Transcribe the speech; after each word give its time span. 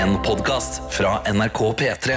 En 0.00 0.16
podkast 0.24 0.80
fra 0.90 1.18
NRK 1.32 1.58
P3. 1.80 2.14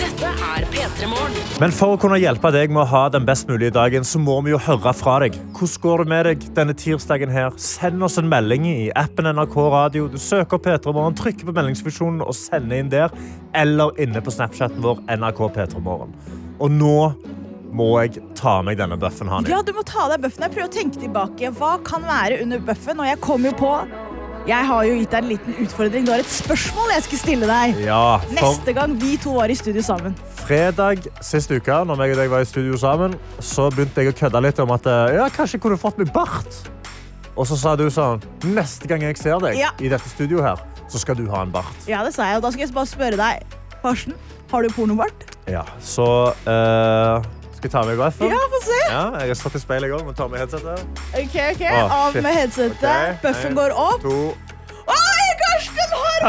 Dette 0.00 0.26
er 0.26 0.66
P3 0.72 1.06
Morgen. 1.06 1.38
Men 1.60 1.70
for 1.70 1.94
å 1.94 2.00
kunne 2.02 2.18
hjelpe 2.18 2.50
deg 2.50 2.74
med 2.74 2.82
å 2.82 2.88
ha 2.90 3.04
den 3.14 3.30
best 3.30 3.46
mulige 3.46 3.70
dagen, 3.78 4.02
så 4.02 4.18
må 4.18 4.40
vi 4.42 4.50
jo 4.50 4.58
høre 4.66 4.96
fra 4.98 5.20
deg. 5.22 5.38
Hvordan 5.54 5.86
går 5.86 6.02
det 6.02 6.10
med 6.16 6.30
deg 6.32 6.50
denne 6.58 6.74
tirsdagen 6.74 7.30
her? 7.30 7.54
Send 7.62 8.02
oss 8.02 8.18
en 8.18 8.26
melding 8.32 8.66
i 8.66 8.90
appen 8.98 9.30
NRK 9.30 9.58
Radio. 9.78 10.10
Du 10.10 10.18
søker 10.18 10.58
P3 10.58 10.90
Morgen, 10.90 11.14
trykker 11.14 11.46
på 11.46 11.60
meldingsfunksjonen 11.62 12.26
og 12.26 12.34
sender 12.34 12.82
inn 12.82 12.90
der. 12.90 13.14
Eller 13.54 13.94
inne 14.02 14.18
på 14.18 14.34
Snapchaten 14.34 14.82
vår 14.82 15.06
NRK 15.14 15.46
P3 15.46 15.78
Morgen. 15.78 16.41
Og 16.62 16.70
nå 16.70 16.94
må 17.72 17.86
jeg 18.04 18.20
ta 18.38 18.58
meg 18.62 18.76
denne 18.78 18.98
bøffen, 19.00 19.30
Hani. 19.32 19.48
Ja, 19.50 19.62
du 19.64 19.72
må 19.74 19.82
ta 19.88 20.04
deg 20.12 20.20
bøffen. 20.22 20.44
Jeg 20.44 20.52
prøver 20.54 20.68
å 20.68 20.72
tenke 20.74 21.00
tilbake. 21.00 21.50
Hva 21.56 21.70
kan 21.86 22.04
være 22.06 22.42
under 22.44 22.60
bøffen? 22.62 23.00
Og 23.00 23.08
jeg 23.08 23.20
kom 23.24 23.46
jo 23.48 23.52
på 23.58 23.70
Jeg 24.42 24.66
har 24.66 24.82
jo 24.84 24.94
gitt 24.98 25.12
deg 25.14 25.22
en 25.22 25.28
liten 25.30 25.54
utfordring. 25.62 26.04
Du 26.04 26.10
har 26.10 26.18
et 26.18 26.26
spørsmål 26.26 26.90
jeg 26.96 27.04
skulle 27.06 27.22
stille 27.22 27.46
deg. 27.46 27.76
Ja, 27.86 28.18
for 28.24 28.34
Neste 28.34 28.74
gang 28.74 28.96
vi 28.98 29.12
to 29.22 29.36
var 29.36 29.52
i 29.52 29.54
studio 29.54 29.82
sammen. 29.86 30.16
fredag 30.42 31.06
sist 31.22 31.50
uke, 31.54 31.76
når 31.86 32.00
jeg 32.02 32.10
og 32.16 32.18
deg 32.18 32.30
var 32.32 32.42
i 32.42 32.48
studio 32.50 32.76
sammen, 32.76 33.14
så 33.38 33.68
begynte 33.70 34.02
jeg 34.02 34.10
å 34.10 34.16
kødde 34.18 34.40
litt 34.42 34.58
om 34.64 34.72
at 34.74 34.86
eh, 34.90 35.14
ja, 35.14 35.28
kanskje 35.30 35.60
jeg 35.60 35.62
kunne 35.62 35.78
fått 35.78 35.98
meg 36.02 36.10
bart. 36.12 36.58
Og 37.38 37.46
så 37.46 37.54
sa 37.56 37.76
du 37.78 37.86
sånn 37.88 38.20
Neste 38.50 38.90
gang 38.90 39.00
jeg 39.06 39.16
ser 39.22 39.38
deg 39.40 39.56
Ja. 39.62 39.70
i 39.78 39.88
dette 39.88 40.10
studioet 40.10 40.42
her, 40.42 40.66
så 40.90 40.98
skal 40.98 41.14
du 41.16 41.28
ha 41.30 41.44
en 41.46 41.54
bart. 41.54 41.86
Ja, 41.86 42.02
det 42.04 42.12
sa 42.18 42.26
jeg. 42.26 42.36
Og 42.36 42.42
da 42.42 42.50
skal 42.50 42.66
jeg 42.66 42.74
bare 42.74 42.90
spørre 42.90 43.16
deg, 43.22 43.46
Karsten, 43.80 44.18
har 44.52 44.62
du 44.62 44.68
pornobart? 44.74 45.24
Ja, 45.50 45.64
så 45.80 46.04
uh, 46.46 47.24
Skal 47.56 47.66
jeg 47.68 47.72
ta 47.72 47.82
meg 47.88 47.98
bøffen? 47.98 48.30
Ja, 48.30 48.40
få 48.52 48.60
se. 48.66 48.78
Ja, 48.84 49.02
jeg 49.22 49.32
har 49.32 49.38
stått 49.40 49.56
i 49.58 49.62
speilet 49.62 49.88
i 49.88 49.92
går, 49.94 50.04
men 50.06 50.16
ta 50.18 50.28
med 50.30 50.42
headsetet. 50.42 50.84
Ok, 51.16 51.36
ok. 51.54 51.62
oh, 51.70 51.98
Av 51.98 52.18
med 52.20 52.32
headsetet. 52.36 52.84
Okay. 52.84 53.16
Bøffen 53.24 53.56
går 53.58 53.76
opp. 53.88 54.04
To 54.04 54.18
Oi, 54.92 55.26
Karsten 55.40 55.92
har 55.94 56.22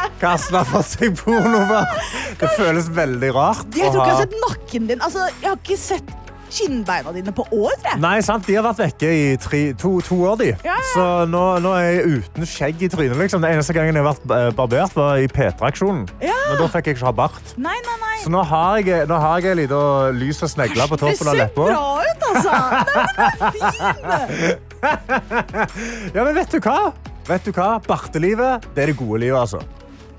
Karsten 0.20 0.58
har 0.58 0.66
fått 0.68 0.90
seg 0.92 1.16
pornobart. 1.18 1.96
Det 2.40 2.48
føles 2.56 2.88
veldig 2.96 3.30
rart. 3.36 3.66
Jeg 3.76 3.90
tror 3.92 4.00
ikke 4.00 4.10
jeg 4.10 4.16
har 4.16 4.22
sett 4.22 4.36
nakken 4.44 4.86
din. 4.88 5.00
Altså, 5.04 5.26
jeg 5.42 5.48
har 5.50 5.58
ikke 5.58 5.76
sett 5.80 6.12
kinnbeina 6.52 7.12
dine 7.14 7.32
på 7.34 7.44
år, 7.54 7.74
jeg. 7.84 8.00
Nei, 8.02 8.16
sant? 8.26 8.46
De 8.46 8.56
har 8.58 8.64
vært 8.66 8.82
vekke 8.84 9.10
i 9.14 9.24
tre, 9.40 9.62
to, 9.78 9.96
to 10.06 10.18
år, 10.28 10.36
de. 10.40 10.50
Ja, 10.66 10.76
ja. 10.76 10.76
Så 10.92 11.06
nå, 11.30 11.42
nå 11.64 11.72
er 11.78 11.86
jeg 11.88 12.20
uten 12.20 12.48
skjegg 12.48 12.84
i 12.86 12.90
trynet. 12.92 13.18
Liksom. 13.20 13.42
Den 13.44 13.56
eneste 13.56 13.76
gangen 13.76 13.96
jeg 13.96 14.04
har 14.04 14.10
vært 14.12 14.34
eh, 14.36 14.48
barbert, 14.56 14.96
var 14.98 15.20
i 15.22 15.28
P3-aksjonen. 15.30 16.06
Ja. 16.24 16.36
Men 16.50 16.60
da 16.62 16.68
fikk 16.74 16.90
jeg 16.90 16.98
ikke 16.98 17.08
ha 17.08 17.14
bart. 17.22 17.54
Nei, 17.56 17.76
nei, 17.86 17.96
nei. 18.04 18.16
Så 18.24 18.32
nå 18.32 18.42
har 18.44 18.80
jeg, 18.84 19.06
nå 19.08 19.20
har 19.22 19.40
jeg 19.40 19.54
en 19.54 19.60
liten 19.62 20.18
lys 20.20 20.42
og 20.44 20.52
snegle 20.52 20.88
på 20.90 20.98
toppen 21.00 21.30
av 21.32 21.38
ser 21.40 21.54
bra 21.56 21.84
ut, 22.04 22.26
altså. 22.30 22.52
Nei, 22.60 23.04
men 23.06 23.14
det 23.16 23.24
er 23.26 24.34
fin. 24.34 24.66
Ja, 26.14 26.24
men 26.24 26.34
vet 26.34 26.52
du 26.52 26.58
hva? 26.64 26.90
Vet 27.28 27.44
du 27.46 27.52
hva? 27.54 27.74
Bartelivet 27.86 28.64
det 28.74 28.84
er 28.84 28.92
det 28.92 28.96
gode 28.98 29.20
livet, 29.22 29.38
altså. 29.40 29.60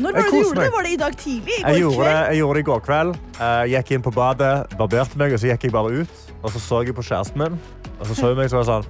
Når 0.02 0.16
var 0.16 0.22
det 0.22 0.32
du 0.32 0.38
gjorde 0.42 0.62
det? 0.66 0.72
Var 0.76 0.88
det 0.88 0.92
i 0.92 1.00
dag 1.02 1.18
tidlig? 1.18 1.58
I 1.60 1.62
Jeg 1.72 1.82
gjorde, 1.84 2.06
det, 2.06 2.16
jeg 2.32 2.38
gjorde 2.42 2.58
det 2.58 2.64
i 2.64 2.70
går 2.72 2.82
kveld. 2.88 3.16
Jeg 3.42 3.72
gikk 3.76 3.92
inn 3.98 4.06
på 4.08 4.14
badet, 4.16 4.54
barberte 4.80 5.22
meg, 5.22 5.34
og 5.36 5.40
så 5.42 5.52
gikk 5.52 5.68
jeg 5.70 5.76
bare 5.76 6.02
ut. 6.02 6.26
Og 6.42 6.52
så 6.56 6.60
så 6.64 6.82
jeg 6.88 6.96
på 6.98 7.04
kjæresten 7.06 7.38
min, 7.44 7.60
og 8.00 8.08
så 8.10 8.16
så 8.18 8.32
hun 8.32 8.40
meg 8.42 8.50
så 8.50 8.64
sånn 8.66 8.88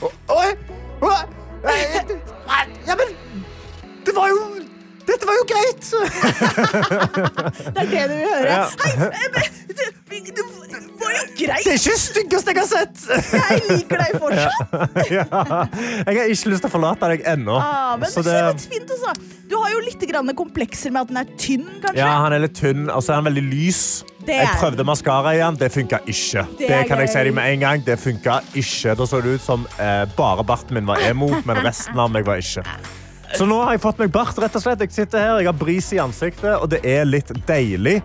«Å, 0.00 0.08
Oi! 0.32 0.50
Eh, 1.66 2.12
Ja, 2.86 2.94
men 2.96 3.10
Det 4.06 4.14
var 4.16 4.30
jo 4.30 4.38
Dette 5.06 5.26
var 5.26 5.34
jo 5.40 5.44
greit! 5.50 5.90
Det 7.74 7.82
er 7.82 7.88
det 7.90 8.04
du 8.06 8.14
vil 8.14 8.28
høre. 8.30 8.46
Ja. 8.46 8.64
Hei, 8.78 9.90
jo 11.40 11.48
Det 11.50 11.72
er 11.72 11.80
ikke 11.80 11.94
det 11.94 12.02
styggeste 12.04 12.54
jeg 12.54 12.60
har 12.60 12.70
sett! 12.70 13.02
Jeg 13.34 13.62
liker 13.70 14.02
deg 14.02 14.16
fortsatt. 14.22 14.72
ja. 15.16 15.26
Jeg 16.06 16.20
har 16.20 16.32
ikke 16.34 16.52
lyst 16.52 16.64
til 16.64 16.68
å 16.68 16.72
forlate 16.72 17.10
deg 17.14 17.26
ennå. 17.34 17.56
Ah, 17.58 17.96
men 18.00 18.10
Så 18.12 18.24
det 18.26 18.34
ser 18.36 18.48
litt 18.52 18.66
fint 18.76 18.86
ut. 18.90 18.96
altså. 18.98 19.38
Du 19.50 19.56
har 19.58 19.72
jo 19.72 19.80
litt 19.82 20.04
komplekser 20.38 20.92
med 20.94 21.02
at 21.02 21.10
den 21.10 21.18
er 21.18 21.30
tynn, 21.40 21.66
kanskje. 21.82 21.98
Ja, 21.98 22.12
han 22.22 22.36
er 22.36 22.44
litt 22.44 22.54
tynn, 22.54 22.86
og 22.86 23.02
så 23.02 23.14
er 23.14 23.20
han 23.20 23.26
veldig 23.26 23.42
lys. 23.48 23.82
Det 24.20 24.36
Jeg 24.36 24.46
er 24.46 24.60
prøvde 24.60 24.84
maskara 24.86 25.32
igjen, 25.34 25.58
det 25.58 25.72
funka 25.74 26.00
ikke. 26.04 26.44
Det 26.58 26.68
Det, 26.68 26.70
er 26.76 26.88
kan 26.88 27.02
jeg 27.02 27.10
si 27.10 27.24
deg 27.26 27.34
med 27.34 27.50
en 27.54 27.64
gang. 27.64 27.84
Det 27.84 27.98
funka 27.98 28.40
ikke. 28.54 28.94
Da 28.94 29.06
så 29.08 29.20
det 29.24 29.36
ut 29.40 29.44
som 29.44 29.66
eh, 29.80 30.04
bare 30.16 30.44
barten 30.46 30.76
min 30.78 30.86
var 30.86 31.02
emo, 31.08 31.32
men 31.44 31.62
resten 31.64 31.98
av 31.98 32.12
meg 32.12 32.28
var 32.28 32.38
ikke. 32.42 32.62
Så 33.34 33.46
nå 33.46 33.60
har 33.62 33.76
jeg 33.76 33.82
fått 33.84 34.00
meg 34.02 34.10
bart, 34.14 34.38
rett 34.42 34.56
og 34.58 34.62
slett. 34.62 34.80
Jeg 34.86 34.94
sitter 34.94 35.22
her, 35.22 35.38
jeg 35.42 35.50
har 35.50 35.58
bris 35.58 35.92
i 35.94 36.00
ansiktet, 36.02 36.50
og 36.56 36.70
det 36.72 36.82
er 36.86 37.06
litt 37.08 37.30
deilig. 37.48 38.00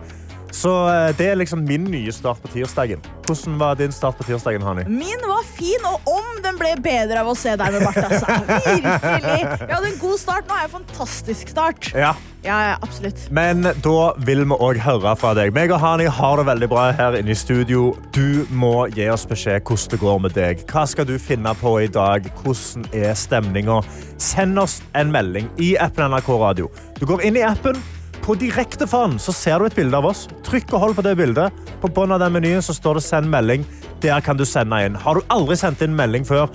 Så 0.56 0.72
eh, 0.88 1.10
det 1.18 1.26
er 1.30 1.36
liksom 1.36 1.64
min 1.68 1.84
nye 1.92 2.12
start 2.14 2.40
på 2.40 2.48
tirsdagen. 2.54 3.02
Hvordan 3.26 3.58
var 3.60 3.76
din 3.76 3.92
start 3.92 4.16
på 4.16 4.24
tirsdagen, 4.24 4.62
Hani? 4.64 4.86
Min 4.88 5.26
var 5.28 5.44
fin, 5.56 5.82
og 5.84 6.06
om 6.08 6.38
den 6.44 6.56
ble 6.60 6.72
bedre 6.80 7.20
av 7.20 7.28
å 7.28 7.34
se 7.36 7.52
deg 7.58 7.74
med 7.74 7.84
bart. 7.84 7.98
Altså. 8.06 8.38
Virkelig. 8.48 9.42
Jeg 9.42 9.74
hadde 9.74 9.90
en 9.90 10.00
god 10.00 10.22
start. 10.22 10.46
Nå 10.48 10.56
har 10.56 10.64
jeg 10.64 10.70
en 10.70 10.78
fantastisk 10.78 11.52
start. 11.52 11.90
Ja. 11.92 12.14
Ja, 12.46 12.56
ja, 12.68 12.74
absolutt. 12.80 13.24
Men 13.34 13.66
da 13.82 13.94
vil 14.22 14.44
vi 14.46 14.58
òg 14.62 14.78
høre 14.84 15.16
fra 15.18 15.32
deg. 15.34 15.50
Meg 15.56 15.72
og 15.74 15.80
Hani 15.82 16.06
har 16.06 16.38
det 16.38 16.46
veldig 16.46 16.68
bra 16.70 16.84
her 16.94 17.18
inne 17.18 17.34
i 17.34 17.38
studio. 17.38 17.88
Du 18.14 18.46
må 18.54 18.86
gi 18.94 19.08
oss 19.10 19.26
beskjed 19.26 19.66
hvordan 19.66 19.92
det 19.96 20.00
går 20.04 20.22
med 20.22 20.36
deg. 20.38 20.62
Hva 20.70 20.86
skal 20.86 21.08
du 21.10 21.16
finne 21.18 21.56
på 21.58 21.74
i 21.82 21.90
dag? 21.90 22.30
Hvordan 22.44 22.86
er 22.94 23.18
stemninga? 23.18 23.80
Send 24.22 24.62
oss 24.62 24.78
en 24.94 25.10
melding 25.12 25.50
i 25.58 25.74
appen 25.82 26.06
NRK 26.14 26.32
Radio. 26.46 26.70
Du 27.00 27.04
går 27.10 27.26
inn 27.26 27.42
i 27.42 27.44
appen. 27.44 27.82
På 28.26 28.34
direktefaren 28.34 29.20
så 29.22 29.30
ser 29.30 29.60
du 29.62 29.68
et 29.68 29.74
bilde 29.78 29.94
av 29.94 30.08
oss. 30.08 30.24
Trykk 30.48 30.72
og 30.74 30.80
hold 30.82 30.94
på 30.98 31.02
det 31.06 31.12
bildet. 31.20 31.66
På 31.78 31.86
bunnen 31.86 32.16
av 32.16 32.24
den 32.24 32.32
menyen 32.34 32.64
så 32.64 32.74
står 32.74 32.98
det 32.98 33.02
'send 33.06 33.30
melding'. 33.30 33.64
Der 34.02 34.20
kan 34.20 34.36
du 34.36 34.44
sende 34.44 34.84
inn. 34.84 34.96
Har 34.96 35.14
du 35.14 35.20
aldri 35.30 35.54
sendt 35.54 35.82
inn 35.82 35.94
melding 35.94 36.26
før? 36.26 36.50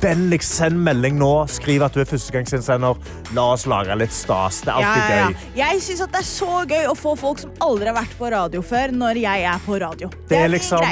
Vennligst 0.00 0.50
send 0.50 0.82
melding 0.82 1.14
nå. 1.18 1.46
Skriv 1.46 1.84
at 1.86 1.94
du 1.94 2.00
er 2.00 2.08
førstegangsinnsender. 2.10 2.96
La 3.34 3.52
oss 3.52 3.66
lage 3.66 3.94
litt 3.94 4.10
stas. 4.12 4.62
Det 4.62 4.68
er 4.68 4.74
alltid 4.74 5.02
ja, 5.02 5.16
ja. 5.16 5.28
gøy. 5.28 5.36
Jeg 5.54 5.82
syns 5.82 6.00
det 6.00 6.18
er 6.18 6.26
så 6.26 6.64
gøy 6.66 6.86
å 6.90 6.94
få 6.98 7.14
folk 7.16 7.38
som 7.38 7.52
aldri 7.60 7.86
har 7.86 7.94
vært 7.94 8.18
på 8.18 8.30
radio 8.34 8.60
før, 8.60 8.90
når 8.90 9.22
jeg 9.22 9.44
er 9.44 9.62
på 9.64 9.78
radio. 9.78 10.10
Det 10.28 10.38
er 10.38 10.48
liksom 10.48 10.82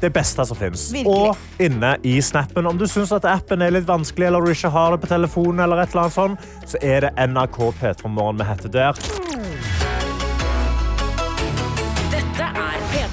det 0.00 0.12
beste 0.12 0.44
som 0.44 0.56
fins. 0.56 0.92
Og 1.06 1.34
inne 1.58 1.96
i 2.04 2.20
snappen, 2.20 2.66
om 2.66 2.76
du 2.76 2.84
syns 2.86 3.10
at 3.16 3.24
appen 3.24 3.62
er 3.62 3.70
litt 3.70 3.88
vanskelig, 3.88 4.26
eller 4.26 4.44
du 4.44 4.52
ikke 4.52 4.68
har 4.68 4.92
det 4.92 5.00
på 5.00 5.06
telefonen, 5.16 5.64
eller 5.64 5.80
et 5.80 5.88
eller 5.96 6.02
annet 6.02 6.12
sånt, 6.20 6.38
så 6.66 6.76
er 6.82 7.08
det 7.08 7.16
NRK 7.16 7.72
P3 7.80 8.12
Morgen 8.12 8.36
vi 8.36 8.44
heter 8.52 8.68
der. 8.68 9.27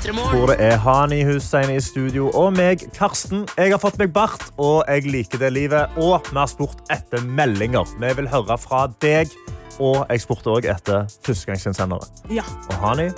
Hvor 0.06 0.46
det 0.46 0.56
er 0.62 0.78
Hani 0.78 1.24
Hussein 1.26 1.72
i 1.74 1.80
studio, 1.82 2.30
og 2.38 2.54
meg, 2.54 2.84
Karsten. 2.94 3.48
Jeg 3.58 3.72
har 3.74 3.80
fått 3.82 3.98
meg 3.98 4.12
bart, 4.14 4.44
og 4.62 4.84
jeg 4.86 5.08
liker 5.10 5.42
det 5.42 5.50
livet. 5.56 5.90
Og 5.98 6.22
vi 6.30 6.38
har 6.38 6.50
spurt 6.52 6.78
etter 6.94 7.24
meldinger. 7.26 7.90
Vi 7.98 8.12
vil 8.20 8.30
høre 8.30 8.58
fra 8.62 8.86
deg. 9.02 9.34
Og 9.82 10.06
jeg 10.06 10.22
spurte 10.22 10.54
òg 10.54 10.68
etter 10.70 11.10
førstegangsinnsendere. 11.26 12.06
Ja. 12.30 12.46
Og 12.70 12.78
Hani, 12.84 13.10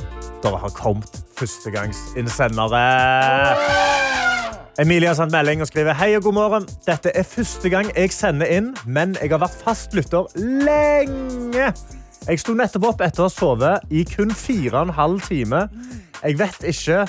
dere 0.45 0.61
har 0.63 0.71
kommet 0.77 1.19
førstegangsinnsendere. 1.35 2.85
Emilie 4.79 5.11
har 5.11 5.19
sendt 5.19 5.35
melding 5.35 5.61
og 5.61 5.67
skriver 5.67 5.93
Hei 5.99 6.13
og 6.15 6.23
god 6.23 6.39
morgen. 6.39 6.71
Dette 6.87 7.11
er 7.11 7.27
første 7.27 7.69
gang 7.73 7.91
jeg 7.97 8.15
sender 8.15 8.47
inn, 8.47 8.71
men 8.85 9.17
jeg 9.19 9.35
har 9.35 9.43
vært 9.43 9.59
fast 9.65 9.97
lytter 9.97 10.31
lenge. 10.39 11.71
Jeg 12.27 12.41
sto 12.43 12.53
nettopp 12.55 12.93
opp 12.93 13.01
etter 13.05 13.25
å 13.25 13.27
ha 13.27 13.31
sovet 13.33 13.91
i 13.91 14.01
kun 14.07 14.31
fire 14.35 14.75
og 14.77 14.87
en 14.87 14.97
halv 14.97 15.21
time. 15.27 15.67
Jeg 16.23 16.39
vet 16.39 16.63
ikke 16.73 17.05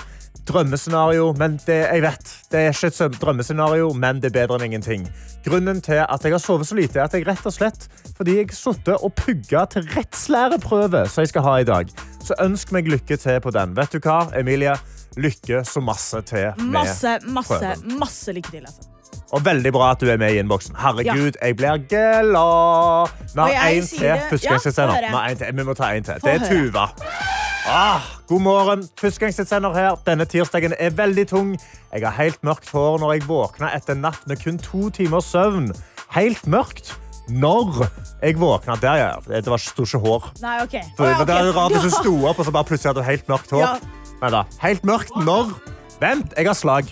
drømmescenario, 0.48 1.32
men 1.38 1.58
det, 1.66 1.76
jeg 1.92 2.02
vet, 2.02 2.30
det 2.52 2.60
er 2.60 2.72
ikke 2.72 3.04
et 3.04 3.18
drømmescenario, 3.20 3.92
men 3.92 4.20
det 4.22 4.30
er 4.30 4.36
bedre 4.40 4.58
enn 4.58 4.68
ingenting. 4.70 5.06
Grunnen 5.44 5.80
til 5.84 6.00
at 6.02 6.24
jeg 6.24 6.34
har 6.34 6.42
sovet 6.42 6.68
så 6.68 6.76
lite, 6.78 6.98
er 6.98 7.04
at 7.08 7.14
jeg 7.16 7.26
rett 7.28 7.46
og 7.46 7.54
slett 7.54 7.88
fordi 8.18 8.38
jeg 8.40 8.54
satt 8.56 8.88
og 8.96 9.12
pugga 9.14 9.64
til 9.70 9.86
rettslæreprøve 9.94 11.04
som 11.08 11.22
jeg 11.22 11.30
skal 11.32 11.46
ha 11.46 11.56
i 11.62 11.68
dag. 11.68 11.92
Så 12.24 12.36
ønsk 12.42 12.72
meg 12.74 12.88
lykke 12.90 13.16
til 13.20 13.40
på 13.44 13.52
den. 13.54 13.76
Vet 13.78 13.94
du 13.94 14.00
hva, 14.02 14.24
Emilie? 14.36 14.74
Lykke 15.18 15.62
så 15.66 15.80
masse 15.82 16.20
til 16.28 16.50
med 16.58 16.74
Masse, 16.80 17.18
masse, 17.26 17.58
prøven. 17.58 17.98
masse 17.98 18.34
lykke 18.34 18.50
til. 18.56 18.66
Altså. 18.66 18.97
Og 19.32 19.44
veldig 19.44 19.72
bra 19.72 19.90
at 19.92 20.00
du 20.00 20.08
er 20.08 20.16
med 20.16 20.32
i 20.32 20.38
innboksen. 20.40 20.76
Herregud, 20.80 21.36
jeg 21.42 21.56
blir 21.56 21.82
glad. 21.88 23.10
Vi 23.34 23.40
har 23.40 23.68
én 23.68 23.86
til. 23.88 23.98
det- 24.00 24.30
Ja. 25.42 25.50
Vi 25.52 25.62
må 25.64 25.74
ta 25.74 25.90
en 25.92 26.02
til. 26.02 26.14
Det 26.24 26.34
er. 26.34 26.48
Tuva. 26.48 26.88
Ah, 27.70 28.00
god 28.26 28.40
morgen. 28.40 28.88
Førstegangsinnsender 29.00 29.74
her. 29.74 29.96
Denne 30.06 30.24
tirsdagen 30.24 30.72
er 30.78 30.90
veldig 30.90 31.26
tung. 31.28 31.58
Jeg 31.92 32.02
har 32.04 32.22
helt 32.22 32.40
mørkt 32.42 32.70
hår 32.72 32.98
når 32.98 33.12
jeg 33.12 33.22
våkner 33.28 33.74
etter 33.76 33.92
en 33.92 34.00
natt 34.00 34.26
med 34.26 34.40
kun 34.42 34.58
to 34.58 34.88
timers 34.90 35.24
søvn. 35.24 35.72
Helt 36.16 36.46
mørkt 36.48 36.94
når 37.28 37.86
jeg 38.22 38.38
våkner. 38.40 38.80
Der, 38.80 38.94
ja. 38.94 39.12
Det 39.28 39.46
var 39.46 39.58
sto 39.60 39.82
ikke 39.84 40.00
hår. 40.00 40.30
Nei, 40.40 40.62
OK. 40.62 40.78
For 40.96 41.04
oh, 41.04 41.10
ja, 41.10 41.24
Det 41.24 41.34
er 41.36 41.52
rart 41.52 41.72
hvis 41.72 41.82
du 41.82 41.90
sto 42.02 42.26
opp 42.26 42.38
og 42.38 42.46
så 42.46 42.50
plutselig 42.64 42.88
hadde 42.94 43.02
du 43.02 43.10
helt 43.10 43.28
mørkt 43.28 43.50
hår. 43.50 43.60
Ja. 43.60 43.74
Men 44.22 44.32
da, 44.32 44.42
helt 44.64 44.82
mørkt 44.88 45.12
når 45.24 45.52
Vent, 46.00 46.32
jeg 46.36 46.46
har 46.46 46.54
slag. 46.54 46.86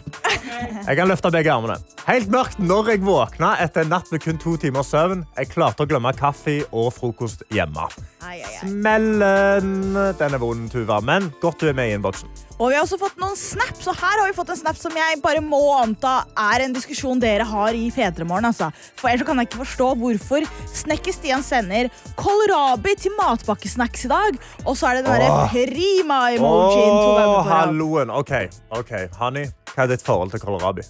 Jeg 0.86 0.98
kan 0.98 1.08
løfte 1.10 1.30
begge 1.34 1.52
armene. 1.52 1.76
Helt 2.06 2.28
mørkt 2.30 2.60
når 2.62 2.92
jeg 2.92 3.02
våkna 3.06 3.54
etter 3.64 3.82
en 3.82 3.90
natt 3.96 4.10
med 4.12 4.22
kun 4.22 4.38
to 4.38 4.56
timers 4.62 4.92
søvn. 4.92 5.24
Jeg 5.38 5.50
klarte 5.50 5.82
å 5.82 5.90
glemme 5.90 6.12
kaffe 6.16 6.60
og 6.70 6.92
frokost 6.94 7.42
hjemme. 7.54 7.88
Ai, 8.22 8.38
ai, 8.38 8.52
ai. 8.52 8.58
Smellen. 8.62 9.96
Den 10.18 10.36
er 10.36 10.42
vond, 10.42 10.68
Tuva, 10.70 11.00
men 11.04 11.32
godt 11.42 11.62
du 11.62 11.70
er 11.70 11.76
med 11.76 11.90
i 11.90 11.96
innboksen. 11.96 12.30
Og 12.56 12.70
vi 12.70 12.76
har 12.78 12.86
også 12.86 12.96
fått 13.00 13.18
noen 13.20 13.36
snaps, 13.36 13.84
og 13.90 13.98
her 13.98 14.20
har 14.22 14.30
vi 14.30 14.36
fått 14.36 14.54
en 14.54 14.60
snap 14.62 14.78
som 14.80 14.94
jeg 14.96 15.18
bare 15.24 15.42
må 15.44 15.60
anta 15.76 16.14
er 16.46 16.64
en 16.64 16.76
diskusjon 16.76 17.20
dere 17.20 17.44
har 17.44 17.76
i 17.76 17.90
P3morgen. 17.92 18.48
Altså. 18.48 18.70
For 18.96 19.10
ellers 19.10 19.26
kan 19.28 19.42
jeg 19.42 19.50
ikke 19.50 19.64
forstå 19.64 19.90
hvorfor 20.00 20.46
Snekker 20.72 21.14
Stian 21.14 21.44
sender 21.44 21.90
kålrabi 22.16 22.96
til 23.02 23.14
matpakkesnacks 23.18 24.06
i 24.08 24.12
dag, 24.14 24.40
og 24.64 24.78
så 24.78 24.90
er 24.90 25.00
det 25.00 25.06
den 25.06 25.12
derre 25.12 25.46
prima-emojien. 25.52 27.46
halloen. 27.50 28.10
OK, 28.22 28.34
ok, 28.70 28.92
honey. 29.20 29.50
Hva 29.76 29.84
er 29.84 29.92
ditt 29.92 30.04
forhold 30.04 30.32
til 30.32 30.40
kålrabi? 30.40 30.86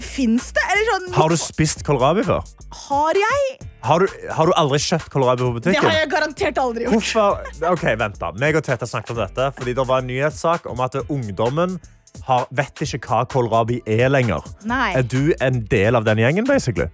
Fins 0.00 0.48
det? 0.56 0.62
Eller 0.72 0.88
sånn, 0.88 1.04
Har 1.14 1.30
du 1.30 1.36
spist 1.38 1.84
kålrabi 1.86 2.24
før? 2.26 2.42
har 2.90 3.18
jeg? 3.18 3.68
Har 3.86 4.02
du, 4.02 4.16
har 4.34 4.50
du 4.50 4.52
aldri 4.58 4.80
kjøpt 4.82 5.08
kålrabi 5.12 5.46
på 5.46 5.62
Det 5.64 5.76
har 5.78 5.94
jeg 5.94 6.10
garantert 6.10 6.58
aldri 6.58 6.84
gjort. 6.84 6.96
Hvorfor? 6.98 7.70
Ok, 7.70 7.86
vent 8.02 8.18
da. 8.18 8.32
Meg 8.42 8.58
og 8.58 8.66
Tete 8.66 8.88
snakket 8.90 9.14
om 9.14 9.22
dette, 9.22 9.46
fordi 9.56 9.74
det 9.78 9.86
var 9.86 10.02
en 10.02 10.10
nyhetssak 10.10 10.66
om 10.70 10.82
at 10.82 10.98
ungdommen 11.06 11.78
har, 12.26 12.48
vet 12.50 12.82
ikke 12.84 13.00
hva 13.06 13.22
kålrabi 13.30 13.80
er 13.86 14.10
lenger. 14.10 14.44
Nei. 14.66 14.90
Er 14.98 15.06
du 15.06 15.32
en 15.40 15.62
del 15.70 15.98
av 15.98 16.04
den 16.10 16.20
gjengen, 16.24 16.50
basically? 16.50 16.90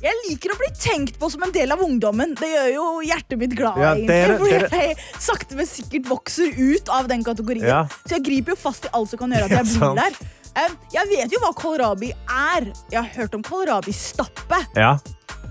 Jeg 0.00 0.16
liker 0.24 0.54
å 0.54 0.56
bli 0.56 0.68
tenkt 0.80 1.18
på 1.20 1.28
som 1.28 1.42
en 1.44 1.52
del 1.52 1.72
av 1.74 1.80
ungdommen. 1.84 2.32
Det 2.38 2.48
gjør 2.48 2.68
jo 2.72 2.84
hjertet 3.04 3.36
mitt 3.40 3.52
glad. 3.56 3.76
Ja, 3.82 3.90
dere, 3.94 4.08
er 4.08 4.34
egentlig, 4.38 4.60
det 4.72 4.78
er 4.78 4.86
jeg 4.94 5.20
sakte, 5.20 5.58
men 5.58 5.68
sikkert 5.68 6.08
vokser 6.08 6.54
ut 6.56 6.88
av 6.96 7.08
den 7.10 7.24
kategorien. 7.26 7.66
Ja. 7.68 7.82
Så 8.06 8.16
jeg 8.16 8.24
griper 8.30 8.54
jo 8.54 8.60
fast 8.62 8.88
i 8.88 8.92
alt 8.96 9.12
som 9.12 9.20
kan 9.20 9.36
gjøre 9.36 9.50
at 9.50 9.56
jeg 9.58 9.68
Ja, 9.76 9.90
blir 9.92 10.00
der. 10.00 10.20
Um, 10.50 10.76
Jeg 10.94 11.10
vet 11.12 11.34
jo 11.36 11.40
hva 11.44 11.52
kålrabi 11.54 12.10
er. 12.16 12.70
Jeg 12.90 12.98
har 12.98 13.10
hørt 13.20 13.36
om 13.36 13.44
kålrabi-stappe. 13.44 14.62
Ja. 14.80 14.94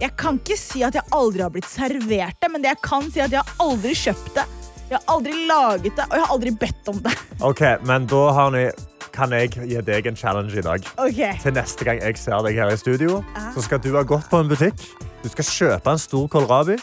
Jeg 0.02 0.16
kan 0.18 0.42
ikke 0.42 0.58
si 0.58 0.82
at 0.88 0.98
jeg 0.98 1.06
aldri 1.16 1.46
har 1.46 1.54
blitt 1.54 1.70
servert 1.70 2.42
det, 2.42 2.50
men 2.50 2.64
det 2.66 2.74
jeg 2.74 2.82
kan 2.90 3.06
si 3.12 3.22
at 3.22 3.36
jeg 3.36 3.44
har 3.46 3.64
aldri 3.70 3.94
kjøpt 4.02 4.34
det. 4.40 4.48
Jeg 4.90 4.98
har 4.98 5.06
aldri 5.14 5.34
laget 5.46 5.94
det, 5.94 6.06
og 6.10 6.16
jeg 6.18 6.26
har 6.26 6.34
aldri 6.34 6.54
bedt 6.66 6.90
om 6.90 7.02
det. 7.06 7.14
Ok, 7.46 7.62
men 7.86 8.10
da 8.10 8.22
har 8.34 8.54
ni, 8.56 8.66
kan 9.16 9.32
jeg 9.36 9.52
gi 9.56 9.82
deg 9.86 10.08
en 10.08 10.16
challenge 10.16 10.56
i 10.58 10.62
dag. 10.66 10.86
Okay. 10.98 11.34
Til 11.44 11.54
neste 11.54 11.86
gang 11.88 12.02
jeg 12.04 12.18
ser 12.18 12.42
deg 12.46 12.56
her 12.60 12.72
i 12.74 12.78
studio, 12.80 13.24
Ja. 13.36 13.52
så 13.56 13.62
skal 13.66 13.80
du 13.84 13.92
ha 13.96 14.04
gått 14.04 14.30
på 14.30 14.40
en 14.40 14.50
butikk. 14.50 14.80
Du 15.24 15.30
skal 15.30 15.46
kjøpe 15.46 15.92
en 15.92 16.00
stor 16.02 16.28
kålrabi. 16.28 16.78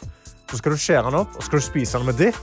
Så 0.50 0.61
skal 0.61 0.73
du 0.73 0.78
skjære 0.78 1.05
den 1.11 1.14
opp 1.19 1.34
og 1.37 1.43
skal 1.43 1.58
du 1.58 1.64
spise 1.64 1.99
den 1.99 2.06
med 2.06 2.19
dipp. 2.20 2.37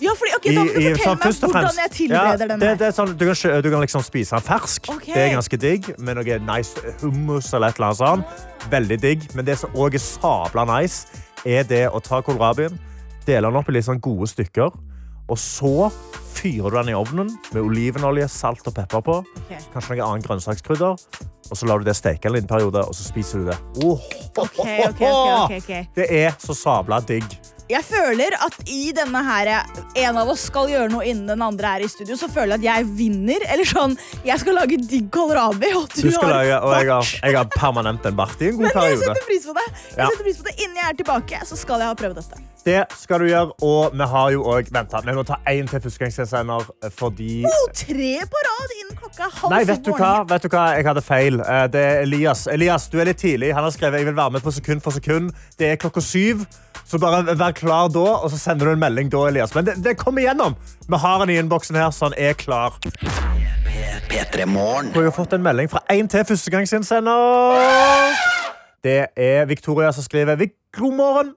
Ja, 0.00 0.12
fordi, 0.16 0.30
okay, 0.36 0.54
da 0.54 0.62
må 0.64 0.70
du 0.72 1.02
fortelle 1.02 1.34
sånn, 1.36 1.50
meg 1.52 1.64
hvordan 1.66 1.80
jeg 1.82 1.90
tilbereder 1.92 2.40
Ja, 2.40 2.48
den 2.48 2.60
det, 2.62 2.68
det 2.80 2.88
sånn, 2.96 3.10
du, 3.20 3.24
kan, 3.28 3.62
du 3.62 3.68
kan 3.70 3.82
liksom 3.84 4.04
spise 4.06 4.38
den 4.38 4.44
fersk. 4.46 4.86
Okay. 4.94 5.12
Det 5.12 5.24
er 5.26 5.34
ganske 5.34 5.58
digg, 5.60 5.88
med 5.98 6.16
noe 6.16 6.38
nice 6.46 6.94
hummus 7.02 7.50
eller 7.52 7.68
et 7.68 7.76
eller 7.82 7.90
annet 7.90 8.00
sånt. 8.00 8.70
Veldig 8.72 8.98
digg. 9.02 9.26
Men 9.36 9.44
det 9.44 9.58
som 9.60 9.74
også 9.74 9.98
er 9.98 10.04
sabla 10.06 10.64
nice, 10.70 11.20
er 11.44 11.68
det 11.68 11.82
å 11.92 12.00
ta 12.00 12.22
kålrabien, 12.24 12.78
dele 13.26 13.50
den 13.50 13.60
opp 13.60 13.68
i 13.68 13.76
litt 13.76 13.84
sånn 13.90 14.00
gode 14.00 14.30
stykker, 14.30 14.72
og 15.30 15.38
så 15.38 15.90
fyrer 16.34 16.70
du 16.72 16.76
den 16.80 16.92
i 16.92 16.96
ovnen 16.96 17.30
med 17.52 17.60
olivenolje, 17.62 18.28
salt 18.32 18.66
og 18.70 18.74
pepper 18.76 19.04
på. 19.06 19.18
Okay. 19.44 19.60
Kanskje 19.74 19.98
noe 19.98 20.08
annet 20.08 20.26
grønnsakskrydder. 20.28 21.06
Og 21.50 21.58
så 21.58 21.66
lar 21.66 21.82
du 21.82 21.88
det 21.88 21.96
steke 21.98 22.28
en 22.30 22.36
liten 22.36 22.50
periode, 22.50 22.82
og 22.86 22.94
så 22.94 23.06
spiser 23.08 23.42
du 23.42 23.48
det. 23.50 23.56
Oh, 23.82 23.98
okay, 24.38 24.84
okay, 24.86 24.86
ok, 24.86 25.00
ok, 25.10 25.56
ok. 25.64 25.72
Det 25.96 26.06
er 26.20 26.36
så 26.38 26.54
sabla 26.54 27.00
digg. 27.02 27.26
Jeg 27.70 27.84
føler 27.86 28.34
at 28.42 28.56
i 28.66 28.90
denne 28.90 29.20
her 29.22 29.48
En 29.94 30.16
av 30.18 30.26
oss 30.32 30.48
skal 30.48 30.66
gjøre 30.72 30.88
noe 30.90 31.04
innen 31.06 31.28
den 31.30 31.42
andre 31.46 31.76
er 31.76 31.84
i 31.86 31.90
studio, 31.90 32.16
så 32.18 32.26
føler 32.30 32.58
jeg 32.58 32.64
at 32.64 32.66
jeg 32.66 32.88
vinner. 32.98 33.44
Eller 33.46 33.68
sånn, 33.68 33.94
jeg 34.26 34.42
skal 34.42 34.58
lage 34.58 34.78
digg 34.90 35.06
kålrabi, 35.14 35.70
og 35.78 35.86
du, 35.94 36.02
Du 36.08 36.16
har 36.16 36.32
lage, 36.34 36.56
og 36.58 36.74
jeg 36.74 36.90
har, 36.90 37.12
jeg 37.22 37.38
har 37.38 37.50
permanent 37.54 38.06
en 38.10 38.18
bart 38.18 38.42
i 38.42 38.50
en 38.50 38.58
god 38.58 38.66
Men 38.66 38.70
jeg 38.70 38.80
periode. 38.80 39.04
setter 39.06 39.28
pris 39.28 39.46
på 39.46 39.54
det. 39.58 39.66
Jeg 39.94 40.00
setter 40.00 40.24
pris 40.26 40.40
på 40.40 40.48
det. 40.48 40.56
Innen 40.64 40.82
jeg 40.82 40.88
er 40.88 40.98
tilbake, 41.02 41.42
så 41.46 41.60
skal 41.62 41.84
jeg 41.84 41.92
ha 41.92 41.98
prøvd 42.02 42.18
dette. 42.22 42.42
Det 42.64 42.82
skal 42.92 43.22
du 43.22 43.24
gjøre, 43.30 43.54
og 43.64 43.94
vi 43.96 44.06
har 44.12 44.30
jo 44.34 44.42
også, 44.44 44.72
Venta, 44.74 45.00
vi 45.06 45.12
må 45.16 45.22
ta 45.24 45.38
en 45.48 45.68
til 45.70 45.80
førstegangsinnsender, 45.80 46.66
fordi... 46.92 47.28
Oh, 47.48 47.68
tre 47.72 48.10
på 48.34 48.42
rad 48.46 48.74
innen 48.76 48.98
klokka 48.98 49.22
er 49.24 49.32
halv 49.38 49.54
Nei, 49.54 49.60
vet 49.70 49.80
du 49.86 49.92
hva? 49.96 50.10
Vet 50.28 50.44
du 50.44 50.48
hva? 50.52 50.64
Jeg 50.76 50.84
hadde 50.90 51.02
feil. 51.06 51.40
Eh, 51.40 51.62
Det 51.72 51.80
er 51.86 52.02
Elias. 52.04 52.42
Elias, 52.52 52.84
du 52.92 52.98
er 53.00 53.08
litt 53.08 53.22
tidlig. 53.22 53.54
Han 53.56 53.64
har 53.64 53.72
skrevet 53.72 54.02
jeg 54.02 54.10
vil 54.10 54.18
være 54.18 54.34
med 54.36 54.44
på 54.44 54.52
sekund 54.52 54.84
for 54.84 54.92
sekund. 54.92 55.32
Det 55.58 55.70
er 55.72 55.80
klokka 55.80 56.04
syv. 56.04 56.44
Så 56.90 56.98
bare 57.00 57.22
vær 57.38 57.52
klar 57.56 57.88
da, 57.94 58.04
og 58.20 58.28
så 58.32 58.38
sender 58.42 58.66
du 58.68 58.72
en 58.74 58.82
melding 58.84 59.08
da, 59.14 59.24
Elias. 59.30 59.54
Men 59.56 59.64
det, 59.70 59.78
det 59.84 59.96
kommer 59.96 60.20
igjennom. 60.26 60.56
Vi 60.90 61.00
har 61.00 61.18
han 61.24 61.30
i 61.32 61.38
innboksen 61.40 61.80
her, 61.80 61.90
så 61.96 62.10
han 62.10 62.18
er 62.20 62.36
klar. 62.36 62.76
P3 64.10 64.44
Morgen. 64.50 64.92
Vi 64.92 65.04
har 65.06 65.14
fått 65.16 65.32
en 65.38 65.42
melding 65.48 65.70
fra 65.72 65.80
en 65.96 66.08
til 66.12 66.24
førstegangsinnsender. 66.28 68.16
Det 68.84 69.00
er 69.16 69.44
Victoria 69.48 69.92
som 69.96 70.04
skriver 70.04 70.36
«Vik- 70.40 70.56
God 70.76 70.94
morgen. 70.96 71.32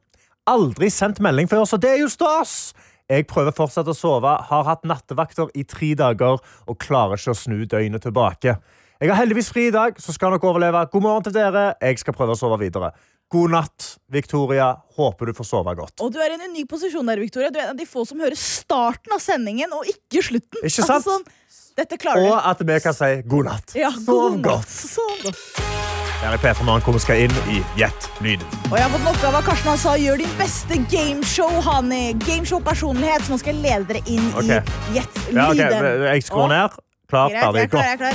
Aldri 0.50 0.90
sendt 0.92 1.22
melding 1.24 1.48
før, 1.48 1.64
så 1.70 1.78
det 1.80 1.94
er 1.94 2.02
jo 2.02 2.10
stas. 2.12 2.74
Jeg 3.08 3.28
prøver 3.30 3.54
fortsatt 3.56 3.88
å 3.88 3.96
sove, 3.96 4.32
har 4.50 4.66
hatt 4.68 4.84
nattevakter 4.88 5.52
i 5.60 5.64
tre 5.68 5.94
dager 6.00 6.40
og 6.40 6.80
klarer 6.84 7.20
ikke 7.20 7.32
å 7.32 7.38
snu 7.38 7.62
døgnet 7.70 8.04
tilbake. 8.04 8.58
Jeg 9.00 9.12
har 9.12 9.20
heldigvis 9.20 9.52
fri 9.52 9.68
i 9.70 9.74
dag, 9.76 9.96
så 10.00 10.16
skal 10.16 10.32
nok 10.36 10.44
overleve. 10.48 10.84
God 10.92 11.04
morgen 11.04 11.26
til 11.28 11.36
dere. 11.36 11.74
Jeg 11.84 12.00
skal 12.00 12.16
prøve 12.16 12.36
å 12.36 12.40
sove 12.40 12.60
videre. 12.62 12.92
God 13.34 13.56
natt, 13.56 13.88
Victoria. 14.14 14.70
Håper 15.00 15.32
du 15.32 15.34
får 15.36 15.48
sove 15.50 15.74
godt. 15.80 15.96
Og 16.04 16.12
du 16.14 16.20
er 16.24 16.36
i 16.36 16.38
en 16.38 16.46
unik 16.52 16.70
posisjon 16.76 17.08
der, 17.08 17.24
Victoria. 17.24 17.52
Du 17.52 17.60
er 17.60 17.70
en 17.70 17.74
av 17.74 17.80
de 17.80 17.88
få 17.90 18.04
som 18.08 18.20
hører 18.24 18.40
starten 18.40 19.16
av 19.16 19.24
sendingen, 19.24 19.74
og 19.76 19.88
ikke 19.90 20.24
slutten. 20.28 20.60
Ikke 20.62 20.84
sant? 20.84 21.00
Altså, 21.00 21.18
sånn, 21.18 21.74
dette 21.80 22.00
klarer 22.04 22.30
Og 22.30 22.38
at 22.54 22.64
vi 22.68 22.80
kan 22.84 22.96
si 23.00 23.12
god 23.32 23.50
natt. 23.52 23.76
Ja, 23.80 23.92
Sov 23.96 24.12
god 24.12 24.40
natt. 24.40 24.48
godt. 24.52 24.80
Sov 24.94 25.20
godt. 25.26 25.93
Her 26.24 26.34
i 26.34 26.38
P3 26.40 26.64
Morgen 26.64 27.00
skal 27.04 27.26
inn 27.26 27.34
i 27.52 27.58
Gjett 27.76 28.06
lyden. 28.24 28.46
Og 28.70 28.78
jeg 28.78 28.86
har 28.86 28.92
fått 28.94 29.02
en 29.02 29.10
oppgave 29.12 29.40
av 29.42 29.48
Karsten 29.48 29.70
han 29.74 29.80
sa 29.82 29.96
gjør 30.00 30.22
din 30.22 30.36
beste 30.40 30.78
gameshow, 30.92 31.58
Hani. 31.66 32.14
Gameshow-personlighet. 32.24 33.26
Så 33.26 33.34
nå 33.34 33.40
skal 33.42 33.58
jeg 33.58 33.64
lede 33.66 33.90
dere 33.90 34.04
inn 34.08 34.30
okay. 34.32 34.62
i 34.64 35.00
Gjett 35.00 35.20
Ja, 35.34 35.50
okay. 35.50 35.68
lyden. 35.68 36.06
Jeg 36.08 36.24
skrur 36.30 36.48
ned. 36.54 36.78
Klar, 37.12 37.36
ferdig, 37.36 37.66
er 37.68 38.00
gå. 38.00 38.14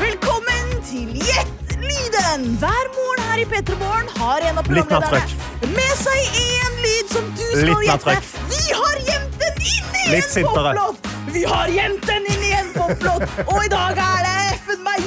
Velkommen 0.00 0.72
til 0.88 1.12
Gjett 1.20 1.76
lyden! 1.82 2.48
Hver 2.62 2.88
morgen 2.96 3.28
her 3.28 3.42
i 3.44 3.46
P3 3.52 3.76
Morgen 3.82 4.08
har 4.16 4.48
en 4.48 4.62
av 4.62 4.70
programlederne 4.70 5.76
med 5.76 5.92
seg 6.00 6.40
en 6.40 6.80
lyd 6.86 7.12
som 7.12 7.28
du 7.36 7.44
skal 7.52 7.84
gjette. 7.90 8.16
Vi 8.48 8.64
har 8.80 9.04
gjemt 9.10 9.36
den 9.44 9.60
inn 9.74 9.92
i 9.92 10.16
en 10.24 10.48
poplåt! 10.48 11.12
Vi 11.36 11.44
har 11.44 11.68
gjemt 11.68 12.08
den 12.08 12.32
inn 12.32 12.48
i 12.48 12.56
en 12.62 12.72
poplåt, 12.72 13.28
og 13.44 13.60
i 13.60 13.68
dag 13.68 14.02
er 14.08 14.24
det 14.24 14.35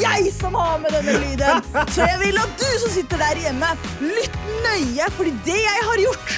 jeg 0.02 0.34
som 0.36 0.56
har 0.56 0.78
med 0.82 0.94
denne 0.96 1.16
lyden. 1.24 1.64
Så 1.94 2.06
jeg 2.08 2.20
vil 2.24 2.38
at 2.42 2.54
du 2.60 2.68
som 2.84 2.94
sitter 2.94 3.22
der 3.22 3.42
hjemme, 3.46 3.72
lytt 4.04 4.38
nøye, 4.66 5.10
fordi 5.18 5.34
det 5.48 5.58
jeg 5.64 5.90
har 5.90 6.06
gjort 6.08 6.38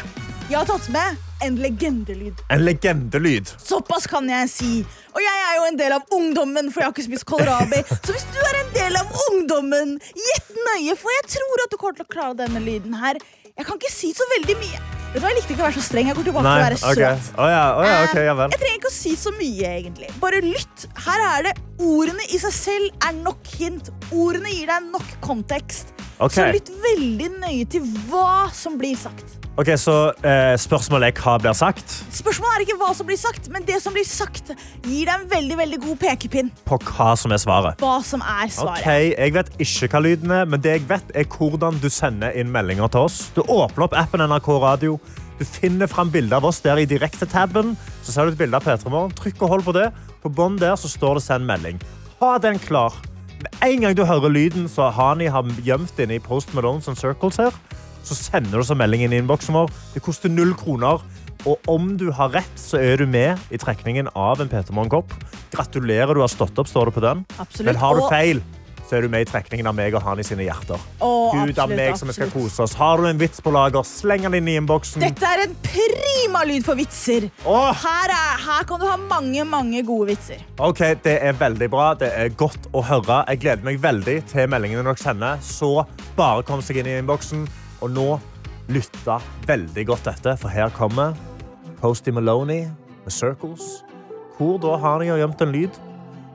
Jeg 0.52 0.58
har 0.60 0.68
tatt 0.68 0.88
med 0.92 1.28
en 1.42 1.56
legendelyd. 1.58 2.42
En 2.54 2.63
legendelyd. 2.66 3.50
Såpass 3.63 4.06
kan 4.12 4.28
jeg 4.30 4.50
si. 4.52 4.72
Og 5.16 5.22
jeg 5.24 5.46
er 5.48 5.56
jo 5.58 5.68
en 5.69 5.80
del 5.80 5.96
av 5.96 6.13
ungdommen, 6.13 6.70
for 6.74 6.84
jeg 6.84 6.89
har 6.89 6.94
ikke 6.94 7.06
spist 7.08 7.25
kålrabi. 7.30 7.80
Så 8.03 8.13
hvis 8.13 8.27
du 8.34 8.39
er 8.44 8.60
en 8.60 8.74
del 8.75 9.00
av 9.00 9.15
ungdommen, 9.30 9.96
gjett 10.27 10.51
nøye, 10.68 10.98
for 11.00 11.15
jeg 11.18 11.30
tror 11.38 11.63
at 11.65 11.74
du 11.74 11.80
kommer 11.82 11.98
til 11.98 12.06
å 12.06 12.12
klare 12.12 12.38
denne 12.44 12.62
lyden 12.65 13.00
her. 13.00 13.18
Jeg 13.62 13.68
kan 13.68 13.77
ikke 13.77 13.94
si 13.94 14.08
så 14.18 14.25
veldig 14.32 14.56
mye. 14.58 14.80
Vet 15.12 15.20
du 15.20 15.22
hva, 15.22 15.30
Jeg 15.30 15.38
likte 15.38 15.53
ikke 15.53 15.62
å 15.62 15.65
være 15.68 15.75
så 15.75 15.84
streng. 15.86 16.08
Jeg 16.10 16.18
går 16.18 16.25
tilbake 16.25 16.46
til 16.48 16.56
å 16.56 16.63
være 16.63 16.77
okay. 16.80 17.18
søt. 17.22 17.27
Oh, 17.36 17.50
ja, 17.51 17.65
oh, 17.77 17.84
ja, 17.86 17.98
okay, 18.08 18.24
ja 18.25 18.34
vel. 18.39 18.53
Jeg 18.56 18.62
trenger 18.63 18.80
ikke 18.80 18.89
å 18.89 18.96
si 18.96 19.12
så 19.20 19.34
mye, 19.36 19.74
egentlig. 19.75 20.10
Bare 20.24 20.39
lytt. 20.41 20.86
Her 21.06 21.25
er 21.27 21.46
det 21.46 21.53
Ordene 21.82 22.25
i 22.25 22.39
seg 22.41 22.56
selv 22.56 23.06
er 23.06 23.13
nok 23.20 23.51
hint. 23.60 23.91
Ordene 24.10 24.50
gir 24.56 24.72
deg 24.72 24.88
nok 24.96 25.13
kontekst. 25.22 25.94
Ok. 26.22 26.36
Så 26.38 26.48
lytt 26.54 26.70
veldig 26.84 27.30
nøye 27.42 27.68
til 27.70 27.86
hva 28.10 28.50
som 28.54 28.78
blir 28.78 28.98
sagt. 29.00 29.38
Ok, 29.60 29.68
Så 29.75 29.94
eh, 30.24 30.54
spørsmålet 30.58 31.12
er 31.12 31.22
hva 31.22 31.34
blir 31.42 31.56
sagt? 31.58 31.92
Spørsmålet 32.16 32.54
er 32.56 32.63
ikke 32.63 32.78
hva 32.80 32.92
som 32.96 33.08
blir 33.10 33.20
sagt, 33.20 33.50
men 33.51 33.66
det 33.68 33.82
som 33.84 33.94
blir 33.94 34.06
sagt, 34.08 34.54
gir 34.86 35.10
deg 35.10 35.12
en 35.12 35.25
veldig 35.30 35.58
veldig 35.60 35.80
god 35.84 36.00
pekepinn. 36.06 36.51
På 36.66 36.80
hva 36.80 37.12
som 37.20 37.34
er 37.36 37.42
svaret. 37.42 37.82
Hva 37.84 37.98
som 38.06 38.24
er 38.24 38.54
svaret. 38.54 38.86
Ok, 38.86 39.18
Jeg 39.18 39.36
vet 39.36 39.51
ikke 39.66 39.92
hva 39.92 40.04
lyden 40.08 40.36
er, 40.38 40.48
men 40.48 40.63
det 40.63 40.78
jeg 40.78 40.86
vet 40.94 41.12
er 41.20 41.28
hvordan 41.36 41.82
du 41.84 41.90
sender 41.92 42.38
inn 42.38 42.54
meldinger 42.54 42.94
til 42.94 43.10
oss. 43.10 43.20
Du 43.36 43.44
åpner 43.44 43.90
opp 43.90 43.98
appen 44.00 44.24
NRK 44.24 44.50
Radio. 44.63 44.96
Du 45.42 45.44
finner 45.44 45.90
fram 45.90 46.13
bilde 46.13 46.38
av 46.38 46.46
oss 46.48 46.62
der 46.63 46.80
i 46.80 46.88
direktetaben. 46.88 47.75
Så 48.06 48.16
ser 48.16 48.30
du 48.30 48.36
et 48.36 48.40
bilde 48.40 48.56
av 48.56 48.63
P3 48.63 48.94
Morgen. 48.94 49.13
Trykk 49.20 49.44
og 49.44 49.56
hold 49.58 49.68
på 49.68 49.75
det. 49.75 49.90
På 50.24 50.32
bånn 50.32 50.60
der 50.62 50.78
så 50.80 50.88
står 50.88 51.18
det 51.18 51.24
'send 51.28 51.50
melding'. 51.50 51.82
Ha 52.22 52.38
den 52.38 52.60
klar. 52.62 52.94
En 53.62 53.83
gang 53.83 53.95
du 53.98 54.03
hører 54.05 54.33
lyden, 54.33 54.67
så 54.69 54.89
Hani 54.93 55.29
har 55.31 55.48
gjemt 55.65 55.98
inne 56.01 56.17
i 56.17 56.24
Post 56.24 56.53
Malones 56.57 56.89
and 56.91 57.00
Circles 57.00 57.39
her, 57.41 57.55
så 58.05 58.17
sender 58.17 58.62
du 58.62 58.65
så 58.65 58.77
melding 58.77 59.05
inn 59.05 59.13
i 59.13 59.19
innboksen 59.21 59.55
vår. 59.55 59.74
Det 59.95 60.03
koster 60.05 60.31
null 60.31 60.55
kroner. 60.57 61.03
Og 61.50 61.57
om 61.71 61.95
du 61.98 62.12
har 62.13 62.29
rett, 62.36 62.57
så 62.60 62.77
er 62.77 63.01
du 63.01 63.07
med 63.10 63.39
i 63.50 63.57
trekningen 63.57 64.12
av 64.13 64.43
en 64.43 64.50
P3 64.50 64.75
Morgen-kopp. 64.77 65.13
Gratulerer, 65.53 66.13
du 66.13 66.21
har 66.21 66.29
stått 66.29 66.60
opp, 66.62 66.69
står 66.69 66.91
det 66.91 66.95
på 67.00 67.05
den. 67.05 67.24
Absolutt. 67.41 67.65
Men 67.71 67.79
har 67.81 67.98
du 67.98 68.03
feil, 68.12 68.43
så 68.91 68.98
er 68.98 69.05
du 69.05 69.12
med 69.13 69.24
i 69.24 69.27
trekningen 69.29 69.69
av 69.69 69.75
meg 69.77 69.93
og 69.95 70.01
Hani 70.03 70.24
sine 70.27 70.43
hjerter. 70.43 70.81
Oh, 71.00 71.31
Gud 71.31 71.60
av 71.63 71.71
meg 71.71 71.95
som 71.95 72.10
vi 72.10 72.15
skal 72.17 72.27
kose 72.33 72.65
oss. 72.65 72.74
Har 72.75 73.00
du 73.00 73.05
en 73.07 73.19
vits 73.21 73.39
på 73.39 73.53
lager, 73.55 73.86
sleng 73.88 74.25
den 74.25 74.36
inn 74.41 74.50
i 74.51 74.55
innboksen. 74.60 75.00
Dette 75.00 75.29
er 75.29 75.45
en 75.45 75.53
prima 75.63 76.41
lyd 76.50 76.65
for 76.65 76.75
vitser. 76.75 77.29
Oh. 77.48 77.69
Her, 77.71 78.12
er, 78.12 78.41
her 78.43 78.65
kan 78.67 78.81
du 78.81 78.83
ha 78.89 78.98
mange, 79.00 79.45
mange 79.48 79.79
gode 79.88 80.10
vitser. 80.10 80.41
Ok, 80.60 80.81
Det 81.05 81.13
er 81.24 81.38
veldig 81.39 81.69
bra. 81.71 81.86
Det 81.95 82.10
er 82.19 82.33
godt 82.36 82.67
å 82.75 82.83
høre. 82.83 83.21
Jeg 83.31 83.39
gleder 83.45 83.63
meg 83.69 83.79
veldig 83.79 84.17
til 84.33 84.50
meldingene 84.51 84.83
dere 84.89 85.00
sender. 85.00 85.39
Så 85.39 85.69
bare 86.17 86.43
kom 86.50 86.60
seg 86.65 86.81
inn 86.81 86.89
i 86.91 86.98
innboksen. 87.00 87.45
Og 87.79 87.93
nå 87.95 88.10
lytta 88.71 89.21
veldig 89.48 89.86
godt 89.88 90.10
etter, 90.12 90.36
for 90.39 90.51
her 90.51 90.67
kommer 90.75 91.15
Posty 91.79 92.12
Maloney 92.12 92.65
med 93.05 93.15
Circles. 93.15 93.86
Hvor 94.36 94.60
da 94.60 94.75
har 94.83 95.07
jeg 95.07 95.24
gjemt 95.24 95.48
en 95.48 95.55
lyd. 95.55 95.79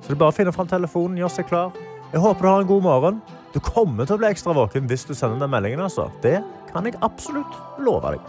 Så 0.00 0.08
det 0.08 0.16
er 0.16 0.22
bare 0.24 0.32
å 0.32 0.38
finne 0.40 0.56
fram 0.56 0.72
telefonen, 0.72 1.20
gjøre 1.20 1.36
seg 1.36 1.52
klar. 1.52 1.76
Jeg 2.16 2.20
håper 2.20 2.42
du 2.42 2.48
har 2.48 2.60
en 2.60 2.66
god 2.66 2.82
morgen. 2.82 3.16
Du 3.52 3.58
kommer 3.60 4.06
til 4.08 4.16
å 4.16 4.20
bli 4.22 4.28
ekstra 4.32 4.54
våken 4.56 4.86
hvis 4.88 5.02
du 5.04 5.10
sender 5.12 5.36
den 5.36 5.50
meldingen. 5.52 5.82
altså. 5.84 6.06
Det 6.24 6.38
kan 6.70 6.88
jeg 6.88 6.96
absolutt 7.04 7.58
love 7.76 8.14
deg. 8.14 8.20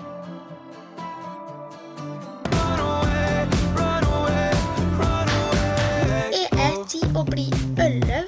Jeg 6.36 6.51
er 6.51 6.75
ti 6.91 7.00
å 7.15 7.24
bli 7.32 7.48
elleve. 7.79 8.27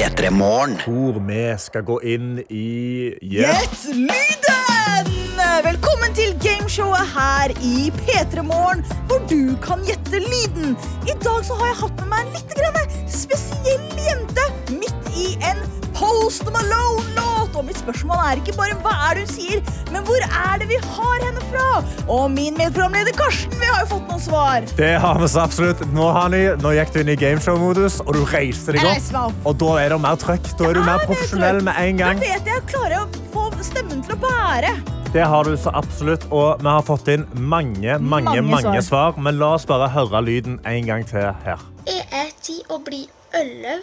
P3 0.00 0.32
Morgen. 0.32 0.80
Hvor 0.80 1.20
vi 1.28 1.44
skal 1.60 1.84
gå 1.84 2.00
inn 2.00 2.38
i 2.48 2.68
yeah. 3.20 3.52
Gjett 3.52 3.84
lyden! 3.92 4.69
Velkommen 5.50 6.12
til 6.14 6.30
gameshowet 6.40 7.08
her 7.10 7.50
i 7.66 7.90
P3 7.98 8.42
Morgen, 8.46 8.84
hvor 9.10 9.18
du 9.28 9.56
kan 9.60 9.82
gjette 9.84 10.20
lyden. 10.22 10.76
I 11.10 11.16
dag 11.20 11.42
så 11.44 11.56
har 11.58 11.72
jeg 11.72 11.78
hatt 11.80 11.96
med 12.00 12.08
meg 12.12 12.22
en 12.22 12.36
litt 12.36 12.54
grann 12.54 12.94
spesiell 13.10 13.88
jente 13.98 14.44
midt 14.70 15.10
i 15.18 15.26
en 15.50 15.58
Post 15.98 16.46
Malone-låt. 16.54 17.58
Og 17.58 17.66
mitt 17.66 17.80
spørsmål 17.82 18.22
er 18.28 18.40
ikke 18.40 18.54
bare 18.56 18.78
hva 18.84 18.94
er 19.08 19.18
det 19.18 19.26
hun 19.26 19.32
sier, 19.34 19.64
men 19.90 20.06
hvor 20.06 20.22
er 20.28 20.62
det 20.62 20.68
vi 20.70 20.78
har 20.86 21.26
henne 21.26 21.42
fra? 21.50 21.66
Og 22.06 22.30
min 22.32 22.54
medprogramleder 22.56 23.18
Karsten, 23.18 23.58
vi 23.60 23.68
har 23.68 23.82
jo 23.82 23.90
fått 23.96 24.06
noen 24.06 24.22
svar. 24.22 24.70
Det 24.78 24.92
har 25.02 25.18
vi 25.20 25.32
så 25.34 25.42
absolutt. 25.48 25.82
Nå, 25.92 26.06
Hani, 26.14 26.44
nå 26.62 26.76
gikk 26.78 26.94
du 26.94 27.02
inn 27.02 27.12
i 27.12 27.18
gameshow-modus, 27.20 27.98
og 28.06 28.14
du 28.16 28.22
reiste 28.30 28.78
deg 28.78 28.86
opp. 28.86 28.94
reiser. 28.94 29.36
Og 29.42 29.58
da 29.66 29.74
er 29.82 29.92
det 29.96 30.00
mer 30.06 30.22
trøkk. 30.24 30.54
Da 30.54 30.70
er 30.70 30.78
du 30.78 30.84
mer 30.86 31.02
er 31.02 31.10
profesjonell 31.10 31.60
med 31.68 31.84
en 31.84 32.00
gang. 32.04 32.22
Da 32.22 32.32
vet 32.38 32.48
jeg 32.54 32.62
jeg 32.62 32.70
klarer 32.70 33.02
å 33.02 33.28
få 33.34 33.50
stemmen 33.66 34.00
til 34.06 34.14
å 34.16 34.22
bære. 34.22 34.99
Det 35.10 35.24
har 35.26 35.44
du 35.44 35.56
så 35.58 35.72
absolutt. 35.74 36.22
Og 36.30 36.60
vi 36.62 36.70
har 36.70 36.84
fått 36.86 37.08
inn 37.10 37.24
mange, 37.34 37.96
mange, 37.98 38.30
Mange 38.30 38.42
mange 38.46 38.82
svar. 38.82 39.10
svar. 39.10 39.16
Men 39.18 39.40
la 39.40 39.54
oss 39.56 39.66
bare 39.66 39.88
høre 39.90 40.20
lyden 40.22 40.60
en 40.64 40.86
gang 40.86 41.02
til 41.06 41.32
her. 41.44 41.64
Jeg 41.86 42.04
er 42.14 42.28
ti 42.42 42.60
å 42.70 42.78
bli 42.78 43.08
elleve. 43.34 43.82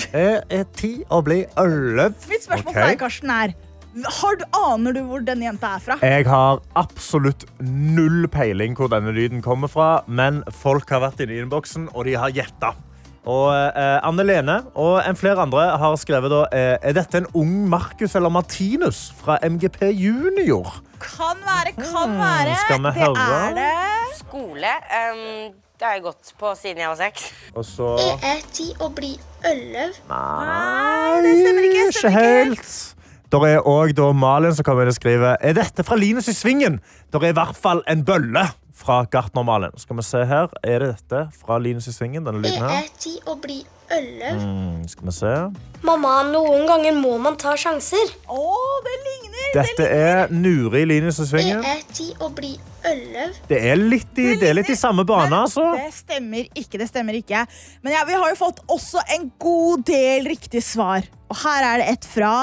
Jeg 0.00 0.40
er 0.48 0.64
ti 0.72 0.94
å 1.12 1.20
bli 1.20 1.42
elleve. 1.60 2.14
Mitt 2.30 2.46
spørsmål 2.46 2.72
okay. 2.72 2.72
til 2.72 2.88
deg, 2.88 2.98
Karsten, 3.02 3.30
er 3.30 3.52
har 4.20 4.36
du, 4.40 4.44
Aner 4.56 4.96
du 4.96 5.02
hvor 5.04 5.20
denne 5.26 5.44
jenta 5.44 5.74
er 5.76 5.84
fra? 5.84 5.98
Jeg 6.00 6.24
har 6.30 6.62
absolutt 6.78 7.44
null 7.60 8.28
peiling 8.32 8.78
hvor 8.78 8.88
denne 8.88 9.12
lyden 9.12 9.42
kommer 9.44 9.68
fra, 9.68 9.90
men 10.06 10.40
folk 10.62 10.88
har 10.94 11.02
vært 11.04 11.20
inne 11.20 11.36
i 11.36 11.42
innboksen, 11.44 11.90
og 11.92 12.06
de 12.08 12.14
har 12.16 12.32
gjetta. 12.32 12.72
Og 13.28 13.50
eh, 13.52 13.98
Anne 14.06 14.24
Lene 14.24 14.54
og 14.80 15.00
en 15.04 15.18
flere 15.18 15.42
andre 15.44 15.66
har 15.80 15.96
skrevet 16.00 16.32
da, 16.32 16.44
eh, 16.56 16.76
Er 16.80 16.94
dette 16.96 17.20
en 17.20 17.26
ung 17.36 17.68
Markus 17.68 18.14
eller 18.16 18.32
Martinus 18.32 19.10
fra 19.20 19.36
MGP 19.44 19.90
Junior? 19.92 20.80
Kan 21.00 21.42
være, 21.44 21.74
kan 21.76 22.16
være. 22.16 22.54
Hmm, 22.54 22.62
skal 22.64 22.78
vi 22.78 22.84
det 22.84 22.94
høre? 22.94 23.40
er 23.48 23.58
det. 23.58 24.16
skole. 24.20 24.72
Um, 24.88 25.52
det 25.80 25.86
har 25.88 25.94
jeg 25.96 26.02
gått 26.04 26.32
på 26.36 26.54
siden 26.60 26.82
jeg 26.82 26.88
var 26.92 26.98
seks. 27.00 27.28
Og 27.56 27.64
så 27.64 27.90
er 28.20 28.40
ti 28.52 28.70
å 28.80 28.90
bli 28.92 29.14
elleve. 29.48 29.94
Nei, 30.10 31.20
det 31.24 31.36
stemmer 31.40 31.68
ikke, 31.68 31.84
stemmer 31.96 32.16
ikke. 32.16 32.24
helt. 32.26 32.74
Der 33.30 33.46
er 33.46 33.68
òg 33.68 34.00
Malin 34.18 34.54
som 34.56 34.66
kommer 34.66 34.82
inn 34.82 34.90
og 34.90 34.96
skriver 34.96 35.36
Er 35.40 35.54
dette 35.54 35.84
fra 35.86 35.96
Linus 35.96 36.28
i 36.28 36.34
Svingen. 36.34 36.80
Der 37.12 37.24
er 37.24 37.32
i 37.32 37.36
hvert 37.36 37.56
fall 37.56 37.82
en 37.88 38.04
bølle 38.04 38.48
fra 38.80 39.02
Gartner-Malin. 39.12 39.76
Skal 39.80 39.96
vi 40.00 40.06
se 40.06 40.24
her. 40.24 40.48
Er 40.62 40.84
det 40.84 40.94
dette 40.94 41.26
fra 41.36 41.58
Linus 41.60 41.88
i 41.90 41.94
Svingen? 41.94 42.24
Denne 42.24 42.40
lyden 42.42 42.64
her? 42.64 42.84
er 42.84 42.88
ti 43.00 43.18
å 43.28 43.36
bli 43.40 43.60
elleve. 43.90 44.38
Mm, 44.40 44.88
skal 44.88 45.10
vi 45.10 45.14
se. 45.14 45.34
Mamma, 45.84 46.20
noen 46.30 46.66
ganger 46.68 46.96
må 46.96 47.16
man 47.22 47.36
ta 47.40 47.56
sjanser. 47.58 48.14
Å, 48.30 48.40
det 48.86 48.96
ligner! 49.04 49.46
Dette 49.56 49.86
er 49.90 50.32
Nuri 50.32 50.84
Linus 50.86 51.18
i 51.24 51.26
Jeg 51.40 51.58
Det 51.58 51.72
er 51.72 51.84
ti 51.96 52.08
å 52.22 52.30
bli 52.34 52.52
elleve. 52.86 53.32
Det 53.50 53.60
er 53.70 53.80
litt 53.80 54.20
i, 54.20 54.28
det 54.38 54.50
er 54.50 54.56
litt 54.60 54.70
i 54.70 54.78
samme 54.78 55.04
bane, 55.08 55.42
altså. 55.44 55.64
Det 55.76 55.90
stemmer 55.96 56.46
ikke. 56.54 56.78
det 56.78 56.88
stemmer 56.90 57.18
ikke 57.18 57.44
Men 57.82 57.96
ja, 57.96 58.04
vi 58.08 58.16
har 58.16 58.30
jo 58.30 58.38
fått 58.38 58.62
også 58.70 59.02
en 59.16 59.30
god 59.42 59.86
del 59.90 60.28
riktige 60.30 60.62
svar. 60.64 61.08
Og 61.30 61.38
her 61.42 61.66
er 61.74 61.82
det 61.82 61.92
et 61.96 62.10
fra 62.10 62.34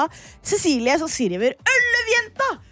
Cecilie 0.44 0.98
som 1.00 1.10
skriver 1.10 1.56
'Ølvjenta'. 1.56 2.67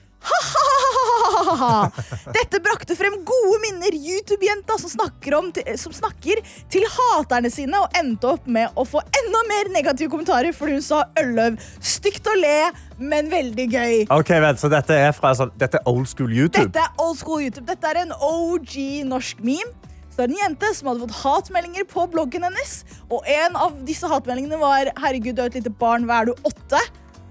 Dette 2.36 2.60
brakte 2.62 2.96
frem 2.98 3.18
gode 3.26 3.58
minner. 3.64 3.94
YouTube-jenta 3.96 4.78
som, 4.80 4.90
snakker 4.90 5.36
om, 5.38 5.50
som 5.80 5.94
snakker 5.94 6.42
til 6.72 6.86
haterne 6.90 7.50
sine 7.52 7.78
og 7.82 7.98
endte 7.98 8.28
opp 8.30 8.48
med 8.50 8.76
å 8.78 8.84
få 8.86 9.02
enda 9.22 9.42
mer 9.50 9.70
negative 9.74 10.10
kommentarer 10.12 10.54
fordi 10.56 10.78
hun 10.78 10.84
sa 10.84 11.04
Ølløv. 11.20 11.58
Stygt 11.80 12.28
å 12.30 12.36
le, 12.38 12.58
men 12.98 13.30
veldig 13.32 13.66
gøy. 13.72 13.96
Ok, 14.14 14.34
vent, 14.42 14.60
så 14.62 14.70
Dette 14.72 14.98
er 15.08 15.12
fra 15.16 15.34
sånn, 15.38 15.52
dette 15.58 15.80
er 15.80 15.90
old 15.90 16.08
school 16.10 16.32
YouTube. 16.32 16.68
Dette 16.68 16.84
er 16.84 17.02
old 17.02 17.18
school 17.20 17.42
YouTube. 17.44 17.66
Dette 17.68 17.92
er 17.92 18.04
en 18.04 18.14
OG 18.16 18.78
norsk 19.08 19.42
meme. 19.46 19.72
Så 20.16 20.22
det 20.22 20.30
er 20.30 20.32
en 20.32 20.38
jente 20.46 20.68
som 20.72 20.86
hadde 20.88 21.02
fått 21.04 21.18
hatmeldinger 21.20 21.84
på 21.90 22.06
bloggen 22.08 22.46
hennes. 22.46 22.76
Og 23.12 23.26
en 23.28 23.58
av 23.60 23.74
disse 23.84 24.08
hatmeldingene 24.08 24.56
var 24.56 24.88
'Herregud, 24.88 25.36
du 25.36 25.42
er 25.42 25.50
et 25.52 25.58
lite 25.60 25.74
barn. 25.82 26.06
Hva 26.08 26.22
er 26.22 26.30
du? 26.30 26.32
Åtte?' 26.40 26.80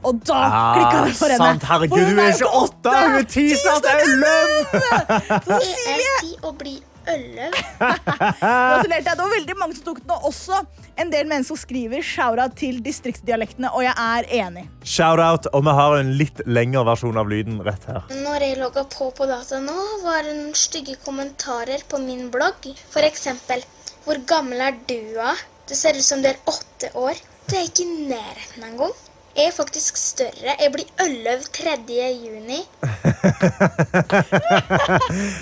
Og 0.05 0.19
da 0.27 0.41
klikka 0.77 1.03
det 1.07 1.13
for 1.17 1.33
henne. 1.33 1.45
Ah, 1.45 1.53
sant. 1.53 1.69
Herregud, 1.69 1.95
For 1.97 2.09
hun 2.09 2.19
er 2.25 2.33
ikke 2.35 2.51
åtte, 2.63 2.97
hun 3.01 3.15
er 3.19 3.29
ti, 3.35 3.45
snart 3.61 3.87
elleve! 3.91 4.59
Så 5.45 5.61
Jeg 5.61 5.71
Cecilie, 5.71 6.17
er 6.35 6.45
å 6.45 6.51
bli 6.59 6.75
elleve. 7.05 7.63
gratulerte. 8.41 9.11
Det 9.11 9.21
var 9.21 9.31
veldig 9.33 9.55
mange 9.59 9.77
som 9.77 9.85
tok 9.89 10.01
den, 10.03 10.13
og 10.15 10.27
også 10.31 10.61
en 11.01 11.11
del 11.11 11.27
mennesker 11.29 11.59
skriver 11.59 12.05
shout-out 12.05 12.55
til 12.59 12.79
distriktsdialektene, 12.85 13.69
og 13.75 13.83
jeg 13.85 13.93
er 14.05 14.29
enig. 14.41 14.65
Shout-out, 14.87 15.49
og 15.53 15.65
vi 15.67 15.75
har 15.79 15.97
en 15.99 16.13
litt 16.21 16.41
lengre 16.47 16.85
versjon 16.87 17.19
av 17.21 17.29
lyden 17.31 17.59
rett 17.65 17.85
her. 17.89 18.05
Når 18.25 18.47
jeg 18.47 18.59
logga 18.61 18.85
på 18.93 19.09
på 19.17 19.27
data 19.29 19.59
nå, 19.63 19.75
var 20.05 20.23
det 20.25 20.35
noen 20.37 20.55
stygge 20.57 20.97
kommentarer 21.05 21.83
på 21.91 21.99
min 22.03 22.29
blogg. 22.33 22.69
For 22.93 23.05
eksempel 23.05 23.63
Hvor 24.05 24.19
gammel 24.29 24.59
er 24.61 24.75
du, 24.85 24.99
da? 25.15 25.31
Det 25.65 25.73
ser 25.77 25.97
ut 25.97 26.05
som 26.05 26.19
du 26.21 26.27
er 26.29 26.37
åtte 26.45 26.91
år. 26.93 27.17
Du 27.49 27.55
er 27.57 27.65
ikke 27.65 27.81
i 27.87 28.05
nærheten 28.11 28.65
engang. 28.67 28.91
Er 29.35 29.51
faktisk 29.51 29.97
større. 29.99 30.53
Jeg 30.61 30.71
blir 30.71 30.85
elleve 31.03 31.43
3. 31.51 31.75
juni. 32.23 32.61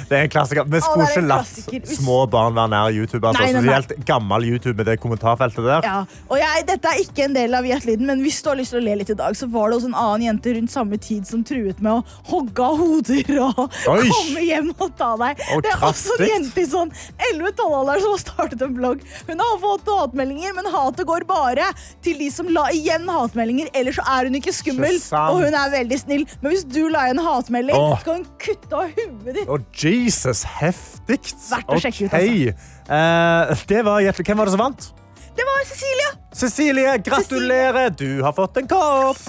Det 0.09 0.17
er 0.17 0.23
en 0.23 0.29
klassiker. 0.33 0.65
Vi 0.65 0.79
skulle 0.81 1.05
ikke 1.11 1.21
latt 1.29 1.53
små 1.93 2.25
barn 2.31 2.55
være 2.57 2.69
nær 2.73 2.89
YouTube. 2.89 3.21
Altså. 3.27 3.43
Nei, 3.43 3.51
nei, 3.53 3.61
nei. 3.61 3.69
Spesielt 3.83 4.05
gammel 4.07 4.43
YouTube 4.49 4.73
med 4.79 4.85
det 4.89 4.95
kommentarfeltet 5.03 5.63
der. 5.67 5.81
Ja, 5.85 5.99
og 6.25 6.37
jeg, 6.41 6.65
Dette 6.71 6.87
er 6.89 6.97
ikke 7.03 7.23
en 7.27 7.35
del 7.37 7.53
av 7.53 7.63
Hjertelyden, 7.69 8.05
men 8.09 8.17
hvis 8.25 8.41
du 8.41 8.47
har 8.49 8.57
lyst 8.57 8.71
til 8.73 8.81
å 8.81 8.83
le 8.87 8.95
litt 9.03 9.11
i 9.13 9.17
dag, 9.19 9.33
så 9.37 9.45
var 9.53 9.65
det 9.69 9.75
også 9.77 9.89
en 9.91 9.99
annen 10.05 10.23
jente 10.25 10.49
rundt 10.57 10.71
samme 10.73 10.97
tid 11.01 11.23
som 11.29 11.43
truet 11.45 11.77
med 11.83 11.93
å 11.93 12.01
hogge 12.31 12.61
av 12.65 12.75
hoder 12.81 13.29
og 13.45 13.61
Oi. 13.93 14.09
komme 14.09 14.41
hjem 14.47 14.73
og 14.73 14.89
ta 14.97 15.11
deg. 15.21 15.33
Og 15.53 15.59
det 15.67 15.71
er 15.75 15.79
også 15.91 16.13
en 16.17 16.25
jente 16.31 16.59
i 16.65 16.67
sånn 16.73 16.89
11-12-alderen 17.29 18.01
som 18.07 18.11
har 18.15 18.21
startet 18.25 18.65
en 18.65 18.73
blogg. 18.73 19.05
Hun 19.29 19.37
har 19.45 19.55
fått 19.61 19.85
hatmeldinger, 19.93 20.51
men 20.57 20.65
hatet 20.73 21.05
går 21.13 21.29
bare 21.29 21.69
til 22.01 22.17
de 22.25 22.33
som 22.33 22.49
la 22.49 22.65
igjen 22.73 23.05
hatmeldinger. 23.13 23.69
Ellers 23.83 23.97
så 23.99 24.03
er 24.07 24.29
hun 24.29 24.35
ikke 24.39 24.53
skummel, 24.55 24.97
og 25.11 25.41
hun 25.43 25.55
er 25.59 25.71
veldig 25.73 25.99
snill. 25.99 26.21
Men 26.41 26.53
hvis 26.53 26.63
du 26.63 26.85
la 26.87 27.07
igjen 27.09 27.19
hatmelding, 27.19 27.75
oh. 27.75 27.97
så 27.97 28.05
kan 28.05 28.21
hun 28.21 28.27
kutte 28.39 28.77
av 28.79 28.93
huet 28.95 29.35
ditt. 29.35 29.49
Oh, 29.51 29.59
Jesus, 29.75 30.45
heftig. 30.47 31.19
Verdt 31.49 31.73
å 31.73 31.79
sjekke 31.83 32.07
ut, 32.07 32.15
altså. 32.15 32.53
Uh, 32.87 33.63
det 33.67 33.81
var. 33.83 34.05
Hvem 34.23 34.39
var 34.39 34.47
det 34.47 34.53
som 34.55 34.63
vant? 34.63 34.87
Det 35.35 35.47
var 35.49 35.65
Cecilia. 35.67 36.13
Cecilie, 36.31 36.93
gratulerer! 37.03 37.89
Du 37.99 38.23
har 38.23 38.31
fått 38.37 38.61
en 38.61 38.69
kopp. 38.71 39.19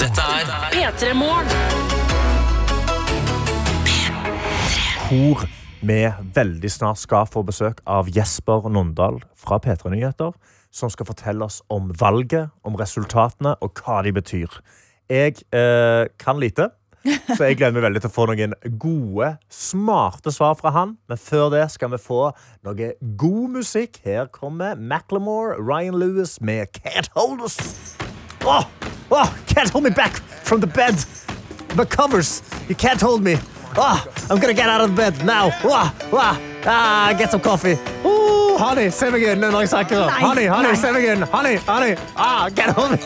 Dette 0.00 0.30
er 0.38 0.54
P3 0.72 1.12
Morgen. 1.18 1.52
Hvor 5.10 5.44
vi 5.88 6.00
veldig 6.34 6.70
snart 6.72 7.00
skal 7.02 7.26
få 7.28 7.42
besøk 7.46 7.82
av 7.90 8.08
Jesper 8.12 8.68
Nondal 8.72 9.20
fra 9.36 9.58
P3 9.60 9.92
Nyheter, 9.92 10.32
som 10.74 10.90
skal 10.90 11.08
fortelle 11.08 11.44
oss 11.46 11.60
om 11.72 11.92
valget, 12.00 12.50
om 12.64 12.78
resultatene 12.78 13.54
og 13.62 13.82
hva 13.82 14.00
de 14.06 14.14
betyr. 14.16 14.56
Jeg 15.12 15.44
eh, 15.52 16.08
kan 16.20 16.40
lite, 16.40 16.70
så 17.04 17.50
jeg 17.50 17.58
gleder 17.60 17.76
meg 17.76 17.84
veldig 17.84 18.02
til 18.04 18.10
å 18.10 18.14
få 18.14 18.26
noen 18.30 18.54
gode, 18.80 19.34
smarte 19.52 20.32
svar 20.32 20.56
fra 20.58 20.72
han. 20.74 20.96
Men 21.10 21.20
før 21.20 21.50
det 21.52 21.66
skal 21.74 21.92
vi 21.92 22.00
få 22.00 22.30
noe 22.64 22.92
god 23.20 23.58
musikk. 23.58 24.00
Her 24.04 24.30
kommer 24.32 24.78
Macklemore, 24.80 25.58
Ryan 25.60 26.00
Lewis 26.00 26.38
med 26.40 26.72
Can't 26.80 27.12
Hold 27.18 27.44
Us. 27.44 27.58
Oh, 28.44 28.64
oh, 29.10 29.28
can't 29.46 29.70
hold 29.70 29.84
me 29.84 29.90
back 29.90 30.16
from 30.44 30.60
the 30.60 30.68
bed. 30.68 30.96
The 31.76 31.84
covers. 31.84 32.42
You 32.68 32.74
can't 32.74 33.00
hold 33.00 33.22
me. 33.22 33.36
Ah, 33.76 34.04
I'm 34.30 34.38
gonna 34.38 34.54
get 34.54 34.68
out 34.68 34.80
of 34.80 34.94
bed 34.94 35.24
now. 35.24 35.50
Ah, 35.64 35.92
ah, 36.12 36.40
ah, 36.64 37.14
get 37.18 37.30
some 37.30 37.40
coffee. 37.40 37.76
Oh, 38.04 38.56
honey, 38.58 38.90
se 38.90 39.10
meg 39.10 39.22
inn 39.22 39.40
når 39.42 39.64
jeg 39.64 39.72
snakker. 39.72 40.04
Nei, 40.06 40.20
Honey, 40.22 40.46
honey, 40.46 40.68
nei. 40.70 40.78
se 40.78 40.92
meg 40.94 41.04
inn. 41.10 41.22
Honey, 41.32 41.56
honey. 41.66 41.96
Ah, 42.16 42.48
get 42.54 42.76
over 42.78 42.90
me. 42.94 42.98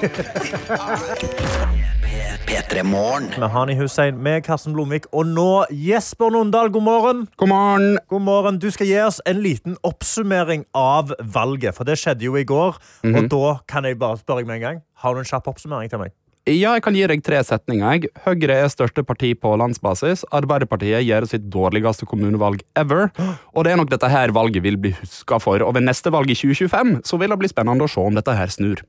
P3 2.49 2.83
Med 2.85 3.51
Hani 3.53 3.75
Hussein, 3.77 4.17
med 4.25 4.43
Karsten 4.45 4.73
Blomvik, 4.73 5.05
og 5.13 5.27
nå 5.27 5.65
Jesper 5.71 6.31
Nondal. 6.33 6.71
God 6.73 6.83
morgen. 6.83 7.29
God 7.37 7.49
morgen. 7.49 7.99
God 8.09 8.23
morgen. 8.25 8.59
Du 8.59 8.71
skal 8.71 8.87
gi 8.89 8.97
oss 9.05 9.21
en 9.27 9.41
liten 9.45 9.77
oppsummering 9.85 10.65
av 10.75 11.13
valget, 11.21 11.77
for 11.77 11.85
det 11.85 11.99
skjedde 12.01 12.25
jo 12.29 12.37
i 12.41 12.45
går. 12.49 12.77
Og 13.09 13.29
da 13.33 13.57
kan 13.69 13.85
jeg 13.89 13.99
bare 14.01 14.21
spørre 14.21 14.43
deg 14.45 14.49
med 14.53 14.61
en 14.61 14.65
gang. 14.69 14.81
Har 15.05 15.15
du 15.15 15.21
en 15.25 15.29
kjapp 15.29 15.49
oppsummering 15.53 15.93
til 15.93 16.01
meg? 16.05 16.13
Ja, 16.47 16.73
jeg 16.77 16.83
kan 16.83 16.95
gi 16.97 17.07
deg 17.11 17.23
tre 17.25 17.41
setninger. 17.45 17.91
jeg. 17.93 18.11
Høyre 18.25 18.55
er 18.65 18.69
største 18.73 19.03
parti 19.05 19.35
på 19.35 19.51
landsbasis. 19.61 20.25
Arbeiderpartiet 20.33 21.05
gjør 21.05 21.27
sitt 21.29 21.51
dårligste 21.53 22.07
kommunevalg 22.09 22.63
ever. 22.79 23.11
Og 23.53 23.65
det 23.65 23.73
er 23.73 23.77
nok 23.77 23.91
dette 23.91 24.09
her 24.09 24.33
valget 24.33 24.63
vil 24.63 24.79
bli 24.81 24.95
huska 24.97 25.41
for. 25.41 25.61
Og 25.61 25.75
ved 25.75 25.85
neste 25.85 26.13
valg 26.15 26.31
i 26.31 26.39
2025 26.39 27.03
så 27.05 27.19
vil 27.21 27.35
det 27.35 27.39
bli 27.43 27.51
spennende 27.53 27.85
å 27.85 27.91
se 27.91 28.01
om 28.01 28.17
dette 28.17 28.33
her 28.33 28.49
snur. 28.49 28.81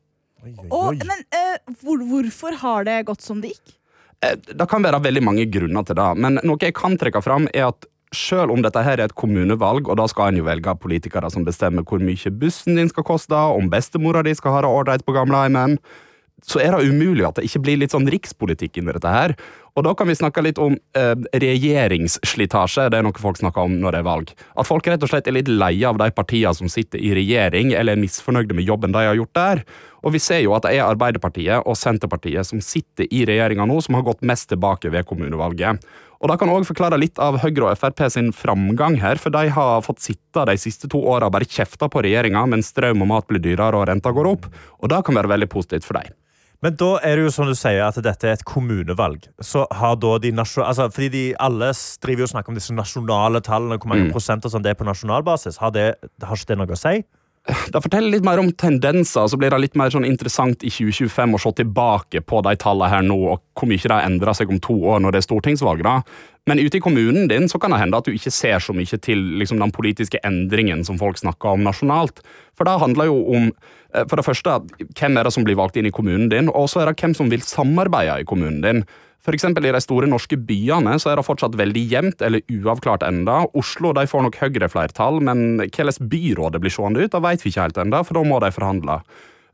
Og, 0.72 0.96
men 1.03 1.25
uh, 1.36 1.58
hvor, 1.82 2.00
hvorfor 2.00 2.56
har 2.62 2.88
det 2.88 3.01
gått 3.10 3.22
som 3.25 3.41
det 3.44 3.51
gikk? 3.51 3.75
Eh, 4.24 4.36
Det 4.56 4.68
kan 4.70 4.84
være 4.84 5.01
veldig 5.03 5.24
mange 5.24 5.46
grunner 5.51 5.84
til 5.84 5.96
det, 6.00 6.10
men 6.15 6.39
noe 6.44 6.60
jeg 6.63 6.75
kan 6.77 6.96
trekke 7.00 7.22
fram, 7.24 7.50
er 7.53 7.70
at 7.74 7.88
selv 8.15 8.51
om 8.56 8.63
dette 8.63 8.82
her 8.82 8.98
er 8.98 9.10
et 9.10 9.15
kommunevalg, 9.20 9.88
og 9.88 10.00
da 10.00 10.08
skal 10.10 10.32
en 10.32 10.39
jo 10.39 10.48
velge 10.48 10.74
politikere 10.82 11.29
som 11.29 11.44
bestemmer 11.46 11.84
hvor 11.86 12.01
mye 12.01 12.32
bussen 12.39 12.79
din 12.79 12.89
skal 12.89 13.06
koste, 13.06 13.36
om 13.36 13.70
bestemora 13.70 14.24
di 14.25 14.34
skal 14.34 14.56
ha 14.56 14.62
det 14.65 14.72
ålreit 14.72 15.06
på 15.06 15.13
gamleheimen, 15.13 15.77
så 16.46 16.62
er 16.63 16.75
det 16.75 16.89
umulig 16.89 17.25
at 17.27 17.39
det 17.39 17.48
ikke 17.50 17.63
blir 17.65 17.79
litt 17.81 17.96
sånn 17.96 18.08
rikspolitikk 18.10 18.79
inni 18.79 18.96
dette 18.96 19.12
her. 19.13 19.36
Og 19.77 19.86
da 19.86 19.93
kan 19.96 20.10
vi 20.10 20.17
snakke 20.17 20.43
litt 20.43 20.60
om 20.60 20.74
eh, 20.98 21.13
regjeringsslitasje. 21.39 22.89
Det 22.91 23.00
er 23.00 23.05
noe 23.05 23.22
folk 23.22 23.39
snakker 23.39 23.67
om 23.67 23.77
når 23.79 23.96
det 23.96 24.01
er 24.01 24.08
valg. 24.08 24.34
At 24.60 24.67
folk 24.67 24.89
rett 24.89 25.05
og 25.05 25.12
slett 25.12 25.29
er 25.29 25.38
litt 25.38 25.51
leie 25.51 25.88
av 25.88 26.00
de 26.01 26.10
partiene 26.15 26.51
som 26.58 26.72
sitter 26.72 27.00
i 27.00 27.13
regjering, 27.15 27.72
eller 27.77 27.96
er 27.96 28.01
misfornøyde 28.01 28.58
med 28.58 28.67
jobben 28.67 28.96
de 28.96 29.05
har 29.08 29.15
gjort 29.19 29.38
der. 29.39 29.63
Og 30.03 30.15
vi 30.15 30.22
ser 30.24 30.43
jo 30.43 30.55
at 30.55 30.65
det 30.65 30.75
er 30.75 30.88
Arbeiderpartiet 30.88 31.63
og 31.67 31.77
Senterpartiet 31.79 32.48
som 32.48 32.62
sitter 32.63 33.08
i 33.08 33.25
regjeringa 33.27 33.67
nå, 33.69 33.79
som 33.84 33.98
har 34.00 34.05
gått 34.08 34.25
mest 34.25 34.50
tilbake 34.51 34.91
ved 34.91 35.08
kommunevalget. 35.08 35.84
Og 36.19 36.27
Det 36.27 36.36
kan 36.39 36.50
også 36.51 36.74
forklare 36.74 37.00
litt 37.00 37.19
av 37.24 37.38
Høyre 37.39 37.69
og 37.69 37.79
Frp 37.79 38.03
sin 38.12 38.34
framgang 38.36 38.98
her, 39.00 39.15
for 39.15 39.31
de 39.31 39.48
har 39.55 39.86
fått 39.86 40.03
sitte 40.03 40.43
de 40.50 40.58
siste 40.60 40.91
to 40.91 41.00
åra 41.00 41.31
bare 41.31 41.48
kjefta 41.48 41.88
på 41.88 42.03
regjeringa 42.03 42.43
mens 42.51 42.74
strøm 42.74 43.05
og 43.05 43.13
mat 43.13 43.29
blir 43.31 43.43
dyrere 43.43 43.79
og 43.79 43.88
renta 43.88 44.12
går 44.12 44.34
opp. 44.36 44.50
Og 44.84 44.91
det 44.91 45.05
kan 45.08 45.15
være 45.15 45.31
veldig 45.31 45.48
positivt 45.51 45.88
for 45.88 45.96
dem. 46.01 46.18
Men 46.65 46.75
da 46.75 46.89
er 47.07 47.15
det 47.15 47.23
jo 47.23 47.31
som 47.31 47.47
du 47.47 47.55
sier 47.55 47.85
at 47.85 47.97
dette 48.03 48.27
er 48.27 48.35
et 48.35 48.43
kommunevalg. 48.47 49.29
Så 49.39 49.63
har 49.79 49.95
da 49.95 50.17
de 50.19 50.33
altså, 50.35 50.89
fordi 50.91 51.07
de 51.13 51.23
alle 51.39 51.71
driver 52.03 52.25
jo 52.25 52.27
og 52.27 52.33
snakker 52.33 52.51
om 52.51 52.59
disse 52.59 52.75
nasjonale 52.75 53.39
tallene, 53.45 53.77
hvor 53.79 53.93
mange 53.93 54.09
prosent 54.11 54.43
og 54.43 54.51
sånn 54.51 54.65
det 54.65 54.73
er 54.73 54.79
på 54.79 54.87
nasjonalbasis. 54.87 55.61
Har, 55.63 55.71
det, 55.71 55.93
har 56.19 56.35
ikke 56.35 56.51
det 56.51 56.59
noe 56.59 56.75
å 56.75 56.79
si? 56.79 56.97
Det 57.74 57.82
forteller 57.82 58.13
litt 58.13 58.25
mer 58.25 58.41
om 58.41 58.51
tendenser, 58.51 59.27
så 59.27 59.38
blir 59.39 59.53
det 59.53 59.62
litt 59.63 59.77
mer 59.79 59.91
sånn 59.94 60.08
interessant 60.08 60.63
i 60.65 60.72
2025 60.74 61.36
å 61.36 61.41
se 61.41 61.53
tilbake 61.62 62.22
på 62.25 62.41
de 62.46 62.56
tallene 62.60 62.91
her 62.91 63.06
nå, 63.06 63.18
og 63.34 63.44
hvor 63.58 63.70
mye 63.70 63.91
de 63.91 63.98
endrer 63.98 64.38
seg 64.38 64.51
om 64.51 64.62
to 64.63 64.75
år 64.94 65.01
når 65.03 65.15
det 65.15 65.22
er 65.22 65.27
stortingsvalg. 65.27 65.84
da. 65.86 66.00
Men 66.50 66.62
ute 66.62 66.79
i 66.79 66.84
kommunen 66.84 67.27
din 67.29 67.50
så 67.51 67.60
kan 67.62 67.74
det 67.74 67.82
hende 67.82 68.00
at 68.00 68.08
du 68.08 68.15
ikke 68.15 68.34
ser 68.34 68.62
så 68.63 68.74
mye 68.74 69.01
til 69.03 69.22
liksom, 69.41 69.60
den 69.62 69.74
politiske 69.75 70.22
endringen 70.25 70.86
som 70.88 70.98
folk 71.01 71.20
snakker 71.20 71.53
om 71.53 71.65
nasjonalt. 71.68 72.24
For 72.58 72.68
det 72.68 72.79
handler 72.82 73.12
jo 73.12 73.20
om 73.36 73.51
eh, 73.51 74.06
for 74.06 74.18
det 74.18 74.25
første, 74.25 74.62
hvem 74.98 75.20
er 75.20 75.27
det 75.27 75.36
som 75.36 75.46
blir 75.46 75.60
valgt 75.60 75.77
inn 75.79 75.89
i 75.89 75.94
kommunen 75.94 76.32
din, 76.32 76.50
og 76.50 76.72
så 76.72 76.84
er 76.84 76.91
det 76.91 76.98
hvem 77.01 77.15
som 77.18 77.29
vil 77.32 77.46
samarbeide 77.46 78.22
i 78.24 78.27
kommunen 78.29 78.63
din. 78.65 78.84
Eksempel 79.27 79.67
I 79.67 79.73
de 79.75 79.81
store 79.83 80.07
norske 80.09 80.38
byene 80.39 80.95
så 81.01 81.11
er 81.11 81.19
det 81.19 81.25
fortsatt 81.27 81.57
veldig 81.59 81.83
jevnt 81.91 82.23
eller 82.25 82.41
uavklart 82.49 83.03
enda. 83.05 83.43
Oslo 83.57 83.91
de 83.93 84.07
får 84.09 84.23
nok 84.25 84.39
Høyre-flertall, 84.41 85.19
men 85.21 85.59
hvordan 85.65 86.07
byrådet 86.09 86.61
blir 86.63 86.73
seende 86.73 87.03
ut, 87.03 87.11
det 87.11 87.21
vet 87.25 87.43
vi 87.43 87.51
ikke 87.51 87.67
helt 87.67 87.81
enda, 87.83 88.01
for 88.07 88.17
da 88.17 88.23
må 88.25 88.39
de 88.41 88.49
forhandle. 88.55 89.01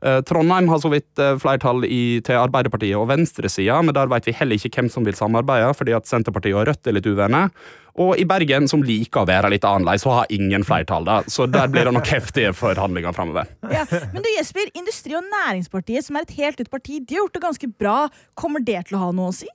Eh, 0.04 0.20
Trondheim 0.28 0.68
har 0.68 0.80
så 0.82 0.90
vidt 0.92 1.18
eh, 1.22 1.36
flertall 1.40 1.86
i, 1.88 2.20
til 2.26 2.36
Arbeiderpartiet 2.40 2.98
og 2.98 3.08
venstresida, 3.10 3.78
men 3.82 3.96
der 3.96 4.10
vet 4.12 4.28
vi 4.28 4.34
heller 4.36 4.58
ikke 4.60 4.82
hvem 4.82 4.90
som 4.92 5.06
vil 5.06 5.16
samarbeide, 5.16 5.72
fordi 5.76 5.94
at 5.96 6.08
Senterpartiet 6.10 6.56
og 6.58 6.66
Rødt 6.68 6.90
er 6.90 6.98
litt 6.98 7.08
uvenner. 7.08 7.50
Og 7.96 8.18
i 8.20 8.26
Bergen, 8.28 8.68
som 8.68 8.82
liker 8.84 9.22
å 9.22 9.28
være 9.28 9.48
litt 9.54 9.64
annerledes, 9.64 10.04
så 10.04 10.18
har 10.18 10.32
ingen 10.34 10.66
flertall. 10.68 11.06
da, 11.08 11.22
Så 11.32 11.46
der 11.48 11.70
blir 11.72 11.88
det 11.88 11.94
nok 11.96 12.10
heftige 12.12 12.52
forhandlinger 12.56 13.16
framover. 13.16 13.48
Ja. 13.76 13.84
Men 14.12 14.22
du 14.24 14.28
Jesper, 14.36 14.68
Industri- 14.76 15.16
og 15.16 15.24
Næringspartiet, 15.32 16.04
som 16.06 16.16
er 16.16 16.26
et 16.26 16.36
helt 16.38 16.60
nytt 16.60 16.70
parti, 16.72 17.00
de 17.00 17.16
har 17.16 17.24
gjort 17.24 17.38
det 17.38 17.42
ganske 17.44 17.68
bra. 17.80 17.96
Kommer 18.36 18.60
det 18.64 18.86
til 18.88 18.98
å 18.98 19.06
ha 19.06 19.14
noe 19.16 19.32
å 19.32 19.36
si? 19.36 19.48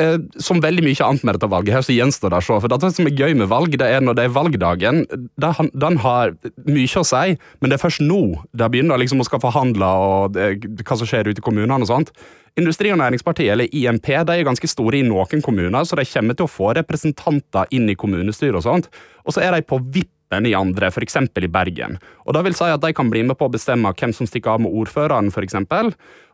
Eh, 0.00 0.16
som 0.42 0.62
veldig 0.62 0.84
mye 0.86 1.06
annet 1.06 1.26
med 1.26 1.36
dette 1.36 1.50
valget, 1.50 1.74
her, 1.74 1.84
så 1.84 1.94
gjenstår 1.96 2.32
det 2.32 2.40
å 2.40 2.46
se. 2.46 2.58
For 2.64 2.72
det 2.72 2.90
som 2.96 3.08
er 3.08 3.20
gøy 3.20 3.36
med 3.38 3.50
valg, 3.50 3.76
det 3.80 3.86
er 3.86 4.04
når 4.04 4.18
det 4.18 4.26
er 4.26 4.34
valgdagen. 4.34 5.04
Det, 5.10 5.52
den 5.74 6.00
har 6.04 6.34
mye 6.66 7.02
å 7.02 7.06
si, 7.06 7.36
men 7.58 7.70
det 7.70 7.78
er 7.78 7.84
først 7.84 8.04
nå 8.04 8.22
det 8.56 8.70
begynner 8.72 9.00
liksom 9.00 9.22
å 9.22 9.28
skal 9.28 9.42
forhandle 9.42 9.88
og 10.08 10.36
det, 10.36 10.50
hva 10.82 10.98
som 10.98 11.08
skjer 11.08 11.30
ute 11.30 11.42
i 11.42 11.46
kommunene 11.46 11.82
og 11.82 11.90
sånt. 11.90 12.14
Industri- 12.58 12.90
og 12.90 12.98
Næringspartiet, 12.98 13.52
eller 13.54 13.74
IMP, 13.74 14.08
de 14.26 14.34
er 14.34 14.46
ganske 14.46 14.70
store 14.70 14.98
i 14.98 15.06
noen 15.06 15.42
kommuner, 15.44 15.84
så 15.86 15.98
de 15.98 16.06
kommer 16.08 16.34
til 16.38 16.48
å 16.48 16.50
få 16.50 16.72
representanter 16.78 17.70
inn 17.74 17.86
i 17.90 17.98
kommunestyret 17.98 18.58
og 18.58 18.66
sånt. 18.66 18.88
Og 19.26 19.36
så 19.36 19.44
er 19.44 19.54
de 19.54 19.62
på 19.62 19.78
vippen 19.94 20.48
i 20.48 20.56
andre, 20.58 20.90
f.eks. 20.90 21.20
i 21.38 21.52
Bergen. 21.52 22.00
Og 22.26 22.34
det 22.34 22.42
vil 22.48 22.58
si 22.58 22.66
at 22.66 22.82
de 22.82 22.90
kan 22.96 23.12
bli 23.12 23.22
med 23.28 23.38
på 23.38 23.46
å 23.46 23.54
bestemme 23.54 23.94
hvem 23.94 24.14
som 24.16 24.26
stikker 24.26 24.56
av 24.56 24.64
med 24.64 24.74
ordføreren, 24.74 25.30
f.eks. 25.30 25.60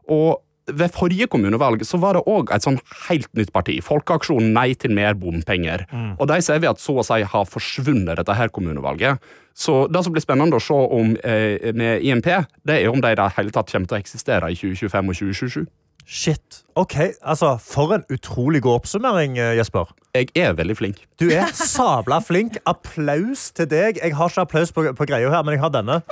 Og 0.08 0.40
ved 0.66 0.92
forrige 0.94 1.28
kommunevalg 1.28 1.84
så 1.84 1.98
var 2.00 2.16
det 2.16 2.24
òg 2.30 2.52
et 2.54 2.64
sånn 2.64 2.78
helt 3.08 3.28
nytt 3.36 3.52
parti. 3.52 3.76
Folkeaksjonen 3.84 4.54
Nei 4.56 4.72
til 4.78 4.94
mer 4.96 5.16
bompenger. 5.18 5.86
Og 6.18 6.28
de 6.30 6.40
ser 6.44 6.62
vi 6.62 6.70
at 6.70 6.80
så 6.80 6.96
å 7.00 7.06
si 7.06 7.20
har 7.20 7.48
forsvunnet 7.48 8.20
dette 8.20 8.36
her 8.38 8.52
kommunevalget. 8.54 9.20
Så 9.54 9.84
det 9.92 10.02
som 10.02 10.14
blir 10.14 10.24
spennende 10.24 10.58
å 10.58 10.62
se 10.62 10.74
om 10.74 11.14
eh, 11.22 11.70
med 11.76 12.02
IMP, 12.02 12.26
det 12.66 12.80
er 12.80 12.90
om 12.90 13.00
de 13.02 13.12
i 13.12 13.18
det 13.18 13.30
hele 13.36 13.54
tatt 13.54 13.70
kommer 13.70 13.90
til 13.90 13.98
å 13.98 14.02
eksistere 14.02 14.50
i 14.50 14.58
2025 14.58 15.12
og 15.12 15.20
2027. 15.20 15.64
Shit. 16.04 16.64
Ok, 16.76 16.96
altså, 17.22 17.54
For 17.64 17.94
en 17.94 18.04
utrolig 18.12 18.60
god 18.62 18.82
oppsummering, 18.82 19.38
eh, 19.38 19.54
Jesper. 19.56 19.88
Jeg 20.14 20.28
er 20.36 20.52
veldig 20.52 20.76
flink. 20.76 21.06
Du 21.20 21.30
er 21.30 21.48
sabla 21.54 22.20
flink. 22.20 22.58
Applaus 22.66 23.50
til 23.52 23.70
deg. 23.70 24.02
Jeg 24.02 24.14
har 24.14 24.28
ikke 24.28 24.44
applaus 24.44 24.72
på, 24.72 24.84
på 24.92 25.08
greia 25.08 25.30
her, 25.30 25.42
men 25.42 25.56
jeg 25.56 25.64
har 25.64 25.72
denne. 25.72 26.02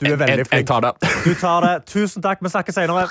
Du 0.00 0.06
er 0.10 0.16
veldig 0.18 0.46
flink. 0.46 0.52
jeg 0.52 0.66
tar 0.66 0.80
det. 0.80 0.92
Du 1.24 1.34
tar 1.38 1.60
det. 1.66 1.74
Tusen 1.90 2.22
takk. 2.24 2.42
Vi 2.42 2.50
snakkes 2.50 2.74
senere. 2.74 3.06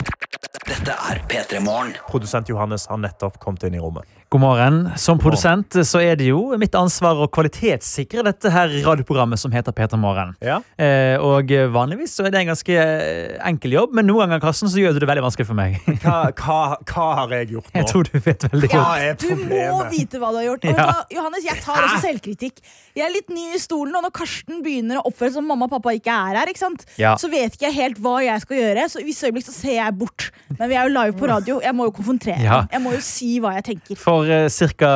Dette 0.68 0.96
er 1.10 1.22
P3 1.30 1.60
Morgen. 1.64 1.94
Produsent 2.10 2.50
Johannes 2.52 2.88
har 2.92 3.00
nettopp 3.00 3.40
kommet 3.44 3.64
inn 3.68 3.76
i 3.76 3.82
rommet. 3.84 4.08
God 4.34 4.42
morgen. 4.42 4.78
Som 4.98 5.20
produsent 5.22 5.76
så 5.86 6.00
er 6.02 6.16
det 6.18 6.26
jo 6.32 6.56
mitt 6.58 6.74
ansvar 6.74 7.20
å 7.22 7.28
kvalitetssikre 7.30 8.24
dette 8.26 8.50
her 8.50 8.72
radioprogrammet 8.82 9.38
som 9.38 9.52
heter 9.54 9.76
Peter 9.78 10.00
Morgen. 10.02 10.32
Ja. 10.42 10.56
Eh, 10.82 11.22
og 11.22 11.52
vanligvis 11.70 12.16
så 12.18 12.26
er 12.26 12.34
det 12.34 12.40
en 12.42 12.50
ganske 12.50 12.74
eh, 12.82 13.36
enkel 13.46 13.76
jobb, 13.76 13.94
men 13.94 14.08
noen 14.10 14.24
ganger 14.32 14.42
Karsten, 14.42 14.72
så 14.74 14.82
gjør 14.82 14.96
du 14.98 15.04
det 15.04 15.10
veldig 15.12 15.26
vanskelig 15.28 15.46
for 15.52 15.60
meg. 15.60 15.78
Hva, 16.02 16.16
hva, 16.40 16.58
hva 16.90 17.06
har 17.20 17.36
jeg 17.38 17.52
gjort 17.54 17.70
nå? 17.76 17.76
Jeg 17.78 17.90
tror 17.92 18.10
du 18.10 18.18
vet 18.26 18.48
veldig 18.48 18.72
Hva 18.74 18.82
godt. 18.82 19.28
problemet? 19.28 19.54
Du 19.54 19.76
må 19.78 19.92
vite 19.94 20.24
hva 20.24 20.32
du 20.34 20.40
har 20.42 20.48
gjort. 20.48 20.66
Og 20.66 20.82
Ja. 20.82 20.88
da, 20.90 21.06
Johannes, 21.20 21.46
jeg 21.52 21.62
tar 21.68 21.84
også 21.84 22.02
selvkritikk. 22.08 22.64
Jeg 22.98 23.06
er 23.06 23.14
litt 23.14 23.30
ny 23.38 23.46
i 23.54 23.62
stolen, 23.62 23.94
og 24.02 24.08
når 24.08 24.16
Karsten 24.18 24.66
begynner 24.66 25.04
å 25.04 25.06
oppføre 25.12 25.30
seg 25.30 25.38
som 25.44 25.48
mamma 25.54 25.70
og 25.70 25.76
pappa 25.78 25.94
ikke 25.94 26.10
er 26.34 26.42
her, 26.42 26.50
ikke 26.56 26.64
sant? 26.64 26.88
Ja. 26.98 27.14
så 27.22 27.30
vet 27.30 27.54
ikke 27.54 27.70
jeg 27.70 27.78
helt 27.78 28.02
hva 28.02 28.18
jeg 28.26 28.42
skal 28.48 28.60
gjøre. 28.64 28.90
Så 28.90 29.06
i 29.06 29.08
visse 29.12 29.30
øyeblikk 29.30 29.46
så 29.52 29.54
ser 29.60 29.78
jeg 29.78 29.98
bort. 30.02 30.32
Men 30.58 30.74
vi 30.74 30.82
er 30.82 30.90
jo 30.90 30.96
live 30.98 31.18
på 31.22 31.30
radio. 31.30 31.62
Jeg 31.62 31.78
må 31.78 31.86
jo 31.92 31.96
konfrontere. 32.02 32.42
Ja. 32.42 32.64
Jeg 32.74 32.82
må 32.82 32.98
jo 32.98 33.06
si 33.06 33.36
hva 33.44 33.54
jeg 33.62 33.70
tenker. 33.70 34.02
For 34.02 34.23
uh, 34.28 34.48
ca. 34.50 34.92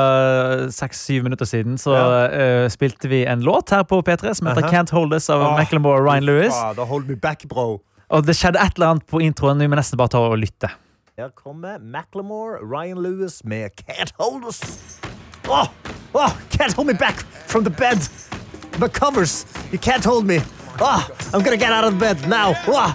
seks-syv 0.72 1.24
minutter 1.24 1.46
siden 1.46 1.78
så 1.82 1.94
eh, 2.28 2.66
spilte 2.72 3.10
vi 3.12 3.24
en 3.26 3.44
låt 3.46 3.70
her 3.74 3.84
på 3.84 4.02
P3 4.02 4.34
som 4.34 4.48
heter 4.48 4.66
Aha. 4.66 4.72
Can't 4.72 4.92
Hold 4.96 5.14
Us 5.14 5.30
av 5.30 5.42
oh, 5.42 5.54
Macklemore 5.58 6.02
og 6.02 6.08
Ryan 6.08 6.28
Lewis. 6.28 6.54
Fader, 6.54 6.86
hold 6.86 7.08
me 7.10 7.16
back, 7.16 7.46
bro. 7.50 7.80
Og 8.10 8.28
det 8.28 8.38
skjedde 8.40 8.60
et 8.64 8.78
eller 8.78 8.96
annet 8.96 9.08
på 9.08 9.22
introen. 9.24 9.60
Vi 9.60 9.68
må 9.68 9.80
nesten 9.80 10.00
bare 10.00 10.14
ta 10.16 10.22
og 10.24 10.38
lytte. 10.40 10.72
Her 11.18 11.32
kommer 11.36 11.80
Macklemore, 11.82 12.62
Ryan 12.62 13.02
Lewis 13.04 13.42
med 13.44 13.72
Can't 13.82 14.14
Hold 14.20 14.46
Us. 14.48 14.62
Oh, 15.50 15.68
oh, 16.14 16.32
can't 16.52 16.74
hold 16.74 16.88
me 16.88 16.94
back 16.94 17.24
from 17.48 17.64
the 17.64 17.72
bed. 17.72 17.98
The 18.80 18.90
covers, 18.90 19.46
you 19.72 19.80
can't 19.80 20.06
hold 20.06 20.26
me. 20.26 20.40
Oh, 20.80 21.08
I'm 21.34 21.42
gonna 21.42 21.58
get 21.58 21.72
out 21.72 21.86
of 21.86 21.98
bed 22.00 22.28
now. 22.28 22.54
Oh. 22.68 22.94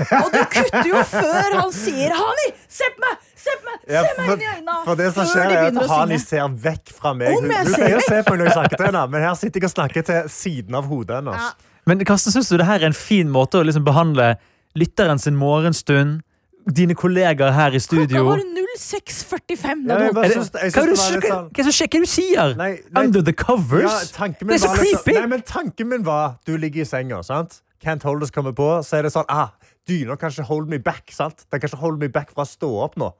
Og 0.00 0.32
du 0.32 0.40
kutter 0.50 0.88
jo 0.88 1.02
før 1.06 1.58
han 1.60 1.72
sier 1.74 2.14
'Hani, 2.14 2.48
se 2.68 2.88
på 2.94 3.04
meg! 3.04 3.33
Se 3.44 3.54
på 3.60 3.68
meg! 3.68 3.78
Ja, 3.92 4.02
Se 4.04 4.14
meg 4.18 4.30
inn 4.32 4.44
i 4.44 4.50
øynene!' 4.54 4.78
for 4.86 5.00
det 5.00 5.08
som 5.12 5.22
før 5.24 5.30
skjer 5.32 5.48
de 5.50 5.54
er 5.54 5.60
at 5.60 5.72
begynner 5.74 5.86
å 5.86 5.98
Hani 6.00 6.18
ser 6.22 6.58
vekk 6.66 6.92
fra 6.96 7.14
meg. 7.14 7.34
Hun, 7.34 7.50
hun 7.50 7.74
pleier 7.74 7.96
å 8.00 8.04
se 8.08 8.20
på 8.24 8.34
meg 8.34 8.40
når 8.40 8.50
jeg 8.50 8.56
snakker 8.58 8.76
til 8.80 8.86
henne, 8.90 9.06
men 9.14 9.26
her 9.28 9.34
sitter 9.40 9.60
jeg 9.60 9.70
og 9.70 9.74
snakker 9.74 10.06
til 10.10 10.28
siden 10.32 10.78
av 10.80 10.88
hodet 10.90 11.20
hennes. 11.20 11.48
Ja. 11.48 11.72
Men 11.86 12.04
Karsten, 12.08 12.32
syns 12.32 12.48
du 12.48 12.56
det 12.56 12.66
her 12.68 12.80
er 12.80 12.88
en 12.88 12.96
fin 12.96 13.28
måte 13.32 13.60
å 13.60 13.66
liksom 13.66 13.84
behandle 13.84 14.34
lytteren 14.78 15.20
sin 15.20 15.36
morgenstund? 15.36 16.22
Dine 16.64 16.94
kollegaer 16.96 17.52
her 17.52 17.74
i 17.76 17.76
Klokka 17.76 17.84
studio? 17.84 18.24
var 18.24 18.40
06.45 18.78 19.82
Ja, 19.84 19.98
da 19.98 20.06
du 20.08 20.14
hva, 20.16 20.24
er 20.24 20.28
det, 20.28 20.34
det 20.34 20.36
var 20.36 20.44
sånn- 20.44 20.52
hva, 20.54 20.60
er 20.64 20.88
det 20.88 20.96
som 20.96 21.10
skjer? 21.12 21.20
hva 21.20 21.84
er 21.84 21.88
det 21.92 22.00
du 22.00 22.06
sier? 22.08 22.54
Nei, 22.56 22.70
nei. 22.90 23.04
Under 23.04 23.22
the 23.22 23.32
covers? 23.32 23.84
Ja, 23.84 23.98
det 24.00 24.54
er 24.54 24.58
så 24.58 24.68
var 24.70 24.76
sånn- 24.76 24.78
creepy! 24.80 25.18
Nei, 25.18 25.26
men 25.26 25.42
tanken 25.42 25.88
min 25.88 26.02
var 26.02 26.38
Du 26.46 26.56
ligger 26.56 26.80
i 26.80 26.84
senga, 26.88 27.22
sant? 27.22 27.60
Can't 27.84 28.02
hold 28.02 28.22
us 28.22 28.30
kommer 28.30 28.52
på. 28.56 28.80
Så 28.82 28.96
er 28.98 29.02
det 29.02 29.12
sånn 29.12 29.28
ah, 29.28 29.50
Dyna 29.86 30.16
kan 30.16 30.30
ikke 30.30 30.46
hold 30.48 30.68
me 30.68 30.78
back. 30.78 31.10
sant? 31.12 31.44
Den 31.50 31.60
kan 31.60 31.68
ikke 31.68 31.80
hold 31.82 32.00
me 32.00 32.08
back 32.08 32.32
fra 32.32 32.44
å 32.44 32.48
stå 32.48 32.70
opp 32.82 32.96
nå. 32.96 33.12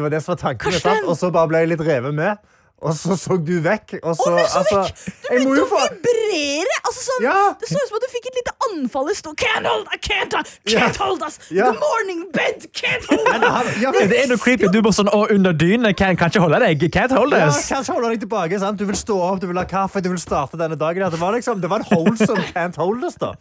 Det 0.00 0.06
Det 0.06 0.08
var 0.08 0.16
det 0.16 0.24
som 0.24 0.32
var 0.32 0.40
tanken. 0.40 0.72
Sant? 0.72 1.04
Og 1.04 1.16
så 1.18 1.30
bare 1.30 1.48
ble 1.52 1.58
jeg 1.64 1.68
litt 1.74 1.84
revet 1.84 2.14
med. 2.14 2.36
Og 2.80 2.94
så 2.96 3.12
så 3.20 3.36
du 3.36 3.58
vekk. 3.60 3.98
Og 4.00 4.14
så, 4.16 4.30
oh, 4.30 4.38
så 4.48 4.60
altså, 4.62 4.78
vekk! 4.80 5.00
Du 5.04 5.34
jeg 5.34 5.42
begynte 5.44 5.64
å 5.66 5.80
vibrere! 5.82 6.76
Altså, 6.80 7.02
sånn, 7.04 7.24
Ja. 7.26 7.40
Det 7.60 7.68
så 7.68 7.76
ut 7.76 7.90
som 7.90 7.98
at 7.98 8.04
du 8.06 8.08
fikk 8.12 8.28
et 8.30 8.38
lite 8.38 8.54
anfall 8.70 9.10
i 9.12 9.16
stå. 9.18 9.32
Can't 9.42 9.66
hold, 9.68 9.88
I 9.92 9.98
can't, 10.00 10.32
can't 10.32 10.72
yeah. 10.72 10.94
hold 10.96 11.24
us! 11.26 11.36
Yeah. 11.52 11.74
The 11.74 11.82
morning 11.82 12.22
bed 12.32 12.64
can't 12.72 13.04
hold 13.10 13.28
us! 13.28 13.76
Ja, 13.82 13.92
men- 13.92 14.08
Det 14.08 14.22
er 14.22 14.30
noe 14.32 14.40
creepy. 14.40 14.70
Du 14.72 14.80
bare 14.80 14.96
sånn, 14.96 15.12
å, 15.12 15.26
under 15.34 15.52
dynen. 15.52 15.92
Kan, 15.92 16.16
kan 16.16 16.32
ikke 16.32 16.40
holde 16.40 16.62
deg. 16.64 16.86
Can't 16.94 17.12
hold 17.12 17.36
Ja, 17.36 17.50
this. 17.50 17.68
kanskje 17.68 17.98
holde 17.98 18.14
deg 18.14 18.24
tilbake. 18.24 18.60
Sant? 18.64 18.80
Du 18.80 18.86
vil 18.88 18.96
stå 18.96 19.18
opp, 19.28 19.42
du 19.44 19.46
vil 19.50 19.60
ha 19.60 19.66
kaffe, 19.68 20.00
du 20.00 20.08
vil 20.08 20.22
starte 20.22 20.56
denne 20.56 20.78
dagen. 20.80 21.04
Det 21.12 21.20
var 21.20 21.36
liksom, 21.36 21.60
det 21.60 21.68
var 21.68 21.84
en 21.84 21.90
wholesome 21.92 22.48
can't 22.54 22.80
hold 22.80 23.04
us, 23.04 23.20
da. 23.20 23.34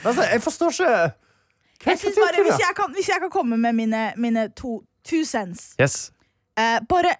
Altså, 0.00 0.24
jeg 0.24 0.40
forstår 0.40 0.72
ikke 0.72 0.88
Jeg 1.84 1.98
bare, 2.16 2.42
hvis, 2.46 2.62
jeg 2.62 2.74
kan, 2.78 2.92
hvis 2.96 3.08
jeg 3.10 3.20
kan 3.20 3.30
komme 3.30 3.58
med 3.60 3.76
mine, 3.76 4.12
mine 4.16 4.48
to 4.56 4.80
two 5.04 5.24
cents 5.24 5.74
Yes. 5.80 6.10
eh, 6.58 6.80
Bare 6.88 7.14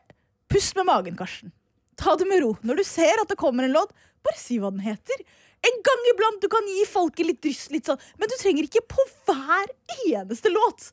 pust 0.52 0.76
med 0.76 0.86
magen, 0.86 1.16
Karsten. 1.16 1.52
Ta 1.96 2.16
det 2.16 2.26
med 2.28 2.42
ro. 2.42 2.56
Når 2.62 2.76
du 2.82 2.84
ser 2.84 3.20
at 3.22 3.28
det 3.30 3.36
kommer 3.40 3.64
en 3.64 3.72
låt, 3.72 3.92
bare 4.24 4.38
si 4.38 4.58
hva 4.58 4.70
den 4.72 4.80
heter. 4.84 5.22
En 5.62 5.76
gang 5.86 6.00
iblant 6.10 6.42
du 6.42 6.48
kan 6.50 6.66
gi 6.66 6.82
folket 6.90 7.26
litt 7.28 7.40
dryss, 7.44 7.68
litt 7.70 7.86
sånn, 7.86 8.00
men 8.18 8.28
du 8.28 8.34
trenger 8.40 8.66
ikke 8.66 8.82
på 8.90 9.04
hver 9.28 9.70
eneste 10.08 10.50
låt. 10.50 10.90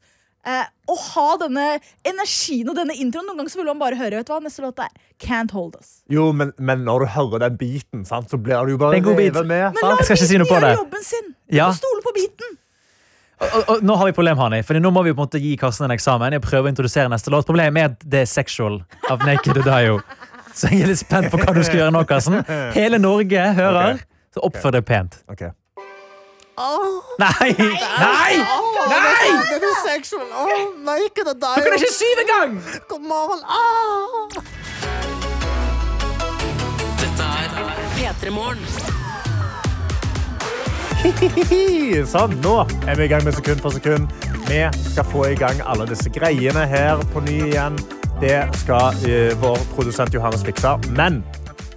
Eh, 0.47 0.63
å 0.87 0.95
ha 0.95 1.25
denne 1.41 1.65
energien 2.07 2.69
og 2.71 2.77
denne 2.77 2.93
introen. 2.95 3.25
Noen 3.27 3.41
ganger 3.41 3.51
så 3.51 3.59
vil 3.59 3.67
man 3.73 3.81
bare 3.81 3.97
høre 3.99 4.21
vet 4.21 4.29
du 4.29 4.31
hva 4.31 4.39
neste 4.45 4.63
låt 4.63 4.79
er. 4.79 4.93
Can't 5.19 5.51
Hold 5.51 5.75
Us. 5.81 5.89
Jo, 6.07 6.29
men, 6.31 6.53
men 6.57 6.85
når 6.87 7.03
du 7.03 7.09
hører 7.17 7.43
den 7.43 7.57
beaten, 7.59 8.05
sant, 8.07 8.29
så 8.31 8.39
blir 8.39 8.61
du 8.69 8.75
jo 8.77 8.79
bare 8.79 9.01
revet 9.01 9.41
med. 9.49 9.73
Men 9.75 9.83
la 9.83 9.97
Sant? 10.07 10.21
Si 10.21 10.37
noe 10.39 10.47
på 10.47 10.55
beaten 10.55 10.63
det. 10.63 10.69
gjøre 10.71 10.79
jobben 10.85 11.03
sin. 11.09 11.33
Ja. 11.59 11.67
Stole 11.75 12.05
på 12.05 12.13
beaten. 12.15 12.55
Og, 13.39 13.69
og, 13.69 13.83
nå 13.83 13.95
har 13.95 14.09
vi 14.09 14.15
problem, 14.17 14.37
Hani. 14.41 14.59
Fordi 14.67 14.81
nå 14.83 14.91
må 14.91 15.03
vi 15.05 15.13
på 15.13 15.21
en 15.21 15.27
måte 15.29 15.39
gi 15.39 15.53
Karsten 15.59 15.87
en 15.87 15.93
eksamen. 15.95 16.35
Jeg 16.35 16.43
prøver 16.43 16.67
å 16.67 16.73
introdusere 16.73 17.11
neste 17.11 17.31
låt. 17.31 17.47
Problemet 17.47 17.79
er 17.81 17.93
at 17.93 18.03
det 18.03 18.25
er 18.25 18.29
sexual 18.29 18.81
av 19.09 19.23
Naked 19.23 19.61
Adayo. 19.63 20.01
Så 20.53 20.67
jeg 20.73 20.83
er 20.83 20.91
litt 20.91 20.99
spent 20.99 21.29
på 21.31 21.39
hva 21.39 21.53
du 21.55 21.61
skal 21.63 21.85
gjøre 21.85 21.93
nå, 21.95 22.03
Karsten. 22.09 22.41
Hele 22.75 22.99
Norge 22.99 23.47
hører, 23.55 23.95
Okay. 23.99 24.05
så 24.35 24.43
oppfør 24.49 24.75
deg 24.75 24.85
pent. 24.85 25.21
Ok. 25.31 25.47
Nei! 26.59 27.53
Nei! 27.55 28.33
Nei! 28.91 29.29
Det 29.47 29.63
er 29.63 29.77
sexual. 29.85 30.27
Oh, 30.35 30.75
naked 30.83 31.31
it 31.31 31.39
Du 31.39 31.63
kan 31.63 31.77
ikke 31.77 31.93
syve 31.95 32.25
engang! 32.27 32.59
Dette 36.99 37.23
er 37.23 37.47
P3 37.95 38.35
Morgen. 38.35 38.98
Sånn, 42.11 42.33
nå 42.43 42.53
er 42.89 42.97
vi 42.99 43.05
i 43.05 43.09
gang 43.11 43.23
med 43.23 43.35
sekund 43.37 43.61
for 43.63 43.71
sekund. 43.71 44.11
Vi 44.49 44.59
skal 44.83 45.05
få 45.07 45.23
i 45.29 45.35
gang 45.39 45.61
alle 45.63 45.85
disse 45.87 46.11
greiene 46.11 46.65
her 46.67 46.99
på 47.13 47.21
ny 47.23 47.37
igjen. 47.45 47.77
Det 48.19 48.41
skal 48.59 48.97
uh, 49.05 49.31
vår 49.39 49.61
produsent 49.77 50.15
Johannes 50.15 50.43
fikse. 50.43 50.73
Men 50.97 51.21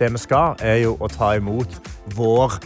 det 0.01 0.09
vi 0.17 0.23
skal, 0.25 0.57
er 0.59 0.81
jo 0.83 0.97
å 0.99 1.11
ta 1.13 1.37
imot 1.39 1.77
vår, 2.17 2.57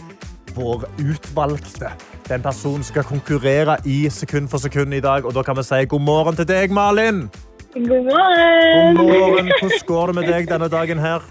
vår 0.57 0.87
utvalgte. 1.03 1.91
Den 2.27 2.41
personen 2.43 2.83
skal 2.87 3.05
konkurrere 3.05 3.77
i 3.85 4.07
sekund 4.09 4.49
for 4.49 4.63
sekund 4.63 4.97
i 4.97 5.03
dag. 5.03 5.29
Og 5.29 5.37
da 5.37 5.45
kan 5.45 5.59
vi 5.59 5.67
si 5.67 5.83
god 5.93 6.05
morgen 6.07 6.41
til 6.41 6.49
deg, 6.49 6.73
Malin. 6.73 7.27
God 7.75 7.85
God 7.85 8.09
morgen! 8.09 8.97
morgen. 8.97 9.53
Hvordan 9.61 9.85
går 9.93 10.09
det 10.09 10.17
med 10.17 10.33
deg 10.33 10.49
denne 10.49 10.71
dagen 10.73 11.05
her? 11.05 11.29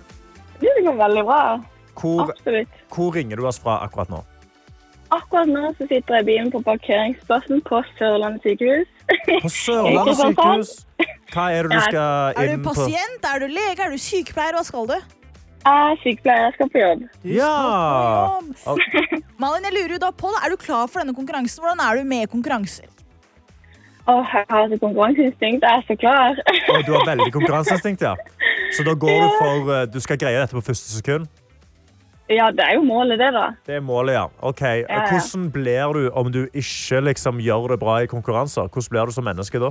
Det 0.63 0.79
går 0.87 1.03
veldig 1.03 1.27
bra. 1.27 1.43
Hvor, 1.99 2.31
Absolutt. 2.31 2.81
hvor 2.95 3.15
ringer 3.17 3.41
du 3.41 3.47
oss 3.51 3.59
fra 3.59 3.81
akkurat 3.83 4.13
nå? 4.13 4.23
Akkurat 5.15 5.47
nå 5.47 5.69
så 5.79 5.87
sitter 5.87 6.19
jeg 6.19 6.25
i 6.25 6.27
bilen 6.27 6.49
på 6.51 6.61
parkeringsplassen 6.67 7.61
på 7.69 7.83
Sørlandet 7.99 8.43
sykehus. 8.47 8.89
På 9.43 9.51
Sørlandet 9.65 10.19
sykehus. 10.19 10.73
Hva 11.35 11.51
er 11.53 11.69
det 11.69 11.77
du 11.77 11.85
skal 11.85 12.35
inn 12.35 12.35
på? 12.35 12.43
Er 12.43 12.51
du 12.57 12.67
pasient, 12.67 13.29
er 13.31 13.45
du 13.45 13.47
lege, 13.53 13.79
er 13.87 13.95
du 13.95 14.03
sykepleier? 14.03 14.59
Hva 14.59 14.65
skal 14.67 14.91
du? 14.91 14.97
Jeg 15.67 15.93
er 15.93 16.03
sykepleier, 16.03 16.43
jeg 16.47 16.57
skal 16.57 16.69
på 16.75 16.83
jobb. 16.83 17.07
Ja! 17.37 17.55
Jobb. 18.67 18.83
Malin, 19.43 19.67
jeg 19.67 19.75
lurer 19.77 19.97
jo 19.97 20.03
da 20.07 20.13
på. 20.15 20.31
Er 20.43 20.55
du 20.55 20.59
klar 20.61 20.87
for 20.91 21.03
denne 21.03 21.15
konkurransen? 21.15 21.63
Hvordan 21.63 21.83
er 21.87 21.99
du 21.99 22.07
med 22.07 22.31
konkurranser? 22.35 22.91
Åh, 24.07 24.35
jeg 24.35 24.47
har 24.51 24.69
så 24.71 24.77
konkurranseinstinkt, 24.79 25.65
jeg 25.67 25.79
er 25.81 25.83
så 25.89 25.97
klar. 25.99 26.39
Og 26.71 26.85
du 26.87 26.93
har 26.95 27.09
veldig 27.09 27.33
konkurranseinstinkt, 27.35 28.05
ja. 28.07 28.15
Så 28.77 28.87
da 28.87 28.95
går 28.95 29.17
du 29.25 29.29
for 29.41 29.73
eh, 29.75 29.87
Du 29.91 29.99
skal 30.03 30.19
greie 30.19 30.39
dette 30.39 30.55
på 30.55 30.63
første 30.63 30.93
sekund? 31.01 31.27
Ja, 32.33 32.49
det 32.51 32.65
er 32.65 32.75
jo 32.75 32.83
målet 32.83 33.21
det 33.23 33.29
da. 33.37 33.49
Det 33.67 33.77
er 33.79 33.85
målet, 33.87 34.17
ja. 34.17 34.25
Ok, 34.43 34.63
ja. 34.63 35.03
Hvordan 35.11 35.51
blir 35.55 35.93
du 35.95 36.09
om 36.11 36.33
du 36.33 36.47
ikke 36.53 37.01
liksom, 37.11 37.39
gjør 37.43 37.75
det 37.75 37.79
bra 37.83 38.01
i 38.03 38.09
konkurranser? 38.11 38.67
Hvordan 38.67 38.91
blir 38.91 39.07
du 39.07 39.15
som 39.15 39.29
menneske 39.29 39.63
da? 39.63 39.71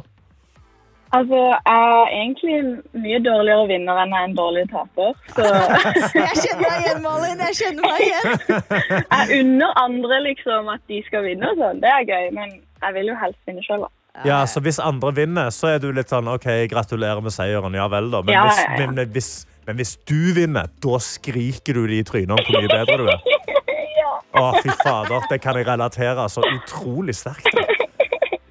Altså, 1.15 1.41
jeg 1.65 1.81
er 1.81 2.07
egentlig 2.11 2.55
mye 3.03 3.19
dårligere 3.23 3.67
vinner 3.69 3.99
enn 4.01 4.15
jeg 4.15 4.23
er 4.23 4.29
en 4.29 4.37
dårlig 4.37 4.63
taper. 4.71 5.11
Så 5.35 5.43
Jeg 6.25 6.39
kjenner 6.41 6.63
meg 6.63 6.79
igjen, 6.81 7.03
Malin. 7.03 7.43
Jeg 7.45 7.59
kjenner 7.59 7.91
meg 7.91 8.01
igjen. 8.07 8.63
jeg 9.13 9.41
unner 9.41 9.77
andre 9.83 10.21
liksom 10.25 10.71
at 10.73 10.83
de 10.91 11.03
skal 11.07 11.27
vinne 11.27 11.51
og 11.51 11.61
sånn. 11.61 11.83
Det 11.83 11.91
er 11.91 12.09
gøy, 12.09 12.31
men 12.35 12.57
jeg 12.57 12.97
vil 12.97 13.13
jo 13.13 13.19
helst 13.21 13.39
vinne 13.47 13.63
selv 13.67 13.87
da. 13.87 13.91
Ja, 14.23 14.45
så 14.47 14.61
Hvis 14.63 14.79
andre 14.79 15.11
vinner, 15.15 15.49
så 15.51 15.73
er 15.75 15.81
du 15.83 15.89
litt 15.91 16.11
sånn 16.11 16.27
OK, 16.31 16.47
gratulerer 16.71 17.19
med 17.23 17.35
seieren. 17.35 17.75
Ja 17.75 17.87
vel, 17.91 18.07
da. 18.13 18.23
Men, 18.23 18.35
Ja, 18.35 18.45
hvis, 18.47 18.61
ja, 18.63 18.71
ja. 18.71 18.91
men, 18.91 19.11
hvis, 19.11 19.31
men 19.65 19.80
hvis 19.80 19.95
du 20.10 20.34
vinner, 20.38 20.69
da 20.84 20.99
skriker 21.01 21.78
du 21.78 21.86
det 21.89 22.01
i 22.04 22.06
trynet 22.08 22.36
om 22.36 22.41
hvor 22.45 22.62
mye 22.62 22.71
bedre 22.71 22.97
du 23.01 23.10
er. 23.10 23.25
Å, 24.36 24.49
fy 24.60 24.71
fader. 24.84 25.23
Det 25.32 25.39
kan 25.43 25.58
jeg 25.58 25.67
relatere 25.67 26.28
så 26.32 26.43
utrolig 26.43 27.15
sterkt 27.15 27.47
til. 27.56 27.75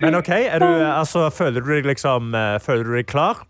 Men 0.01 0.17
OK, 0.19 0.31
du, 0.61 0.69
altså, 0.89 1.29
føler 1.33 1.65
du 1.65 1.71
deg 1.71 1.87
liksom 1.89 2.35
eh, 2.37 2.57
Føler 2.61 2.89
du 2.89 2.97
deg 2.97 3.07
klar? 3.09 3.45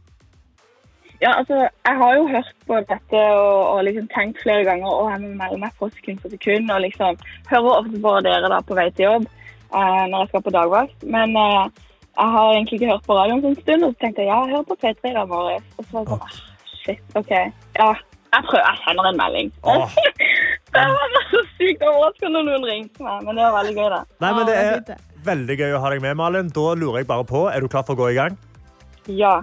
Ja, 1.22 1.38
altså, 1.38 1.62
jeg 1.64 1.96
har 2.00 2.16
jo 2.18 2.26
hørt 2.28 2.52
på 2.68 2.78
dette 2.90 3.22
og, 3.38 3.60
og 3.70 3.84
liksom 3.86 4.10
tenkt 4.12 4.42
flere 4.42 4.66
ganger 4.66 4.90
og 4.90 5.08
jeg 5.12 5.22
må 5.22 5.30
melde 5.38 5.60
meg 5.62 5.78
på 5.78 5.88
sekund 5.94 6.20
for 6.20 6.34
sekund. 6.34 6.70
Og 6.74 6.84
liksom 6.84 7.18
hører 7.50 7.78
ofte 7.78 8.02
på 8.06 8.14
dere 8.26 8.50
da 8.52 8.60
på 8.66 8.76
vei 8.78 8.90
til 8.92 9.08
jobb 9.08 9.28
eh, 9.30 10.04
når 10.10 10.18
jeg 10.18 10.32
skal 10.32 10.46
på 10.46 10.56
dagvakt. 10.58 11.06
Men 11.16 11.38
eh, 11.38 11.84
jeg 12.14 12.34
har 12.36 12.50
egentlig 12.52 12.80
ikke 12.80 12.90
hørt 12.92 13.06
på 13.06 13.18
radioen 13.18 13.42
på 13.42 13.54
en 13.54 13.62
stund, 13.62 13.86
og 13.86 13.94
så 13.94 14.04
tenkte 14.04 14.22
jeg 14.22 14.30
ja, 14.30 14.42
jeg 14.42 14.54
hører 14.54 14.68
på 14.68 14.80
P3 14.82 15.10
i 15.10 15.16
dag 15.16 15.30
morges. 15.30 15.70
Og 15.78 15.88
så 15.88 15.96
var 15.96 16.04
det 16.04 16.18
sånn, 16.18 16.53
shit, 16.84 17.00
OK. 17.18 17.32
Ja, 17.78 17.90
jeg 18.34 18.46
prøver, 18.48 18.64
jeg 18.68 18.80
sender 18.84 19.08
en 19.10 19.18
melding. 19.18 19.50
Åh. 19.62 19.98
det 20.74 20.84
var 20.84 21.10
bare 21.16 21.24
så 21.30 21.42
sykt 21.56 21.84
overraskende 21.88 22.36
når 22.36 22.48
noen 22.50 22.68
ringte 22.70 23.04
meg, 23.06 23.26
men 23.26 23.38
det 23.38 23.44
var 23.46 23.58
veldig 23.60 23.74
gøy 23.78 23.90
da. 23.94 24.00
Nei, 24.24 24.32
men 24.38 24.48
Det 24.48 24.56
er 24.62 25.02
veldig 25.24 25.58
gøy 25.60 25.76
å 25.76 25.82
ha 25.84 25.92
deg 25.94 26.04
med, 26.04 26.16
Malin. 26.20 26.54
Da 26.54 26.70
lurer 26.78 27.02
jeg 27.02 27.10
bare 27.10 27.26
på, 27.28 27.44
Er 27.50 27.64
du 27.64 27.70
klar 27.72 27.86
for 27.86 27.96
å 27.96 28.02
gå 28.04 28.12
i 28.14 28.18
gang? 28.18 28.38
Ja. 29.10 29.36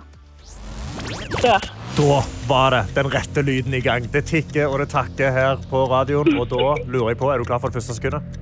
Kjør. 1.41 1.69
Da 1.97 2.17
var 2.47 2.73
det 2.73 2.81
den 2.95 3.11
rette 3.13 3.43
lyden 3.45 3.73
i 3.77 3.81
gang. 3.83 4.05
Det 4.11 4.23
tikker 4.29 4.71
og 4.71 4.79
det 4.81 4.89
takker 4.93 5.33
her 5.35 5.61
på 5.71 5.83
radioen. 5.91 6.33
Og 6.39 6.47
da 6.51 6.75
lurer 6.87 7.13
jeg 7.13 7.21
på, 7.21 7.31
Er 7.33 7.41
du 7.41 7.47
klar 7.47 7.61
for 7.63 7.71
det 7.71 7.79
første 7.79 7.97
sekundet? 7.97 8.39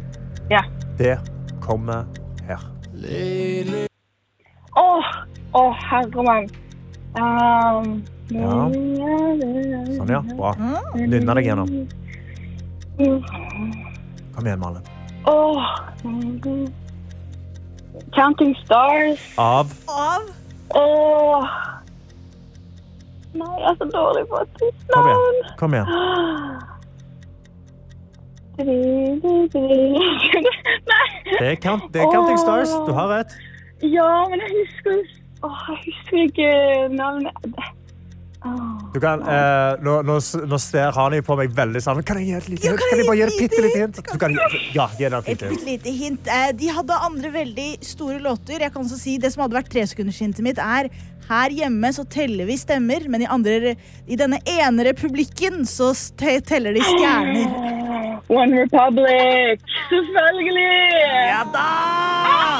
Ja. 0.49 0.63
Det 0.99 1.17
kommer 1.65 2.07
her. 2.47 2.63
Åh, 4.79 5.11
åh, 5.53 5.85
herremann. 5.91 6.49
Um, 7.15 8.03
Ja. 8.29 8.69
Sånn, 9.97 10.09
ja. 10.13 10.21
Bra. 10.37 10.51
Nynna 10.95 11.33
deg 11.33 11.45
gjennom. 11.49 11.69
Kom 14.35 14.45
igjen, 14.45 14.59
Malin. 14.61 14.83
Åh. 15.25 15.65
Counting 18.15 18.53
Stars. 18.63 19.19
Av 19.37 19.67
Av 19.89 20.21
Åh. 20.77 21.43
Nei, 23.33 23.55
jeg 23.61 23.69
er 23.71 23.75
så 23.81 23.85
dårlig 23.93 24.23
på 24.29 24.35
et 24.41 24.49
Kom 24.93 25.05
navn. 25.05 25.09
igjen. 25.09 25.35
Kom 25.59 25.73
igjen. 25.73 25.85
Nei. 25.89 25.95
Det 31.39 31.47
er, 31.47 31.55
count, 31.63 31.83
det 31.93 32.01
er 32.03 32.09
Counting 32.11 32.37
Stars. 32.41 32.69
Du 32.87 32.91
har 32.93 33.07
rett. 33.11 33.31
Ja, 33.81 34.25
men 34.29 34.39
jeg 34.43 34.49
husker 34.57 34.97
Åh, 35.43 35.59
jeg 35.69 35.83
husker 35.87 36.23
ikke 36.27 36.49
navnet. 36.95 37.75
Du 38.93 38.99
kan, 39.03 39.19
eh, 39.27 39.73
nå, 39.83 39.97
nå, 40.07 40.13
nå 40.47 40.57
ser 40.63 40.93
Hani 40.95 41.19
på 41.27 41.35
meg 41.35 41.51
veldig 41.57 41.81
sammen. 41.83 42.05
Kan 42.07 42.21
jeg 42.21 42.29
gi 42.29 42.35
et 42.37 42.47
lite 42.53 42.63
Ja, 42.63 42.71
hint? 42.71 42.79
kan 42.79 42.87
Kan 42.89 42.97
jeg 42.97 43.03
jeg 43.03 43.07
bare 43.09 43.17
gi 43.17 43.19
gi 43.19 43.27
et 43.27 43.33
et 43.33 43.39
bitte 43.41 43.61
lite 43.61 43.67
lite 43.67 43.79
hint? 43.81 44.13
Du 44.13 44.17
kan, 44.17 44.35
ja, 44.77 44.87
gi 44.97 45.09
det 45.09 45.13
et 45.13 45.27
Et 45.27 45.27
lite 45.27 45.49
hint. 45.49 45.65
lite 45.67 45.91
hint. 45.97 46.27
Eh, 46.27 46.51
De 46.55 46.67
hadde 46.71 46.99
andre 47.09 47.31
veldig 47.33 47.69
store 47.83 48.19
låter. 48.23 48.59
Jeg 48.63 48.71
kan 48.73 48.81
også 48.83 48.97
si 48.99 49.17
Det 49.17 49.33
som 49.33 49.43
hadde 49.43 49.57
vært 49.59 49.69
tresekundershintet 49.69 50.39
mitt, 50.41 50.57
er 50.57 50.89
her 51.29 51.49
hjemme 51.51 51.91
så 51.93 52.07
teller 52.09 52.45
vi 52.47 52.55
stemmer, 52.57 53.07
men 53.09 53.21
i, 53.21 53.25
andre, 53.29 53.75
i 54.07 54.15
denne 54.15 54.39
ene 54.47 54.83
republikken 54.87 55.61
så 55.67 55.91
te- 56.17 56.39
teller 56.41 56.73
de 56.73 56.79
stjerner. 56.81 58.23
One 58.29 58.55
Republic. 58.63 59.59
Selvfølgelig. 59.89 61.27
Ja 61.27 61.43
da! 61.53 62.58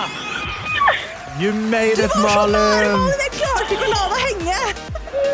You 1.40 1.54
made 1.54 2.00
it, 2.00 2.12
Malin. 2.20 3.00
Malin, 3.00 3.20
jeg 3.24 3.32
klarte 3.38 3.76
ikke 3.76 3.86
å 3.88 3.92
la 3.94 4.02
deg 4.12 4.24
henge! 4.26 4.58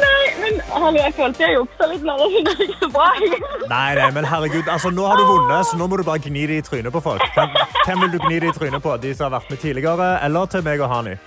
Nei, 0.02 0.26
men 0.42 0.60
hallo, 0.70 1.00
jeg 1.02 1.14
følte 1.18 1.42
jeg 1.46 1.56
juksa 1.56 1.88
litt 1.90 2.04
mer. 2.06 2.22
Jeg 2.36 2.68
ikke 2.68 2.78
så 2.84 2.90
bra. 2.94 3.08
Nei, 3.72 3.96
nei, 3.98 4.10
men 4.14 4.28
herregud, 4.30 4.70
altså, 4.70 4.92
nå 4.94 5.08
har 5.10 5.18
du 5.18 5.26
vunnet, 5.30 5.66
så 5.66 5.80
nå 5.80 5.88
må 5.90 5.98
du 5.98 6.04
bare 6.06 6.22
gni 6.22 6.46
det 6.52 6.60
i 6.62 6.66
trynet 6.68 6.94
på 6.94 7.02
folk. 7.08 7.26
Hvem, 7.34 7.58
hvem 7.88 8.06
vil 8.06 8.14
du 8.14 8.20
gni 8.28 8.38
det 8.44 8.52
i 8.52 8.56
trynet 8.60 8.86
på? 8.86 8.94
De 9.02 9.16
som 9.18 9.28
har 9.32 9.40
vært 9.40 9.50
med 9.56 9.64
tidligere, 9.66 10.12
eller 10.28 10.54
til 10.54 10.66
meg 10.68 10.86
og 10.86 10.94
Hani? 10.94 11.18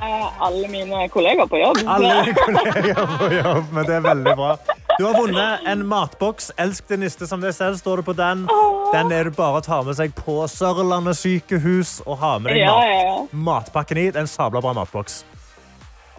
eh, 0.00 0.28
alle 0.48 0.68
mine 0.72 1.04
kollegaer 1.12 1.48
på 1.52 1.60
jobb. 1.60 1.82
Alle 1.84 2.22
kolleger 2.40 3.02
på 3.18 3.32
jobb, 3.36 3.66
men 3.76 3.84
det 3.90 3.98
er 3.98 4.06
veldig 4.08 4.36
bra. 4.38 4.54
Du 4.98 5.04
har 5.06 5.14
vunnet 5.16 5.60
en 5.66 5.86
matboks. 5.88 6.50
Elsk 6.60 6.88
din 6.90 7.00
niste 7.04 7.26
som 7.28 7.40
deg 7.42 7.54
selv, 7.56 7.78
står 7.80 8.00
det 8.00 8.06
på 8.10 8.14
den. 8.18 8.46
Den 8.92 9.12
er 9.14 9.28
det 9.30 9.34
bare 9.36 9.60
å 9.60 9.64
ta 9.64 9.80
med 9.86 9.96
seg 9.98 10.12
på 10.18 10.40
Sørlandet 10.50 11.16
sykehus 11.20 12.00
og 12.06 12.18
ha 12.20 12.34
med 12.42 12.54
deg 12.56 12.66
mat, 12.66 12.88
ja, 12.88 13.04
ja. 13.04 13.18
matpakken 13.32 14.00
i. 14.02 14.08
Det 14.10 14.20
er 14.20 14.26
en 14.26 14.30
sabla 14.30 14.62
bra 14.64 14.74
matboks. 14.76 15.22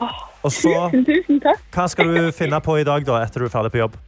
Og 0.01 0.49
så, 0.49 0.71
Tusen, 0.89 1.05
tusen 1.11 1.41
takk. 1.43 1.61
hva 1.75 1.85
skal 1.91 2.09
du 2.15 2.31
finne 2.33 2.57
på 2.65 2.79
i 2.81 2.85
dag 2.87 3.05
da, 3.05 3.19
etter 3.21 3.43
du 3.43 3.49
er 3.49 3.53
ferdig 3.53 3.73
på 3.75 3.83
jobb? 3.83 3.99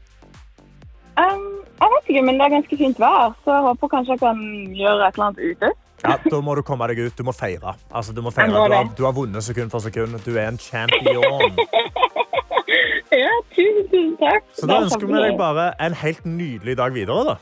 Um, 1.20 1.44
jeg 1.78 1.92
vet 1.94 2.10
ikke, 2.10 2.24
men 2.26 2.40
det 2.40 2.48
er 2.48 2.54
ganske 2.56 2.80
fint 2.80 3.02
vær, 3.04 3.36
så 3.46 3.54
jeg 3.60 3.66
håper 3.68 3.92
kanskje 3.92 4.16
jeg 4.16 4.24
kan 4.24 4.42
gjøre 4.74 5.10
et 5.12 5.20
eller 5.20 5.28
annet 5.28 5.44
ute. 5.52 5.74
Ja, 6.04 6.18
da 6.34 6.40
må 6.44 6.56
du 6.58 6.64
komme 6.68 6.88
deg 6.92 7.00
ut. 7.06 7.14
Du 7.16 7.24
må 7.24 7.32
feire. 7.32 7.78
Altså, 7.96 8.12
du, 8.12 8.20
må 8.26 8.32
feire. 8.34 8.50
Jeg 8.50 8.56
må 8.58 8.66
Du, 8.68 8.74
har, 8.76 8.90
det. 8.90 8.98
du 8.98 9.06
har 9.06 9.14
vunnet 9.16 9.46
sekund 9.46 9.72
for 9.72 9.80
sekund. 9.86 10.18
Du 10.26 10.34
er 10.36 10.50
en 10.50 10.58
champion. 10.60 11.54
Ja, 13.14 13.34
tusen, 13.54 14.16
takk. 14.18 14.46
Så 14.58 14.68
da 14.70 14.78
er 14.80 14.88
ønsker 14.88 15.06
vi 15.10 15.20
deg 15.22 15.36
bare 15.38 15.68
en 15.86 15.94
helt 15.94 16.26
nydelig 16.26 16.78
dag 16.80 16.96
videre. 16.96 17.26
da. 17.34 17.36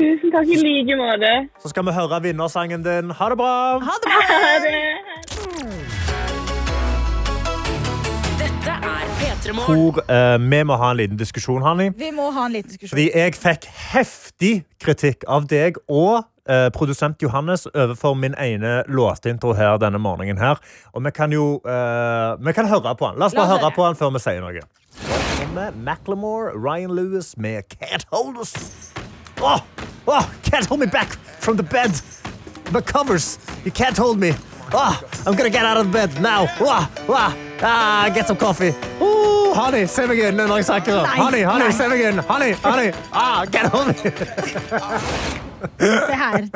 Tusen 0.00 0.32
takk 0.32 0.48
i 0.48 0.56
like 0.64 0.96
måte. 0.98 1.32
Så 1.62 1.70
skal 1.74 1.86
vi 1.86 1.94
høre 1.94 2.22
vinnersangen 2.24 2.82
din. 2.86 3.10
Ha 3.14 3.28
det 3.30 3.38
bra! 3.38 3.52
Ha 3.78 3.98
det 4.02 4.08
bra! 4.08 4.22
Ha 4.30 4.56
det. 4.64 5.79
Hvor 9.54 10.00
eh, 10.10 10.36
vi 10.50 10.62
må 10.64 10.76
ha 10.80 10.90
en 10.90 10.96
liten 11.00 11.18
diskusjon, 11.20 11.62
Hanni. 11.64 11.90
Vi 11.98 12.10
må 12.14 12.30
ha 12.34 12.46
en 12.46 12.52
liten 12.54 12.70
diskusjon. 12.72 12.92
Fordi 12.94 13.06
jeg 13.14 13.34
fikk 13.38 13.66
heftig 13.92 14.52
kritikk 14.80 15.24
av 15.28 15.46
deg 15.50 15.78
og 15.88 16.22
eh, 16.48 16.68
produsent 16.74 17.22
Johannes 17.22 17.66
overfor 17.74 18.14
min 18.18 18.34
ene 18.38 18.80
låtintro 18.88 19.52
her 19.58 19.78
denne 19.82 19.98
morgenen. 19.98 20.38
her. 20.38 20.60
Og 20.94 21.04
vi 21.04 21.10
kan 21.16 21.32
jo 21.34 21.60
eh, 21.66 22.36
vi 22.46 22.52
kan 22.56 22.68
høre 22.70 22.94
på 22.96 23.10
den. 23.10 23.18
La 23.18 23.26
oss 23.26 23.34
La 23.34 23.42
bare 23.42 23.52
høre 23.56 23.64
høre. 23.66 23.74
på 23.76 23.86
den 23.88 23.96
før 24.00 24.14
vi 24.16 24.22
sier 24.26 24.40
noe. 24.44 24.62
Med 25.54 25.74
Macklemore, 25.82 26.52
Ryan 26.54 26.94
Lewis 26.94 27.34
med 27.36 27.62
Can't 27.74 28.04
Hold 28.12 28.38
Us. 28.38 28.54
Oh, 29.42 29.58
oh, 30.06 30.24
can't 30.44 30.66
hold 30.68 30.80
me 30.80 30.86
back 30.86 31.16
from 31.40 31.56
the 31.56 31.62
bed. 31.64 31.90
The 32.72 32.82
covers. 32.82 33.38
You 33.64 33.72
can't 33.72 33.96
hold 33.98 34.18
me. 34.20 34.30
Oh, 34.72 34.94
I'm 35.26 35.34
gonna 35.34 35.50
get 35.50 35.64
out 35.64 35.76
of 35.78 35.90
bed 35.90 36.20
now. 36.20 36.46
Oh, 36.60 36.86
oh, 37.08 37.34
ah, 37.62 38.10
get 38.14 38.28
some 38.28 38.36
coffee. 38.36 38.72
Oh, 39.00 39.19
honey, 39.56 39.86
se 39.90 40.06
meg 40.10 40.18
inn 40.28 40.36
når 40.40 40.56
jeg 40.60 40.64
snakker. 40.70 41.00
Nei, 41.06 41.16
Honey, 41.20 41.42
honey, 41.48 41.68
nei. 41.68 41.76
se 41.76 41.88
meg 41.92 42.00
inn. 42.10 42.18
Honey, 42.28 42.52
honey. 42.64 42.92
Ah, 43.12 43.44
get 43.50 43.72
over. 43.74 43.92
Se 45.80 46.14
her. 46.16 46.46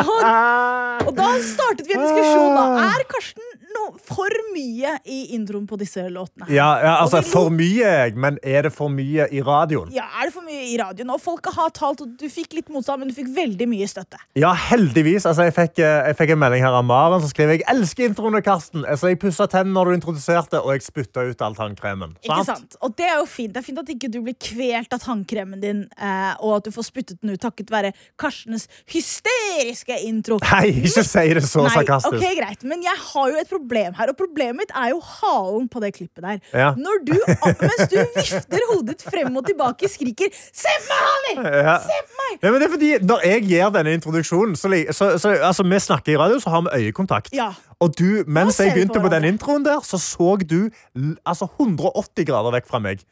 Og, 0.00 1.06
og 1.06 1.12
da 1.18 1.28
startet 1.44 1.86
vi 1.88 1.96
en 1.96 2.04
diskusjon. 2.06 2.56
da. 2.56 2.64
Er 2.86 3.04
Karsten 3.10 3.46
no, 3.76 3.84
for 4.02 4.32
mye 4.54 4.96
i 5.04 5.18
introen 5.36 5.66
på 5.68 5.78
disse 5.80 6.02
låtene? 6.12 6.48
Ja, 6.52 6.68
ja, 6.82 6.94
altså, 7.04 7.20
for 7.26 7.52
mye, 7.54 7.84
jeg, 7.84 8.16
men 8.18 8.38
er 8.42 8.66
det 8.68 8.72
for 8.74 8.92
mye 8.92 9.28
i 9.30 9.42
radioen? 9.44 9.92
Ja, 9.94 10.06
Er 10.16 10.30
det 10.30 10.34
for 10.34 10.46
mye 10.46 10.64
i 10.66 10.76
radioen? 10.80 11.10
Og 11.14 11.20
folk 11.22 11.46
har 11.54 11.70
talt, 11.76 12.00
og 12.04 12.16
Du 12.20 12.26
fikk 12.32 12.56
litt 12.56 12.70
motstand, 12.72 13.02
men 13.02 13.10
du 13.12 13.14
fikk 13.16 13.28
veldig 13.36 13.68
mye 13.70 13.86
støtte. 13.90 14.18
Ja, 14.38 14.52
heldigvis. 14.56 15.26
Altså, 15.28 15.46
jeg, 15.46 15.54
fikk, 15.56 15.82
eh, 15.84 16.08
jeg 16.10 16.18
fikk 16.18 16.32
en 16.34 16.40
melding 16.42 16.64
her 16.64 16.76
av 16.80 16.86
Maren 16.88 17.20
som 17.22 17.30
skriver 17.30 17.58
jeg 17.58 17.66
elsker 17.70 18.08
introene, 18.10 18.42
Karsten. 18.44 18.84
Altså, 18.88 19.10
jeg 19.12 19.20
pussa 19.22 19.46
tennene 19.50 19.76
når 19.76 19.90
du 19.92 19.96
introduserte, 20.00 20.60
og 20.62 20.72
jeg 20.74 20.86
spytta 20.86 21.26
ut 21.28 21.44
all 21.44 21.56
tannkremen. 21.58 22.16
Ikke 22.24 22.42
sant? 22.48 22.78
Og 22.80 22.96
det 22.98 23.06
er 23.10 23.20
jo 23.20 23.26
fint. 23.30 23.52
Det 23.54 23.60
er 23.62 23.66
fint 23.68 23.82
at 23.82 23.92
ikke 23.92 24.10
du 24.12 24.20
blir 24.24 24.36
kvelt 24.40 24.92
av 24.96 25.02
tannkremen 25.04 25.60
din, 25.62 25.84
eh, 26.00 26.32
og 26.40 26.58
at 26.58 26.68
du 26.68 26.72
får 26.74 26.88
spyttet 26.90 27.20
den 27.22 27.34
ut 27.36 27.42
takket 27.42 27.70
være 27.74 27.92
Karstens 28.20 28.66
hysteriske 28.92 29.96
intro. 30.06 30.38
Nei, 30.46 30.66
ikke 30.86 31.04
si 31.06 31.24
det 31.36 31.44
så 31.46 31.64
Nei, 31.66 31.72
sarkastisk. 31.74 32.16
ok, 32.18 32.36
greit, 32.40 32.64
Men 32.64 32.82
jeg 32.84 32.96
har 33.06 33.30
jo 33.32 33.36
et 33.40 33.48
problem 33.50 33.65
her, 33.74 34.12
og 34.12 34.16
problemet 34.16 34.60
mitt 34.62 34.72
er 34.74 34.92
jo 34.92 35.00
halen 35.00 35.68
på 35.68 35.82
det 35.82 35.92
klippet 35.96 36.22
der. 36.22 36.38
Ja. 36.52 36.72
Når 36.78 37.02
du, 37.06 37.14
mens 37.60 37.90
du 37.90 37.96
vifter 38.16 38.66
hodet 38.70 39.02
frem 39.02 39.36
og 39.36 39.46
tilbake, 39.46 39.88
skriker 39.88 40.30
'Se 40.32 40.72
på 40.86 40.92
meg, 40.92 41.02
Hanni! 41.06 41.56
Ja. 41.66 41.76
Se 41.82 41.98
meg!' 42.20 42.38
Ja, 42.42 42.50
men 42.50 42.60
det 42.60 42.68
er 42.68 42.72
fordi 42.72 42.90
Når 43.02 43.20
jeg 43.26 43.42
gir 43.48 43.70
denne 43.70 43.92
introduksjonen, 43.92 44.56
så, 44.56 44.68
så, 44.90 45.18
så 45.18 45.28
altså, 45.28 45.62
vi 45.62 45.78
snakker 45.78 46.12
i 46.12 46.16
radio, 46.16 46.38
så 46.38 46.50
har 46.50 46.60
vi 46.60 46.68
øyekontakt. 46.84 47.32
Ja. 47.32 47.52
Og 47.80 47.98
du, 47.98 48.24
mens 48.26 48.60
jeg 48.60 48.72
begynte 48.72 49.00
på 49.00 49.08
den 49.08 49.24
introen 49.24 49.64
der, 49.64 49.80
så 49.84 49.98
så 49.98 50.36
du 50.50 50.70
altså 51.26 51.48
180 51.60 52.26
grader 52.26 52.50
vekk 52.56 52.68
fra 52.68 52.78
meg. 52.78 53.04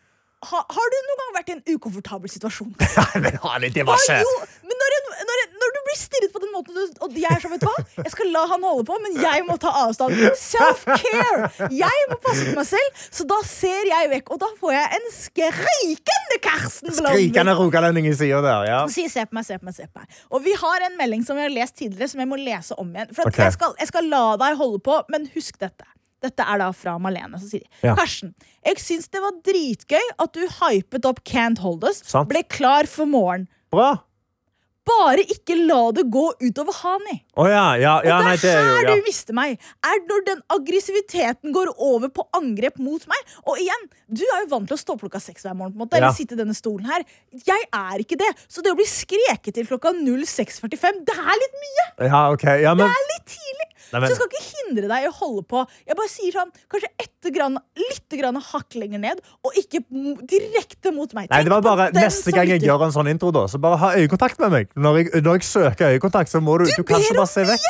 Ha, 0.44 0.60
har 0.76 0.90
du 0.92 0.96
noen 1.08 1.20
gang 1.20 1.32
vært 1.38 1.50
i 1.50 1.54
en 1.56 1.76
ukomfortabel 1.76 2.32
situasjon? 2.32 2.72
Nei, 2.98 3.22
men 3.24 3.38
Hanni, 3.44 3.70
det 3.72 3.86
var 3.88 4.00
ikke 4.02 4.20
jo, 4.20 4.32
men 4.68 4.80
når, 4.82 4.96
en, 4.98 5.06
når, 5.30 5.42
en, 5.44 5.54
når 5.62 5.72
du 5.76 5.80
blir 5.94 6.00
stirret 6.02 6.32
på 6.34 6.40
den 6.42 6.50
måten, 6.54 6.76
og 7.06 7.14
jeg 7.14 7.30
er 7.30 7.40
sånn, 7.42 7.54
vet 7.54 7.62
du 7.62 7.68
hva? 7.70 7.84
Jeg 8.02 8.12
skal 8.12 8.30
la 8.34 8.42
han 8.50 8.64
holde 8.66 8.84
på, 8.88 8.96
men 9.04 9.14
jeg 9.22 9.44
må 9.46 9.56
ta 9.62 9.70
avstand. 9.84 10.14
Self-care! 10.40 11.48
Jeg 11.74 12.04
må 12.10 12.18
passe 12.24 12.44
på 12.50 12.54
meg 12.58 12.66
selv, 12.68 13.02
så 13.14 13.26
da 13.30 13.38
ser 13.46 13.88
jeg 13.90 14.10
vekk. 14.12 14.32
Og 14.34 14.40
da 14.42 14.48
får 14.60 14.74
jeg 14.74 14.98
en 14.98 15.08
skrikende 15.14 16.38
Karsten 16.44 16.90
Blomvik. 16.90 17.30
Skrikende 17.30 17.54
rogalending 17.58 18.08
i 18.10 18.14
sida 18.18 18.40
der. 18.44 18.66
ja. 18.70 18.80
Og 18.84 18.92
sier 18.94 19.10
se 19.12 19.24
på 19.28 19.38
meg, 19.38 19.46
se 19.46 19.58
på 19.60 19.68
meg, 19.70 19.76
se 19.78 19.86
på 19.88 20.02
meg. 20.02 20.20
Og 20.34 20.44
vi 20.44 20.54
har 20.60 20.86
en 20.88 20.96
melding 21.00 21.24
som 21.26 21.38
vi 21.38 21.46
har 21.46 21.52
lest 21.54 21.76
tidligere, 21.80 22.10
som 22.12 22.22
jeg 22.24 22.30
må 22.30 22.38
lese 22.40 22.76
om 22.80 22.90
igjen. 22.94 23.12
For 23.14 23.28
at 23.28 23.34
Ok. 23.34 23.42
jeg, 23.44 23.56
skal, 23.58 23.74
jeg 23.80 23.90
skal 23.92 24.08
la 24.10 24.24
deg 24.40 24.56
holde 24.60 24.80
på, 24.84 25.00
men 25.14 25.28
husk 25.34 25.58
dette. 25.62 25.86
Dette 26.24 26.40
er 26.48 26.56
da 26.62 26.70
fra 26.72 26.94
Malene. 26.98 27.36
som 27.38 27.48
sier 27.50 27.60
de 27.66 27.86
Ja. 27.88 27.94
Karsten, 27.98 28.30
jeg 28.64 28.78
syns 28.80 29.10
det 29.12 29.20
var 29.20 29.34
dritgøy 29.44 30.06
at 30.24 30.32
du 30.32 30.40
hypet 30.62 31.04
opp 31.04 31.20
Can't 31.28 31.60
Hold 31.60 31.84
Us. 31.84 32.00
Sant. 32.06 32.28
Ble 32.30 32.42
klar 32.48 32.86
for 32.88 33.04
morgen. 33.06 33.46
Bra. 33.70 33.98
Bare 34.84 35.22
ikke 35.24 35.54
la 35.64 35.90
det 35.96 36.04
gå 36.12 36.24
utover 36.44 36.74
Hani. 36.82 37.14
Å 37.40 37.46
ja, 37.48 37.62
ja, 37.80 37.94
ja, 38.04 38.18
og 38.18 38.24
nei, 38.26 38.34
det 38.36 38.42
det 38.42 38.50
er 38.52 38.58
er 38.60 38.66
jo 38.68 38.74
her 38.76 38.88
ja. 38.90 38.96
du 38.98 39.06
mister 39.06 39.32
meg. 39.38 39.54
Er 39.82 40.02
når 40.10 40.24
den 40.26 40.42
aggressiviteten 40.52 41.54
går 41.56 41.70
over 41.78 42.08
på 42.12 42.26
angrep 42.36 42.76
mot 42.84 43.06
meg. 43.08 43.32
Og 43.48 43.56
igjen, 43.62 43.86
du 44.12 44.22
er 44.26 44.42
jo 44.44 44.50
vant 44.52 44.68
til 44.68 44.76
å 44.76 44.82
stå 44.82 44.92
opp 44.98 45.00
klokka 45.06 45.22
seks 45.24 45.46
hver 45.46 45.56
morgen. 45.56 45.72
på 45.72 45.80
en 45.80 45.86
måte 45.86 45.96
Ja. 45.96 46.04
Eller 46.04 46.16
sitte 46.18 46.36
i 46.36 46.40
denne 46.42 46.54
stolen 46.54 46.84
her 46.90 47.04
Jeg 47.32 47.64
er 47.72 48.04
ikke 48.04 48.18
det. 48.20 48.28
Så 48.48 48.60
det 48.62 48.72
å 48.74 48.76
bli 48.76 48.84
skreket 48.84 49.54
til 49.56 49.66
klokka 49.66 49.94
06.45, 49.96 51.00
det 51.08 51.16
er 51.16 51.40
litt 51.44 51.56
mye. 51.64 51.86
Ja, 52.10 52.30
ok. 52.32 52.44
Ja, 52.60 52.74
men, 52.74 52.84
Det 52.84 52.92
er 52.92 53.08
litt 53.14 53.26
tidlig. 53.38 53.68
Nei, 53.92 54.00
men- 54.00 54.08
Så 54.10 54.14
jeg 54.14 54.16
skal 54.16 54.28
ikke 54.28 54.68
hindre 54.68 54.88
deg 54.88 55.04
i 55.04 55.08
å 55.08 55.12
holde 55.12 55.42
på. 55.48 55.66
Jeg 55.86 55.96
bare 55.96 56.08
sier 56.08 56.32
sånn, 56.32 56.50
Kanskje 56.68 56.88
ett 56.98 57.32
grann, 57.32 57.58
litt 57.76 58.08
grann 58.20 58.36
hakk 58.36 58.74
lenger 58.74 58.98
ned, 59.00 59.20
og 59.44 59.52
ikke 59.56 59.80
direkte 60.28 60.92
mot 60.94 61.12
meg. 61.14 61.28
nei, 61.30 61.42
det 61.42 61.50
var 61.52 61.62
bare 61.62 61.90
Neste 61.92 62.32
gang 62.32 62.46
jeg 62.48 62.60
lytter. 62.60 62.68
gjør 62.72 62.84
en 62.84 62.92
sånn 62.92 63.08
intro, 63.10 63.30
da, 63.32 63.46
så 63.46 63.60
bare 63.60 63.78
ha 63.78 63.92
øyekontakt 63.96 64.38
med 64.40 64.50
meg. 64.52 64.68
Når 64.76 64.96
jeg, 64.96 65.22
når 65.22 65.38
jeg 65.38 65.42
søker 65.42 65.88
øyekontakt, 65.94 66.30
så 66.30 66.40
må 66.40 66.58
du 66.58 66.64
Du, 66.64 66.82
kan 66.82 66.96
ber 66.96 67.04
ikke 67.04 67.16
bare 67.16 67.30
se 67.30 67.44
vekk. 67.46 67.66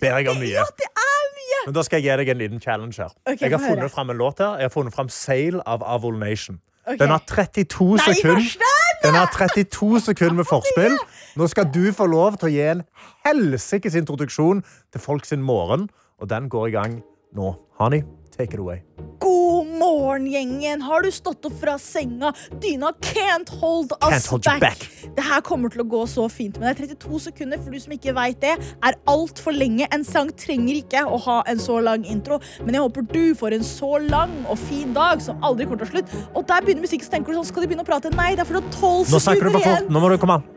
Ber 0.00 0.18
jeg 0.18 0.28
om 0.30 0.36
mye. 0.36 0.52
Ja, 0.54 0.66
det 0.78 0.90
er 0.90 1.24
mye! 1.38 1.62
Men 1.66 1.74
da 1.74 1.82
skal 1.82 2.02
jeg 2.02 2.06
gi 2.06 2.18
deg 2.20 2.30
en 2.34 2.38
liten 2.42 2.60
challenge 2.60 3.02
her. 3.02 3.10
Okay, 3.26 3.38
jeg 3.40 3.50
har 3.58 3.62
funnet 3.62 3.90
fram 3.90 4.10
en 4.10 4.16
låt 4.16 4.38
her. 4.38 4.58
Jeg 4.60 4.68
har 4.68 4.74
funnet 4.74 4.94
fram 4.94 5.08
Sail 5.08 5.60
av 5.66 5.82
Avol 5.82 6.18
Nation. 6.18 6.60
Okay. 6.86 6.98
Den 7.00 7.08
har 7.08 7.22
32 7.26 7.98
sekunder. 7.98 8.56
Den 9.04 9.14
har 9.14 9.30
32 9.32 10.00
sekunder 10.00 10.34
med 10.34 10.44
forspill. 10.44 10.98
Nå 11.36 11.46
skal 11.46 11.70
du 11.74 11.92
få 11.92 12.06
lov 12.06 12.38
til 12.40 12.50
å 12.50 12.52
gi 12.52 12.64
en 12.74 12.82
helsikes 13.26 13.96
introduksjon 13.98 14.62
til 14.92 15.00
folk 15.00 15.26
sin 15.28 15.42
morgen, 15.42 15.88
og 16.20 16.30
den 16.30 16.48
går 16.52 16.68
i 16.70 16.76
gang 16.76 16.98
nå. 17.34 17.54
Honey, 17.80 18.04
take 18.36 18.54
it 18.54 18.60
away. 18.60 18.84
God 19.20 19.43
morgen, 19.78 20.26
gjengen! 20.30 20.82
Har 20.82 21.02
du 21.02 21.10
stått 21.14 21.44
opp 21.48 21.56
fra 21.60 21.74
senga? 21.78 22.32
Dyna 22.62 22.92
can't 23.04 23.50
hold 23.60 23.92
us 23.92 24.10
Can't 24.12 24.30
hold 24.30 24.44
back. 24.44 24.60
back. 24.60 24.86
Det 25.16 25.24
her 25.24 25.40
kommer 25.46 25.72
til 25.72 25.84
å 25.84 25.86
gå 25.88 26.02
så 26.10 26.26
fint, 26.32 26.58
men 26.58 26.68
det 26.70 26.74
er 26.74 26.94
32 26.94 27.20
sekunder 27.28 27.60
for 27.62 27.74
du 27.74 27.80
som 27.82 27.94
ikke 27.96 28.14
vet 28.16 28.40
det, 28.42 28.54
er 28.84 28.98
altfor 29.10 29.54
lenge. 29.56 29.88
En 29.94 30.04
sang 30.06 30.30
trenger 30.40 30.80
ikke 30.80 31.04
å 31.06 31.18
ha 31.26 31.40
en 31.50 31.60
så 31.62 31.80
lang 31.84 32.06
intro, 32.08 32.40
men 32.64 32.76
jeg 32.78 32.84
håper 32.86 33.08
du 33.12 33.34
får 33.38 33.58
en 33.58 33.66
så 33.66 33.92
lang 34.02 34.32
og 34.48 34.58
fin 34.66 34.94
dag 34.96 35.22
som 35.24 35.42
aldri 35.44 35.68
kommer 35.68 35.84
til 35.84 35.90
å 35.90 35.94
slutte. 35.98 36.22
Og 36.34 36.46
der 36.48 36.64
begynner 36.66 36.86
musikken, 36.86 37.08
så 37.08 37.16
tenker 37.16 37.32
du 37.34 37.40
sånn, 37.40 37.50
skal 37.50 37.66
de 37.66 37.72
begynne 37.72 37.86
å 37.86 37.90
prate? 37.90 38.12
Nei, 38.14 38.32
det 38.34 38.46
er 38.46 38.50
for 38.50 38.60
det 38.60 38.78
12 38.78 39.12
Nå 39.14 39.22
snakker 39.26 39.48
du 39.48 39.52
sekunder 39.52 39.68
igjen. 39.74 39.92
Nå 39.92 40.02
må 40.04 40.10
du 40.12 40.18
komme 40.22 40.40
an. 40.40 40.48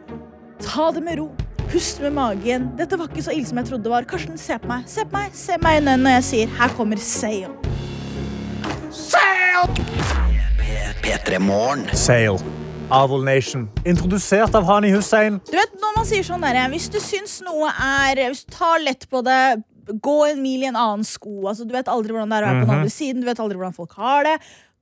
Ta 0.63 0.89
det 0.95 1.03
med 1.06 1.21
ro. 1.21 1.30
Pust 1.67 1.99
med 2.01 2.15
magen. 2.15 2.69
Dette 2.80 2.97
var 2.97 3.10
ikke 3.12 3.25
så 3.25 3.34
ille 3.36 3.45
som 3.49 3.60
jeg 3.60 3.67
trodde 3.73 3.84
det 3.89 3.91
var. 3.91 4.08
Karsten, 4.10 4.38
se 4.39 4.56
på 4.62 4.69
meg. 4.71 4.88
Se 4.89 5.03
på 5.03 5.17
meg, 5.19 5.36
se 5.36 5.58
meg 5.62 5.77
i 5.77 5.82
øynene 5.84 5.99
når 6.06 6.17
jeg 6.19 6.27
sier 6.32 6.56
her 6.62 6.73
kommer 6.80 7.01
sail. 8.91 9.67
P3 11.04 11.39
Morgen. 11.39 11.88
Sail. 11.95 12.38
Avol 12.89 13.23
Nation. 13.23 13.67
Introdusert 13.86 14.56
av 14.56 14.63
Hani 14.67 14.91
Hussein. 14.95 15.41
Du 15.50 15.56
vet, 15.58 15.73
når 15.82 15.97
man 15.97 16.06
sier 16.08 16.23
sånn 16.23 16.43
der, 16.45 16.60
Hvis 16.71 16.88
du 16.91 17.00
syns 17.04 17.41
noe 17.43 17.67
er 17.71 18.21
Hvis 18.30 18.45
du 18.45 18.54
tar 18.56 18.80
lett 18.84 19.08
på 19.12 19.23
det, 19.28 19.63
gå 20.04 20.15
en 20.32 20.41
mil 20.43 20.63
i 20.63 20.69
en 20.69 20.76
annen 20.80 21.04
sko. 21.08 21.47
Altså, 21.47 21.65
du 21.67 21.73
vet 21.76 21.88
aldri 21.91 22.12
hvordan 22.15 22.30
det 22.32 22.38
er 22.39 22.43
å 22.43 22.47
være 22.47 22.62
på 22.62 22.65
den 22.65 22.69
Mhm. 22.69 22.78
andre 22.80 22.89
siden. 22.91 23.21
Du 23.21 23.28
vet 23.28 23.39
aldri 23.39 23.58
hvordan 23.58 23.76
folk 23.76 23.93
har 23.95 24.23
det. 24.23 24.38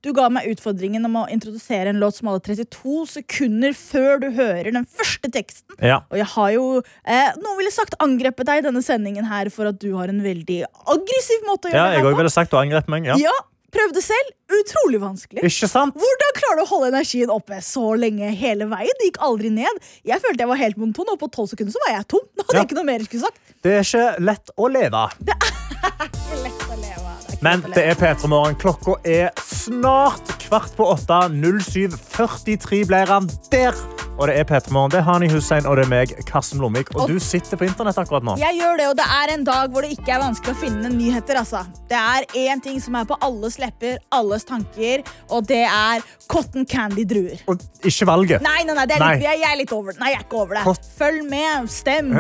Du 0.06 0.14
ga 0.14 0.30
meg 0.30 0.46
utfordringen 0.46 1.04
om 1.06 1.16
å 1.16 1.30
introdusere 1.30 1.88
en 1.90 2.00
låt 2.00 2.14
som 2.16 2.28
hadde 2.28 2.44
32 2.46 3.06
sekunder 3.10 3.74
før 3.74 4.20
du 4.22 4.30
hører 4.32 4.72
den 4.72 4.86
første 4.86 5.32
teksten. 5.32 5.74
Ja. 5.82 6.02
Og 6.12 6.18
jeg 6.18 6.26
har 6.28 6.52
jo, 6.52 6.82
eh, 7.06 7.32
noen 7.42 7.58
ville 7.58 7.72
sagt 7.72 7.96
angrepet 8.00 8.46
deg 8.46 8.58
i 8.64 8.68
denne 8.70 8.84
sendingen 8.84 9.26
her 9.26 9.50
for 9.50 9.66
at 9.66 9.80
du 9.80 9.96
har 9.98 10.08
en 10.08 10.22
veldig 10.22 10.64
aggressiv 10.86 11.42
måte 11.50 11.70
å 11.70 11.72
gjøre 11.72 11.74
ja, 11.74 11.86
det 11.90 11.94
jeg 11.98 12.04
her 12.06 12.12
på. 12.14 12.18
ville 12.18 12.30
sagt 12.30 12.52
du 12.52 12.58
angrep 12.58 12.88
meg. 12.88 13.06
Ja. 13.06 13.16
Ja, 13.18 13.32
prøvde 13.76 14.02
selv. 14.06 14.32
Utrolig 14.56 15.00
vanskelig. 15.02 15.44
Ikke 15.48 15.68
sant? 15.70 15.96
Hvordan 16.00 16.36
klarer 16.38 16.60
du 16.62 16.64
å 16.66 16.70
holde 16.70 16.92
energien 16.94 17.32
oppe 17.34 17.60
så 17.66 17.86
lenge 18.00 18.30
hele 18.40 18.68
veien? 18.72 18.96
Det 19.02 19.10
gikk 19.12 19.22
aldri 19.28 19.52
ned. 19.54 19.80
Jeg 20.08 20.22
følte 20.24 20.46
jeg 20.46 20.52
var 20.54 20.62
helt 20.62 20.78
monoton, 20.82 21.12
og 21.16 21.20
på 21.24 21.30
tolv 21.34 21.50
sekunder 21.52 21.74
så 21.76 21.82
var 21.88 21.96
jeg 21.98 22.08
tom. 22.16 22.26
Da 22.38 22.44
hadde 22.46 22.56
Ja. 22.56 22.62
jeg 22.64 22.70
ikke 22.72 22.80
noe 22.82 22.90
mer 22.92 23.02
jeg 23.04 23.10
skulle 23.12 23.28
sagt. 23.30 23.56
Det 23.66 23.74
er 23.80 23.86
ikke 23.88 24.06
lett 24.32 24.54
å 24.56 24.70
leve. 24.72 25.06
Det 25.26 25.36
er 25.36 26.44
lett 26.46 26.66
å 26.70 26.76
leve. 26.78 27.02
Det 27.02 27.15
Men 27.44 27.64
det 27.74 27.84
er 27.84 27.98
P3 28.00 28.30
Morgen. 28.32 28.56
Klokka 28.62 28.96
er 29.04 29.30
snart 29.44 30.36
kvart 30.46 30.76
på 30.78 30.88
åtte. 30.94 31.20
07.43 31.34 32.86
blir 32.88 33.12
han 33.12 33.30
der. 33.52 33.76
Og 34.16 34.30
det 34.30 34.38
er 34.40 34.46
P3 34.48 34.72
Morgen. 34.72 34.92
Det 34.94 35.02
er 35.02 35.06
Hani 35.10 35.28
Hussein 35.32 35.66
og 35.68 35.76
det 35.76 35.84
er 35.86 35.92
meg, 35.92 36.14
Karsten 36.30 36.62
Blomvik. 36.62 36.94
Og 36.96 37.10
du 37.12 37.18
sitter 37.20 37.60
på 37.60 37.68
internett 37.68 37.98
akkurat 38.00 38.24
nå. 38.24 38.38
Jeg 38.40 38.56
gjør 38.62 38.78
det, 38.80 38.86
og 38.94 38.96
det 39.00 39.08
er 39.18 39.34
en 39.34 39.44
dag 39.48 39.74
hvor 39.74 39.84
det 39.84 39.92
ikke 39.98 40.14
er 40.16 40.22
vanskelig 40.24 40.54
å 40.56 40.60
finne 40.62 40.92
nyheter. 40.94 41.40
Altså. 41.42 41.66
Det 41.92 42.00
er 42.00 42.28
én 42.46 42.64
ting 42.64 42.80
som 42.84 42.96
er 42.96 43.10
på 43.10 43.18
alles 43.26 43.60
lepper, 43.60 44.00
alles 44.16 44.48
tanker, 44.48 45.04
og 45.28 45.50
det 45.50 45.66
er 45.68 46.06
cotton 46.32 46.64
candy 46.70 47.04
druer. 47.10 47.44
Og 47.52 47.60
ikke 47.84 48.08
valget. 48.08 48.46
Nei, 48.46 48.62
nei, 48.64 48.78
nei, 48.78 48.88
det 48.88 48.96
er 48.96 49.04
Nei. 49.04 49.12
jeg, 49.26 49.42
jeg 49.44 49.52
er 49.52 49.60
litt 49.60 49.76
over 49.76 49.92
det. 49.92 50.00
Nei, 50.00 50.14
jeg 50.14 50.22
er 50.22 50.28
ikke 50.30 50.42
over 50.46 50.62
det. 50.62 50.78
Følg 50.96 51.28
med, 51.30 51.68
stem. 51.76 52.14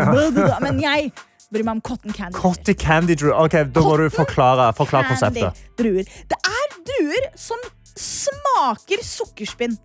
Men 0.65 0.83
jeg 0.83 1.13
bryr 1.53 1.63
meg 1.67 1.77
om 1.77 1.81
cotton 1.81 2.13
candy. 2.15 2.37
Cotton 2.37 2.75
Candy 2.75 3.15
druer. 3.15 3.35
Ok, 3.45 3.57
Da 3.73 3.81
må 3.85 3.97
du 3.97 4.09
forklare, 4.13 4.71
forklare 4.77 5.07
konseptet. 5.13 5.65
druer. 5.77 6.03
Det 6.29 6.37
er 6.45 6.77
druer 6.89 7.29
som 7.39 7.59
smaker 7.95 9.03
sukkerspinn. 9.03 9.77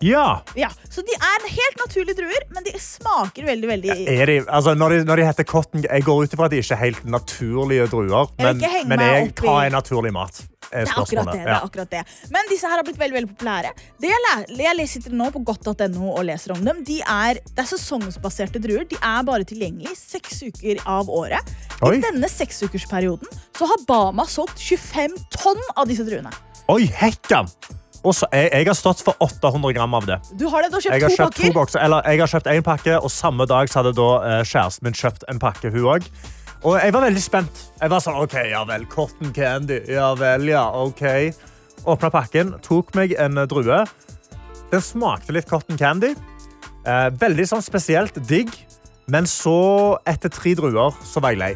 Ja. 0.00 0.40
Ja, 0.56 0.70
så 0.88 1.02
de 1.04 1.12
er 1.12 1.42
helt 1.52 1.80
naturlige 1.82 2.16
druer, 2.22 2.44
men 2.54 2.64
de 2.64 2.72
smaker 2.80 3.44
veldig, 3.44 3.68
veldig 3.68 3.96
Er 4.08 4.30
de, 4.30 4.36
altså, 4.48 4.72
når, 4.74 4.94
de, 4.94 5.00
når 5.04 5.20
de 5.20 5.26
heter 5.28 5.44
cotton 5.44 5.82
Jeg 5.84 6.06
går 6.06 6.22
ut 6.24 6.36
ifra 6.36 6.46
at 6.48 6.54
de 6.54 6.60
ikke 6.62 6.76
er 6.78 6.80
helt 6.86 7.02
naturlige 7.04 7.88
druer. 7.92 8.30
Men, 8.40 8.62
men 8.88 9.04
jeg, 9.04 9.34
hva 9.42 9.58
er 9.66 9.74
naturlig 9.74 10.12
mat? 10.16 10.40
Er 10.70 10.86
Det 10.86 10.94
er 10.94 11.24
det. 11.26 11.32
det, 11.34 11.40
er 11.42 11.64
akkurat 11.66 11.90
det. 11.90 12.00
Men 12.30 12.48
disse 12.48 12.68
her 12.70 12.78
har 12.78 12.86
blitt 12.86 12.98
veldig, 13.00 13.16
veldig 13.18 13.30
populære. 13.32 13.72
Det 14.00 14.12
jeg, 14.12 14.44
jeg 14.62 14.88
sitter 14.88 15.16
nå 15.18 15.26
på 15.34 15.42
godt.no 15.50 16.12
og 16.14 16.22
leser 16.28 16.54
om 16.54 16.62
dem. 16.64 16.84
De 16.86 17.00
er, 17.02 17.42
det 17.42 17.64
er 17.64 17.68
sesongbaserte 17.68 18.62
druer. 18.62 18.86
De 18.88 18.96
er 18.96 19.26
bare 19.26 19.44
tilgjengelig 19.44 19.96
seks 19.98 20.44
uker 20.46 20.80
av 20.86 21.10
året. 21.10 21.52
Oi. 21.82 21.96
I 21.98 22.04
denne 22.06 22.30
seksukersperioden 22.30 23.28
så 23.58 23.68
har 23.68 23.84
Bama 23.90 24.24
solgt 24.30 24.62
25 24.62 25.18
tonn 25.36 25.62
av 25.74 25.90
disse 25.90 26.06
druene. 26.06 26.32
Oi, 26.70 26.84
hekkan! 26.86 27.50
Og 28.04 28.14
så- 28.16 28.28
jeg, 28.32 28.50
jeg 28.52 28.66
har 28.66 28.74
stått 28.74 29.02
for 29.04 29.14
800 29.20 29.74
gram 29.76 29.94
av 29.94 30.06
det. 30.06 30.18
Du 30.38 30.48
har 30.48 30.62
det, 30.62 30.70
du 30.70 30.76
har 30.78 30.82
Jeg 30.82 31.02
kjøpt 31.02 31.18
har 31.18 31.30
to 31.30 31.42
kjøpt 31.42 31.46
to 31.46 31.52
bokser, 31.58 31.82
eller 31.84 32.02
jeg 32.08 32.20
har 32.20 32.26
kjøpt 32.32 32.46
en 32.54 32.62
pakke, 32.62 32.94
og 33.02 33.10
samme 33.10 33.46
dag 33.46 33.68
så 33.68 33.82
hadde 33.82 33.92
da 33.98 34.08
eh, 34.24 34.44
kjæresten 34.44 34.82
min 34.88 34.92
kjøpt 34.96 35.24
en 35.28 35.38
pakke. 35.38 35.70
hun 35.70 35.84
også. 35.84 36.08
Og 36.64 36.78
jeg 36.80 36.92
var 36.92 37.00
veldig 37.06 37.22
spent. 37.22 37.60
Jeg 37.80 37.90
var 37.90 38.00
sånn, 38.00 38.16
ok, 38.22 38.34
ja 38.50 38.64
vel, 38.64 38.86
cotton 38.86 39.32
candy, 39.32 39.80
ja 39.88 40.14
vel, 40.14 40.48
ja, 40.48 40.64
ok. 40.70 41.34
Åpnet 41.88 42.12
pakken, 42.12 42.54
tok 42.64 42.94
meg 42.94 43.14
en 43.18 43.38
eh, 43.38 43.46
drue. 43.46 43.84
Den 44.70 44.80
smakte 44.80 45.32
litt 45.32 45.48
cotton 45.48 45.76
candy. 45.80 46.14
Eh, 46.86 47.08
veldig 47.20 47.46
sånn 47.48 47.62
spesielt 47.64 48.16
digg. 48.28 48.48
Men 49.10 49.24
så, 49.26 49.98
etter 50.06 50.30
tre 50.30 50.52
druer, 50.54 50.92
så 51.04 51.20
var 51.20 51.32
jeg 51.34 51.40
lei. 51.40 51.54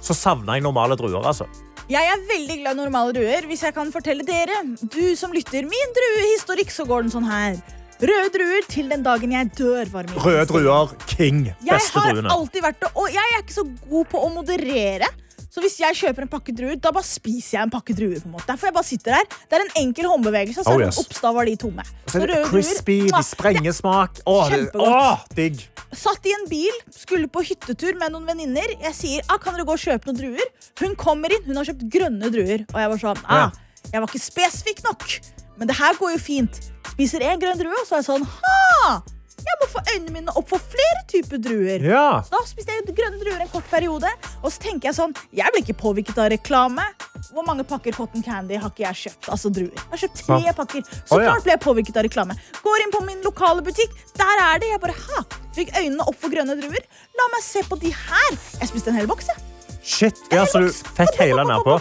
Så 0.00 0.14
savnet 0.14 0.54
jeg 0.54 0.62
normale 0.62 0.94
druer, 0.96 1.24
altså. 1.26 1.48
Jeg 1.86 2.02
er 2.10 2.22
veldig 2.26 2.54
glad 2.64 2.74
i 2.74 2.78
normale 2.80 3.12
druer. 3.14 3.44
Hvis 3.46 3.60
jeg 3.62 3.74
kan 3.76 3.92
fortelle 3.94 4.24
dere, 4.26 4.56
du 4.90 5.14
som 5.14 5.30
lytter, 5.30 5.68
min 5.70 5.92
druehistorikk, 5.94 6.72
så 6.74 6.86
går 6.88 7.06
den 7.06 7.12
sånn 7.12 7.28
her. 7.28 7.60
Røde 8.02 8.32
druer 8.34 8.66
til 8.68 8.90
den 8.90 9.04
dagen 9.06 9.30
jeg 9.32 9.52
dør, 9.56 9.86
var 9.92 10.08
min 10.10 10.18
Røde 10.24 10.48
druer, 10.50 10.96
king. 11.06 11.44
Jeg 11.62 11.78
Beste 11.78 12.02
har 12.02 12.18
alltid 12.34 12.64
vært 12.64 12.82
det, 12.82 12.90
og 12.98 13.06
jeg 13.14 13.22
er 13.36 13.38
ikke 13.44 13.54
så 13.54 13.64
god 13.86 14.10
på 14.10 14.24
å 14.26 14.32
moderere. 14.34 15.12
Så 15.56 15.62
hvis 15.64 15.78
jeg 15.80 15.96
kjøper 15.96 16.26
en 16.26 16.28
pakke 16.28 16.52
druer, 16.52 16.76
da 16.76 16.90
bare 16.92 17.06
spiser 17.08 17.54
jeg 17.56 17.64
en 17.64 17.70
pakke 17.72 17.94
druer. 17.96 18.18
på 18.20 18.28
en 18.28 18.34
måte. 18.34 18.56
For 18.60 18.68
jeg 18.68 18.74
bare 18.76 18.84
sitter 18.84 19.14
der. 19.16 19.38
Det 19.48 19.56
er 19.56 19.62
en 19.64 19.70
enkel 19.80 20.04
håndbevegelse, 20.10 20.64
så 20.66 20.74
Oh, 20.74 20.82
yes. 20.82 20.98
ops, 21.00 21.22
var 21.22 21.48
de 21.48 21.54
tomme. 21.56 21.84
Så 22.04 22.20
er 22.20 22.26
det 22.28 22.42
crispy, 22.50 22.98
druer, 23.06 23.16
de 23.16 23.22
sprenger 23.24 23.72
smak. 23.72 24.20
Åh, 24.28 24.52
åh, 24.76 25.24
digg. 25.32 25.64
Satt 25.96 26.28
i 26.28 26.34
en 26.36 26.44
bil, 26.50 26.76
skulle 26.92 27.24
på 27.32 27.40
hyttetur 27.40 27.96
med 27.96 28.12
noen 28.12 28.28
venninner. 28.28 28.68
Jeg 28.84 28.92
sier 28.98 29.24
ah, 29.32 29.40
kan 29.40 29.56
dere 29.56 29.64
gå 29.64 29.72
og 29.72 29.80
kjøpe 29.80 30.10
noen 30.10 30.20
druer. 30.20 30.52
Hun 30.82 30.92
kommer 31.00 31.32
inn, 31.32 31.48
hun 31.48 31.56
har 31.56 31.70
kjøpt 31.70 31.88
grønne 31.88 32.28
druer. 32.36 32.66
Og 32.74 32.80
jeg 32.82 32.92
var 32.92 33.04
sånn, 33.06 33.24
ah, 33.24 33.48
jeg 33.88 34.04
var 34.04 34.12
ikke 34.12 34.24
spesifikk 34.28 34.84
nok. 34.84 35.08
Men 35.56 35.72
det 35.72 35.80
her 35.80 35.96
går 35.96 36.18
jo 36.18 36.20
fint. 36.20 36.60
Spiser 36.92 37.24
en 37.24 37.40
grønn 37.40 37.56
drue, 37.56 37.72
og 37.80 37.88
så 37.88 37.96
er 37.96 38.04
jeg 38.04 38.10
sånn 38.12 38.28
ha! 38.28 38.98
Jeg 39.46 39.58
må 39.60 39.68
få 39.70 39.82
øynene 39.92 40.14
mine 40.14 40.34
opp 40.38 40.48
for 40.50 40.62
flere 40.74 41.02
typer 41.10 41.40
druer. 41.42 41.84
Ja. 41.86 42.06
Så 42.26 42.34
da 42.34 42.42
spiste 42.48 42.74
jeg 42.74 42.96
grønne 42.96 43.20
druer 43.20 43.44
en 43.44 43.52
kort 43.52 43.68
periode. 43.70 44.10
Og 44.42 44.50
så 44.52 44.62
tenker 44.66 44.90
jeg 44.90 44.98
sånn, 44.98 45.14
jeg 45.34 45.54
blir 45.54 45.64
ikke 45.64 45.78
påvirket 45.80 46.20
av 46.22 46.30
reklame. 46.34 46.84
Hvor 47.30 47.46
mange 47.46 47.66
pakker 47.68 47.96
cotton 47.96 48.24
candy 48.26 48.58
har 48.60 48.72
ikke 48.72 48.86
jeg 48.86 49.02
kjøpt? 49.06 49.30
Altså 49.32 49.52
druer. 49.54 49.74
Jeg 49.74 49.92
har 49.94 50.04
kjøpt 50.04 50.22
tre 50.26 50.54
pakker. 50.60 50.86
Så 50.98 51.16
oh, 51.16 51.22
ja. 51.22 51.32
klart 51.32 51.46
ble 51.46 51.56
jeg 51.56 51.64
påvirket 51.64 51.98
av 52.00 52.06
reklame. 52.08 52.38
Går 52.62 52.84
inn 52.84 52.94
på 52.94 53.02
min 53.06 53.24
lokale 53.26 53.64
butikk. 53.66 53.94
Der 54.18 54.46
er 54.50 54.62
det. 54.62 54.72
Jeg 54.74 54.82
bare, 54.82 54.96
ha, 55.08 55.26
Fikk 55.56 55.72
øynene 55.78 56.04
opp 56.04 56.18
for 56.20 56.32
grønne 56.32 56.58
druer. 56.60 56.88
La 57.16 57.28
meg 57.32 57.44
se 57.44 57.64
på 57.66 57.78
de 57.80 57.92
her. 57.96 58.40
Jeg 58.60 58.74
spiste 58.74 58.92
en 58.92 58.98
hel 59.00 59.08
boks. 59.10 59.32
jeg. 59.32 59.55
Shit, 59.86 60.18
ja, 60.34 60.42
så 60.50 60.58
du 60.64 60.70
fikk 60.96 61.14
hele 61.20 61.44
nedpå. 61.46 61.76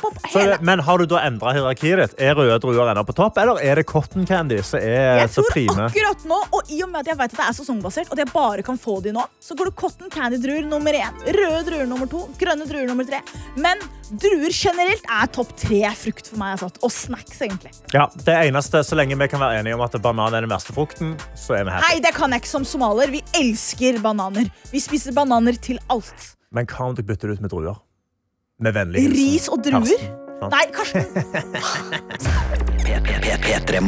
Men 0.62 0.80
har 0.86 1.02
du 1.02 1.08
da 1.10 1.24
endra 1.26 1.56
hierarkiet 1.56 1.98
ditt? 1.98 2.12
Er 2.22 2.36
røde 2.38 2.60
druer 2.62 2.91
ennå 2.91 3.02
på 3.08 3.15
topp, 3.18 3.39
eller 3.41 3.58
er 3.65 3.80
det 3.82 3.88
cotton 3.89 4.28
candy 4.30 4.60
som 4.63 4.78
er 4.78 5.24
Jeg 5.24 5.32
så 5.34 5.41
tror 5.41 5.56
prime? 5.56 5.88
akkurat 5.88 6.26
nå, 6.30 6.38
og 6.54 6.70
i 6.70 6.84
og 6.86 6.91
med 6.91 7.02
at 7.02 7.10
jeg 7.10 7.18
vet 7.18 7.34
at 7.34 7.39
det 7.39 7.48
er 7.48 7.56
sesongbasert, 7.58 8.12
og 8.12 8.13
at 8.13 8.22
jeg 8.22 8.30
bare 8.30 8.65
kan 8.68 8.78
få 8.78 9.00
de 9.02 9.13
nå, 9.15 9.24
så 9.41 9.58
går 9.58 9.72
det 9.72 9.76
cotton 9.82 10.13
candy-druer 10.13 10.68
nummer 10.70 10.94
én, 11.00 11.18
røde 11.34 11.63
druer 11.72 11.89
nummer 11.89 12.12
to, 12.12 12.22
grønne 12.38 12.68
druer 12.70 12.86
nummer 12.91 13.08
tre. 13.10 13.24
Men 13.58 13.82
druer 14.22 14.54
generelt 14.54 15.10
er 15.10 15.34
topp 15.34 15.56
tre 15.63 15.82
frukt 15.98 16.30
for 16.30 16.38
meg, 16.44 16.60
altså. 16.60 16.70
og 16.86 16.94
snacks, 16.94 17.41
egentlig. 17.41 17.74
Ja, 17.96 18.06
det 18.22 18.38
eneste, 18.46 18.84
Så 18.86 18.94
lenge 19.00 19.18
vi 19.18 19.28
kan 19.34 19.41
være 19.41 19.63
enige 19.63 19.80
om 19.80 19.82
at 19.82 19.98
banan 20.06 20.38
er 20.38 20.46
den 20.46 20.54
verste 20.54 20.78
frukten, 20.78 21.15
så 21.34 21.58
er 21.58 21.65
vi 21.65 21.74
Nei, 21.88 21.98
det 22.06 22.13
kan 22.13 22.30
jeg 22.30 22.46
ikke 22.46 22.54
som 22.54 22.70
somalier. 22.70 23.10
Vi 23.18 23.24
elsker 23.41 23.98
bananer. 24.06 24.54
Vi 24.70 24.84
spiser 24.84 25.18
bananer 25.18 25.58
til 25.58 25.82
alt. 25.89 26.36
Men 26.54 26.70
hva 26.70 26.86
om 26.91 26.96
du 26.96 27.02
bytter 27.02 27.34
det 27.34 27.39
ut 27.39 27.41
med 27.44 27.52
druer? 27.52 27.82
Med 28.60 28.72
vennlig 28.72 29.02
hilsen. 29.02 29.18
Ris 29.20 29.48
og 29.52 29.63
druer? 29.63 29.82
Karsten. 29.82 30.50
Nei, 30.52 30.65
Karsten. 30.72 31.04
P3 32.86 33.82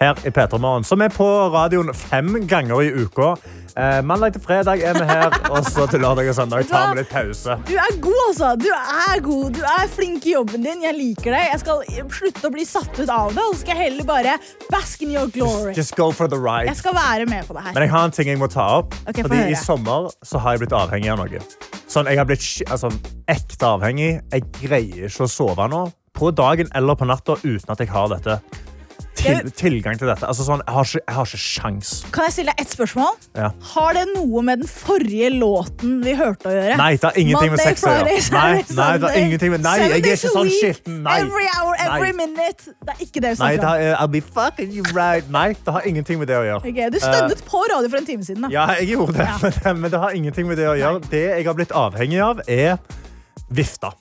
Her 0.00 0.14
i 0.24 0.30
P3 0.32 0.58
Morgen, 0.58 0.84
som 0.84 1.02
er 1.04 1.12
på 1.12 1.26
radioen 1.52 1.92
fem 1.94 2.46
ganger 2.48 2.80
i 2.80 2.88
uka. 3.04 3.34
Eh, 3.72 4.02
mandag 4.04 4.34
til 4.34 4.42
fredag 4.44 4.82
er 4.84 4.96
vi 4.98 5.04
her, 5.08 5.32
og 5.52 5.64
så 5.64 5.86
til 5.88 6.02
lørdag 6.04 6.28
og 6.28 6.34
søndag 6.36 6.66
tar 6.68 6.90
vi 6.90 7.00
litt 7.00 7.08
pause. 7.08 7.54
Du 7.68 7.72
er 7.80 7.94
god, 8.04 8.18
altså. 8.26 8.50
Du 8.60 8.68
er 8.68 9.22
god. 9.24 9.46
Du 9.56 9.62
er 9.64 9.86
flink 9.88 10.26
i 10.28 10.34
jobben 10.34 10.66
din. 10.66 10.82
Jeg 10.84 10.96
liker 10.98 11.32
deg. 11.32 11.46
Jeg 11.54 11.62
skal 11.62 12.10
slutte 12.18 12.50
å 12.50 12.52
bli 12.52 12.66
satt 12.68 12.92
ut 13.00 13.08
av 13.08 13.32
det, 13.32 13.40
og 13.40 13.54
så 13.54 13.62
skal 13.62 13.78
jeg 13.78 13.86
heller 13.86 14.08
bare 14.08 14.34
bask 14.72 15.06
in 15.06 15.14
your 15.16 15.30
glory. 15.32 15.72
Just 15.78 15.96
go 15.96 16.10
for 16.12 16.28
the 16.28 16.36
ride. 16.36 16.68
Jeg 16.68 16.82
skal 16.82 16.96
være 16.98 17.28
med 17.30 17.48
på 17.48 17.56
det 17.56 17.64
her. 17.64 17.72
Men 17.72 17.86
jeg 17.86 17.94
har 17.94 18.10
en 18.10 18.16
ting 18.18 18.32
jeg 18.34 18.42
må 18.42 18.50
ta 18.52 18.68
opp. 18.82 18.98
Okay, 19.06 19.24
fordi 19.24 19.40
høre. 19.40 19.54
I 19.56 19.62
sommer 19.62 20.10
så 20.20 20.42
har 20.44 20.58
jeg 20.58 20.66
blitt 20.66 20.76
avhengig 20.76 21.14
av 21.14 21.22
noe. 21.24 21.42
Sånn, 21.88 22.08
jeg 22.12 22.20
har 22.20 22.28
blitt 22.28 22.44
altså, 22.68 22.92
ekte 23.32 23.72
avhengig. 23.72 24.12
Jeg 24.34 24.46
greier 24.60 25.08
ikke 25.08 25.24
å 25.24 25.32
sove 25.32 25.68
nå 25.72 25.86
på 26.12 26.28
dagen 26.36 26.68
eller 26.76 26.98
på 27.00 27.08
natta 27.08 27.38
uten 27.40 27.72
at 27.72 27.80
jeg 27.80 27.88
har 27.88 28.12
dette. 28.12 28.36
Til, 29.12 29.50
tilgang 29.54 29.98
til 30.00 30.08
dette. 30.08 30.24
Altså, 30.26 30.44
sånn, 30.46 30.62
jeg, 30.64 30.72
har 30.72 30.86
ikke, 30.88 31.00
jeg 31.04 31.14
har 31.14 31.28
ikke 31.28 31.40
sjans. 31.42 31.90
Kan 32.14 32.24
jeg 32.26 32.34
stille 32.34 32.52
deg 32.54 32.62
ett 32.64 32.72
spørsmål? 32.72 33.18
Ja. 33.38 33.50
Har 33.74 33.92
det 33.98 34.04
noe 34.14 34.42
med 34.46 34.62
den 34.62 34.70
forrige 34.70 35.28
låten 35.34 35.98
vi 36.02 36.14
hørte 36.18 36.48
å 36.48 36.54
gjøre? 36.54 36.78
Nei, 36.80 36.88
det 36.96 37.06
har 37.06 37.18
ingenting 37.20 37.52
med 37.52 37.60
Monday, 37.60 37.68
sex 37.76 37.84
å 37.84 37.92
gjøre. 37.92 38.16
Nei, 38.32 38.64
nei, 38.78 38.88
det 38.98 39.10
har 39.10 39.18
ingenting 39.20 39.52
med 39.54 39.64
Nei, 39.66 39.74
jeg 39.82 39.92
er 39.92 40.08
ikke 40.16 40.32
sånn 40.32 40.50
skitten. 40.50 40.98
Nei. 41.04 41.18
Every 41.22 41.46
hour, 41.52 41.76
every 41.84 42.10
Nei. 42.10 42.26
minute. 42.26 42.74
Det 42.80 42.96
er 42.96 43.04
ikke 43.06 43.24
det 43.26 43.34
vi 43.36 43.44
Nei, 43.44 43.52
det 43.60 43.68
har, 43.68 43.86
I'll 44.00 44.12
be 44.16 44.24
fucking 44.24 44.72
you 44.74 44.84
right. 44.96 45.28
Nei, 45.30 45.48
det 45.54 45.76
har 45.76 45.86
ingenting 45.92 46.18
med 46.22 46.32
det 46.32 46.40
å 46.40 46.44
gjøre. 46.48 46.64
Okay, 46.72 46.90
du 46.90 46.98
stønnet 47.02 47.44
på 47.46 47.62
radio 47.70 47.92
for 47.92 48.00
en 48.02 48.08
time 48.08 48.26
siden. 48.26 48.48
da. 48.48 48.52
Ja, 48.54 48.66
jeg 48.80 48.94
gjorde 48.96 49.20
det, 49.20 49.28
men 49.44 49.58
det, 49.60 49.76
men 49.84 49.94
det 49.94 50.02
har 50.08 50.18
ingenting 50.18 50.48
med 50.50 50.58
det 50.62 50.70
å 50.72 50.76
gjøre. 50.80 51.04
Det 51.12 51.24
jeg 51.28 51.46
har 51.46 51.58
blitt 51.60 51.74
avhengig 51.84 52.22
av, 52.24 52.42
er 52.48 52.78
vifta. 53.52 53.92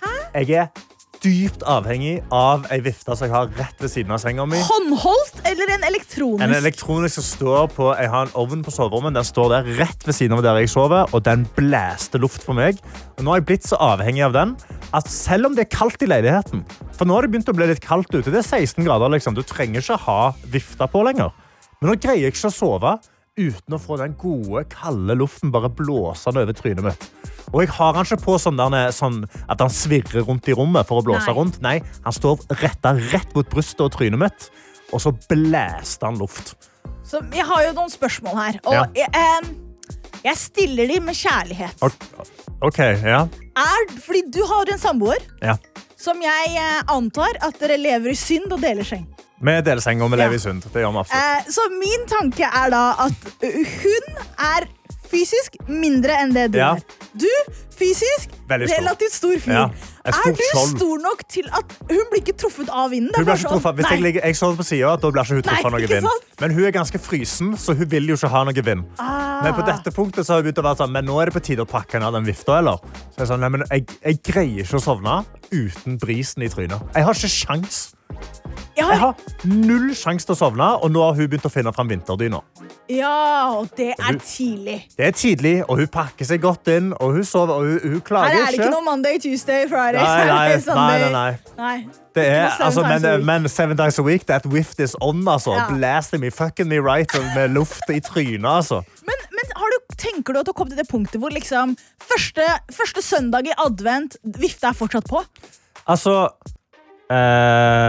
Hæ? 0.00 0.14
Jeg 0.40 0.64
er 0.64 0.88
dypt 1.20 1.62
avhengig 1.68 2.20
av 2.32 2.64
ei 2.72 2.78
vifte 2.84 3.14
som 3.16 3.26
jeg 3.26 3.34
har 3.34 3.50
rett 3.58 3.82
ved 3.82 3.92
siden 3.92 4.14
av 4.14 4.20
senga 4.22 4.46
mi. 4.48 4.60
Håndholdt 4.64 5.42
eller 5.48 5.72
en 5.76 5.84
elektronisk? 5.90 6.44
En 6.46 6.54
elektronisk 6.56 7.18
som 7.18 7.26
står 7.26 7.68
på, 7.76 7.90
Jeg 8.00 8.10
har 8.10 8.26
en 8.28 8.32
ovn 8.40 8.62
på 8.64 8.72
soverommet. 8.74 9.14
Den 9.14 9.26
står 9.28 9.50
der 9.52 9.68
rett 9.80 10.06
ved 10.06 10.16
siden 10.16 10.38
av 10.38 10.42
der 10.46 10.60
jeg 10.62 10.72
sover, 10.72 11.06
og 11.12 11.24
den 11.26 11.46
blæster 11.56 12.22
luft 12.22 12.42
for 12.46 12.56
meg. 12.56 12.80
Og 13.18 13.24
nå 13.24 13.34
har 13.34 13.42
jeg 13.42 13.48
blitt 13.52 13.68
så 13.68 13.76
avhengig 13.76 14.24
av 14.24 14.32
den 14.36 14.56
at 14.96 15.08
selv 15.12 15.50
om 15.50 15.54
det 15.54 15.66
er 15.66 15.76
kaldt 15.76 16.02
i 16.02 16.08
leiligheten 16.08 16.64
For 16.96 17.06
nå 17.06 17.14
har 17.14 17.22
det 17.22 17.30
begynt 17.30 17.52
å 17.52 17.54
bli 17.56 17.68
litt 17.70 17.84
kaldt 17.84 18.10
ute. 18.14 18.30
Det 18.30 18.40
er 18.40 18.48
16 18.64 18.84
grader. 18.84 19.08
liksom. 19.12 19.34
Du 19.34 19.42
trenger 19.42 19.80
ikke 19.80 20.00
ha 20.06 20.32
vifta 20.44 20.88
på 20.90 21.04
lenger. 21.04 21.32
Men 21.80 21.92
nå 21.92 22.00
greier 22.00 22.26
jeg 22.26 22.34
ikke 22.34 22.50
å 22.50 22.54
sove 22.54 22.98
uten 23.40 23.76
å 23.76 23.80
få 23.80 23.96
den 24.00 24.14
gode, 24.20 24.62
kalde 24.72 25.16
luften 25.18 25.52
bare 25.54 25.70
blåsende 25.72 26.44
over 26.44 26.56
trynet 26.56 26.84
mitt. 26.86 27.06
Og 27.50 27.62
jeg 27.64 27.72
har 27.74 27.96
han 27.96 28.06
ikke 28.06 28.20
på 28.22 28.36
sånn, 28.38 28.60
der, 28.60 28.92
sånn 28.94 29.22
at 29.50 29.62
han 29.64 29.72
svirrer 29.74 30.26
rundt 30.28 30.46
i 30.50 30.54
rommet 30.56 30.86
for 30.88 31.00
å 31.00 31.06
blåse 31.06 31.26
Nei. 31.30 31.36
rundt. 31.38 31.60
Nei, 31.64 31.76
han 32.04 32.14
står 32.14 32.44
retta 32.60 32.92
rett 33.12 33.32
mot 33.34 33.48
brystet 33.50 33.82
og 33.88 33.94
trynet 33.96 34.20
mitt, 34.22 34.50
og 34.92 35.02
så 35.02 35.12
blæste 35.30 36.06
han 36.06 36.20
luft. 36.20 36.54
Så 37.06 37.18
jeg 37.34 37.46
har 37.48 37.64
jo 37.66 37.72
noen 37.74 37.90
spørsmål 37.90 38.36
her. 38.38 38.60
Og 38.64 38.74
Ja. 38.76 38.84
jeg, 38.94 39.08
em, 39.18 39.50
jeg 40.22 40.36
stiller 40.36 40.86
dem 40.86 41.04
med 41.10 41.14
kjærlighet. 41.18 41.82
OK, 42.62 42.78
ja. 43.02 43.24
Er, 43.56 43.86
fordi 44.04 44.22
du 44.30 44.42
har 44.46 44.68
en 44.70 44.78
samboer 44.78 45.18
ja. 45.42 45.56
Som 46.00 46.20
jeg 46.24 46.54
eh, 46.56 46.82
antar 46.96 47.36
at 47.44 47.58
dere 47.60 47.76
lever 47.80 48.14
i 48.14 48.18
synd 48.18 48.52
og 48.56 48.60
deler 48.64 48.86
seng. 48.88 49.06
Vi 49.40 49.54
deler 49.64 49.80
seng 49.84 50.02
og 50.04 50.10
vi 50.12 50.16
Ja. 50.18 50.24
lever 50.26 50.36
i 50.36 50.42
synd. 50.42 50.64
Det 50.72 50.82
gjør 50.82 50.92
vi 50.96 51.00
absolutt. 51.04 51.20
Eh, 51.20 51.52
så 51.52 51.68
min 51.76 52.06
tanke 52.08 52.44
er 52.48 52.70
da 52.72 52.82
at 53.06 53.30
hun 53.40 54.10
er 54.38 54.66
fysisk 55.10 55.56
mindre 55.68 56.16
enn 56.22 56.34
det 56.34 56.50
du 56.54 56.58
Ja. 56.60 56.74
er. 56.76 56.82
Du 57.18 57.26
fysisk 57.80 58.30
relativt 58.50 59.12
stor 59.14 59.38
fyr. 59.40 59.52
Ja, 59.52 59.64
er 60.04 60.12
du 60.36 60.42
skjold. 60.52 60.76
stor 60.76 60.98
nok 61.00 61.22
til 61.28 61.48
at 61.56 61.72
hun 61.88 62.02
blir 62.10 62.20
ikke 62.20 62.36
truffet 62.38 62.68
av 62.68 62.90
vinden? 62.92 63.10
Hun 63.16 63.24
blir 63.24 63.34
ikke 63.34 63.48
sånn, 63.48 63.54
truffet. 63.56 63.76
Hvis 63.78 63.88
nei. 63.88 63.92
jeg, 63.96 64.02
ligger, 64.06 64.26
jeg 64.28 64.36
står 64.36 64.56
på 64.58 64.66
sida, 64.68 64.96
da 65.00 65.10
blir 65.10 65.22
ikke 65.24 65.38
hun 65.38 65.42
truffet 65.48 65.64
av 65.70 65.72
noe 65.76 65.90
vind. 65.94 66.08
sant? 66.08 66.40
Men 66.40 66.56
hun 66.56 66.64
er 66.64 66.74
ganske 66.76 66.98
frysen, 67.00 67.52
så 67.58 67.76
hun 67.76 67.88
vil 67.90 68.10
jo 68.12 68.18
ikke 68.20 68.28
ha 68.34 68.44
noe 68.44 68.64
vind. 68.70 68.84
Ah. 68.98 69.42
Men 69.44 69.54
på 69.54 69.66
dette 69.66 69.94
punktet 69.96 70.26
så 70.26 70.34
har 70.34 70.42
hun 70.42 70.50
begynt 70.50 70.62
å 70.62 70.66
være 70.68 70.80
sånn, 70.82 70.92
men 70.92 71.04
nå 71.08 71.20
er 71.22 71.30
det 71.30 71.34
på 71.38 71.44
tide 71.50 71.64
å 71.64 71.70
pakke 71.70 72.00
ned 72.02 72.12
den 72.12 72.24
vifta, 72.28 72.58
eller? 72.58 72.76
Så 73.14 73.24
jeg, 73.24 73.30
sånn, 73.32 73.40
nei, 73.40 73.48
men 73.48 73.64
jeg, 73.70 73.86
jeg 74.04 74.20
greier 74.22 74.64
ikke 74.66 74.76
å 74.76 74.84
sovne 74.84 75.24
uten 75.50 75.96
brisen 75.98 76.42
i 76.44 76.48
trynet. 76.52 76.80
Jeg 76.94 77.04
har 77.08 77.14
ikke 77.14 77.32
sjans. 77.32 77.80
Ja, 78.78 78.86
Jeg 78.94 78.98
har 79.02 79.14
null 79.44 79.90
sjans 79.98 80.24
til 80.24 80.32
å 80.32 80.38
sovne, 80.38 80.66
og 80.80 80.92
nå 80.94 81.02
har 81.04 81.16
hun 81.18 81.26
begynt 81.28 81.44
å 81.44 81.50
finne 81.52 81.72
fram 81.74 81.88
vinterdyna. 81.90 82.38
ja, 82.88 83.50
og 83.58 83.68
det 83.76 83.90
er 83.98 84.04
hun- 84.12 84.20
tidlig. 84.20 84.76
Det 84.96 85.06
er 85.06 85.10
tidlig, 85.12 85.64
og 85.68 85.76
hun 85.78 85.86
pakker 85.86 86.24
seg 86.24 86.40
godt 86.40 86.68
inn, 86.68 86.92
og 87.00 87.12
hun 87.18 87.24
sover, 87.24 87.54
og 87.54 87.64
hun, 87.66 87.80
hun 87.82 88.00
Her 88.08 88.30
er 88.30 88.46
det 88.46 88.54
ikke 88.58 88.70
noe 88.70 88.82
Monday, 88.86 89.18
Tuesday, 89.18 89.66
Friday, 89.68 90.00
Nei, 90.00 90.24
nei, 90.26 90.58
Sunday. 90.68 90.98
nei, 91.00 91.10
nei, 91.10 91.10
nei. 91.12 91.36
Nei. 91.58 91.88
Det 92.14 92.24
er, 92.26 92.48
altså, 92.60 92.82
men, 92.82 93.24
men 93.26 93.48
seven 93.48 93.76
days 93.76 93.98
a 93.98 94.02
week, 94.02 94.24
that 94.26 94.46
whiff 94.46 94.72
is 94.80 94.96
on, 95.00 95.20
altså. 95.28 95.52
Ja. 95.58 95.66
Blasting 95.68 96.20
me, 96.20 96.30
fucking 96.30 96.68
me 96.68 96.78
right, 96.80 97.10
med 97.34 97.50
luft 97.50 97.82
i 97.90 98.00
trynet, 98.00 98.44
altså. 98.46 98.80
Men, 99.06 99.18
men 99.30 99.52
har 99.56 99.66
du, 99.76 99.78
tenker 99.96 100.32
du 100.32 100.40
at 100.40 100.46
du 100.46 100.52
kommet 100.52 100.72
til 100.74 100.78
det 100.82 100.88
punktet 100.90 101.20
hvor 101.20 101.30
liksom 101.30 101.76
første, 102.00 102.42
første 102.72 103.02
søndag 103.02 103.46
i 103.46 103.52
advent, 103.58 104.16
vifta 104.24 104.68
er 104.72 104.78
fortsatt 104.78 105.06
på? 105.10 105.20
Altså 105.86 106.30
eh, 107.10 107.79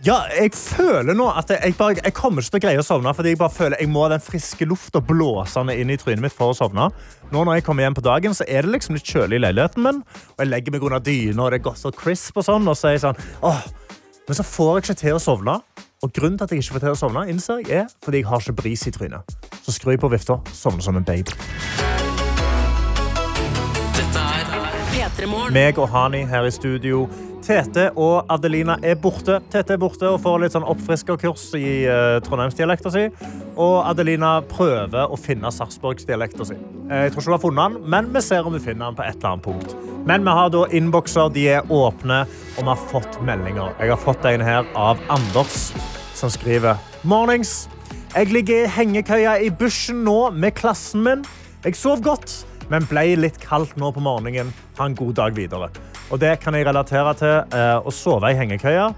Ja, 0.00 0.22
jeg 0.32 0.54
føler 0.56 1.12
nå 1.12 1.26
at 1.36 1.50
jeg, 1.52 1.74
bare, 1.76 1.98
jeg 2.00 2.14
kommer 2.16 2.40
ikke 2.40 2.54
til 2.54 2.60
å 2.60 2.64
greie 2.64 2.80
å 2.80 2.84
sovne, 2.84 3.12
fordi 3.12 3.34
jeg 3.34 3.40
bare 3.42 3.52
føler 3.52 3.82
jeg 3.82 3.90
må 3.92 4.06
ha 4.06 4.14
den 4.14 4.22
friske 4.24 4.64
lufta 4.64 5.02
blåsende 5.04 5.74
inn 5.76 5.92
i 5.92 5.98
trynet 6.00 6.24
mitt 6.24 6.36
for 6.36 6.54
å 6.54 6.56
sovne. 6.56 6.86
Nå 7.28 7.42
når 7.44 7.58
jeg 7.58 7.66
kommer 7.66 7.84
hjem 7.84 7.98
på 7.98 8.04
dagen, 8.06 8.32
så 8.36 8.46
er 8.48 8.64
det 8.64 8.72
liksom 8.72 8.96
litt 8.96 9.04
kjølig 9.04 9.36
i 9.36 9.42
leiligheten 9.44 9.84
min, 9.84 10.00
og 10.00 10.40
jeg 10.40 10.48
legger 10.48 10.72
meg 10.72 10.88
under 10.88 11.04
dyna, 11.04 11.44
og 11.44 11.52
det 11.52 11.60
er 11.60 11.66
godt 11.68 11.84
og 11.90 12.00
crisp 12.00 12.40
og 12.40 12.48
sånn, 12.48 12.72
og 12.72 12.80
så 12.80 12.88
er 12.88 12.96
jeg 12.96 13.04
sånn, 13.04 13.22
åh, 13.44 13.60
men 14.24 14.40
så 14.40 14.48
får 14.48 14.72
jeg 14.72 14.86
ikke 14.86 15.00
til 15.04 15.18
å 15.18 15.22
sovne. 15.28 15.60
Og 16.00 16.12
grunnen 16.16 16.40
til 16.40 16.46
at 16.46 16.52
jeg 16.54 16.64
ikke 16.64 16.78
får 16.78 16.86
til 16.86 16.94
å 16.94 16.98
sovne, 17.02 17.28
innser 17.28 17.60
jeg, 17.60 17.82
er 17.82 17.96
fordi 18.00 18.22
jeg 18.22 18.30
har 18.30 18.40
ikke 18.40 18.56
bris 18.62 18.86
i 18.88 18.96
trynet. 18.96 19.36
Så 19.60 19.76
skrur 19.76 19.92
jeg 19.92 20.00
på 20.00 20.08
vifta, 20.08 20.40
sovner 20.56 20.86
som 20.86 20.96
en 20.96 21.04
baby. 21.04 21.36
P3 24.94 25.28
Morgen. 25.28 25.52
Meg 25.52 25.76
og 25.76 25.92
Hani 25.92 26.24
her 26.30 26.48
i 26.48 26.54
studio. 26.56 27.04
Tete 27.50 27.88
og 27.98 28.28
Adelina 28.30 28.76
er 28.86 28.94
borte. 29.02 29.40
Tete 29.50 29.74
er 29.74 29.80
borte 29.82 30.06
og 30.06 30.20
får 30.22 30.36
litt 30.38 30.54
sånn 30.54 30.66
oppfriskerkurs 30.70 31.48
i 31.58 31.80
uh, 31.90 32.20
trondheimsdialekta 32.22 32.92
si. 32.94 33.08
Og 33.58 33.88
Adelina 33.90 34.36
prøver 34.46 35.10
å 35.10 35.18
finne 35.18 35.50
sarpsborgsdialekta 35.50 36.46
si. 36.46 36.54
Eh, 36.86 37.08
jeg 37.08 37.12
tror 37.16 37.24
ikke 37.24 37.26
hun 37.26 37.34
har 37.34 37.42
funnet 37.42 37.74
den, 37.74 37.90
men 37.90 38.12
vi 38.14 38.22
ser 38.22 38.46
om 38.46 38.54
vi 38.54 38.62
finner 38.62 38.92
den 38.92 39.00
på 39.00 39.02
et 39.02 39.18
eller 39.18 39.32
annet 39.32 39.48
punkt. 39.48 39.74
Men 40.06 40.22
vi 40.28 40.36
har 40.38 40.54
da 40.54 40.62
innbokser, 40.78 41.34
de 41.34 41.48
er 41.56 41.74
åpne, 41.74 42.22
og 42.54 42.62
vi 42.62 42.70
har 42.70 42.86
fått 42.94 43.18
meldinger. 43.26 43.74
Jeg 43.82 43.96
har 43.96 44.02
fått 44.06 44.30
en 44.30 44.46
her 44.46 44.70
av 44.78 45.02
Anders, 45.10 45.58
som 46.14 46.30
skriver 46.30 46.78
Mornings. 47.02 47.64
Jeg 48.14 48.30
ligger 48.30 48.62
i 48.62 48.72
hengekøya 48.78 49.40
i 49.42 49.50
bushen 49.50 50.04
nå 50.06 50.20
med 50.38 50.54
klassen 50.62 51.02
min. 51.02 51.26
Jeg 51.66 51.82
sov 51.82 52.06
godt, 52.06 52.44
men 52.70 52.86
ble 52.86 53.08
litt 53.18 53.42
kaldt 53.42 53.74
nå 53.74 53.90
på 53.90 54.06
morgenen. 54.06 54.54
Ha 54.78 54.86
en 54.86 55.00
god 55.02 55.18
dag 55.18 55.34
videre. 55.34 55.74
Og 56.10 56.18
det 56.18 56.36
kan 56.42 56.56
jeg 56.58 56.66
relatere 56.66 57.14
til 57.18 57.56
eh, 57.56 57.76
å 57.86 57.92
sove 57.94 58.32
i 58.32 58.38
hengekøya. 58.38 58.90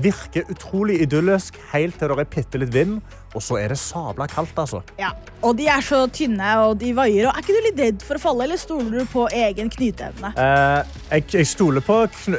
Virker 0.00 0.50
utrolig 0.52 1.00
idyllisk 1.02 1.56
helt 1.72 1.96
til 1.98 2.12
det 2.12 2.24
er 2.26 2.32
bitte 2.36 2.60
litt 2.60 2.74
vind, 2.74 3.00
og 3.34 3.44
så 3.44 3.60
er 3.60 3.74
det 3.74 3.78
sabla 3.80 4.26
kaldt, 4.30 4.56
altså. 4.58 4.80
Ja, 5.00 5.12
og 5.44 5.56
de 5.58 5.68
er 5.70 5.84
så 5.84 6.02
tynne, 6.12 6.48
og 6.64 6.78
de 6.80 6.92
vaier. 6.96 7.28
Og 7.28 7.34
er 7.34 7.44
ikke 7.44 7.56
du 7.56 7.68
litt 7.68 7.82
redd 7.84 8.06
for 8.06 8.18
å 8.18 8.22
falle, 8.22 8.46
eller 8.48 8.60
stoler 8.60 9.02
du 9.02 9.12
på 9.12 9.26
egen 9.36 9.70
knyteevne? 9.72 10.32
Eh, 10.40 10.96
jeg, 11.10 11.26
jeg 11.34 11.48
stoler 11.50 11.84
på 11.84 11.96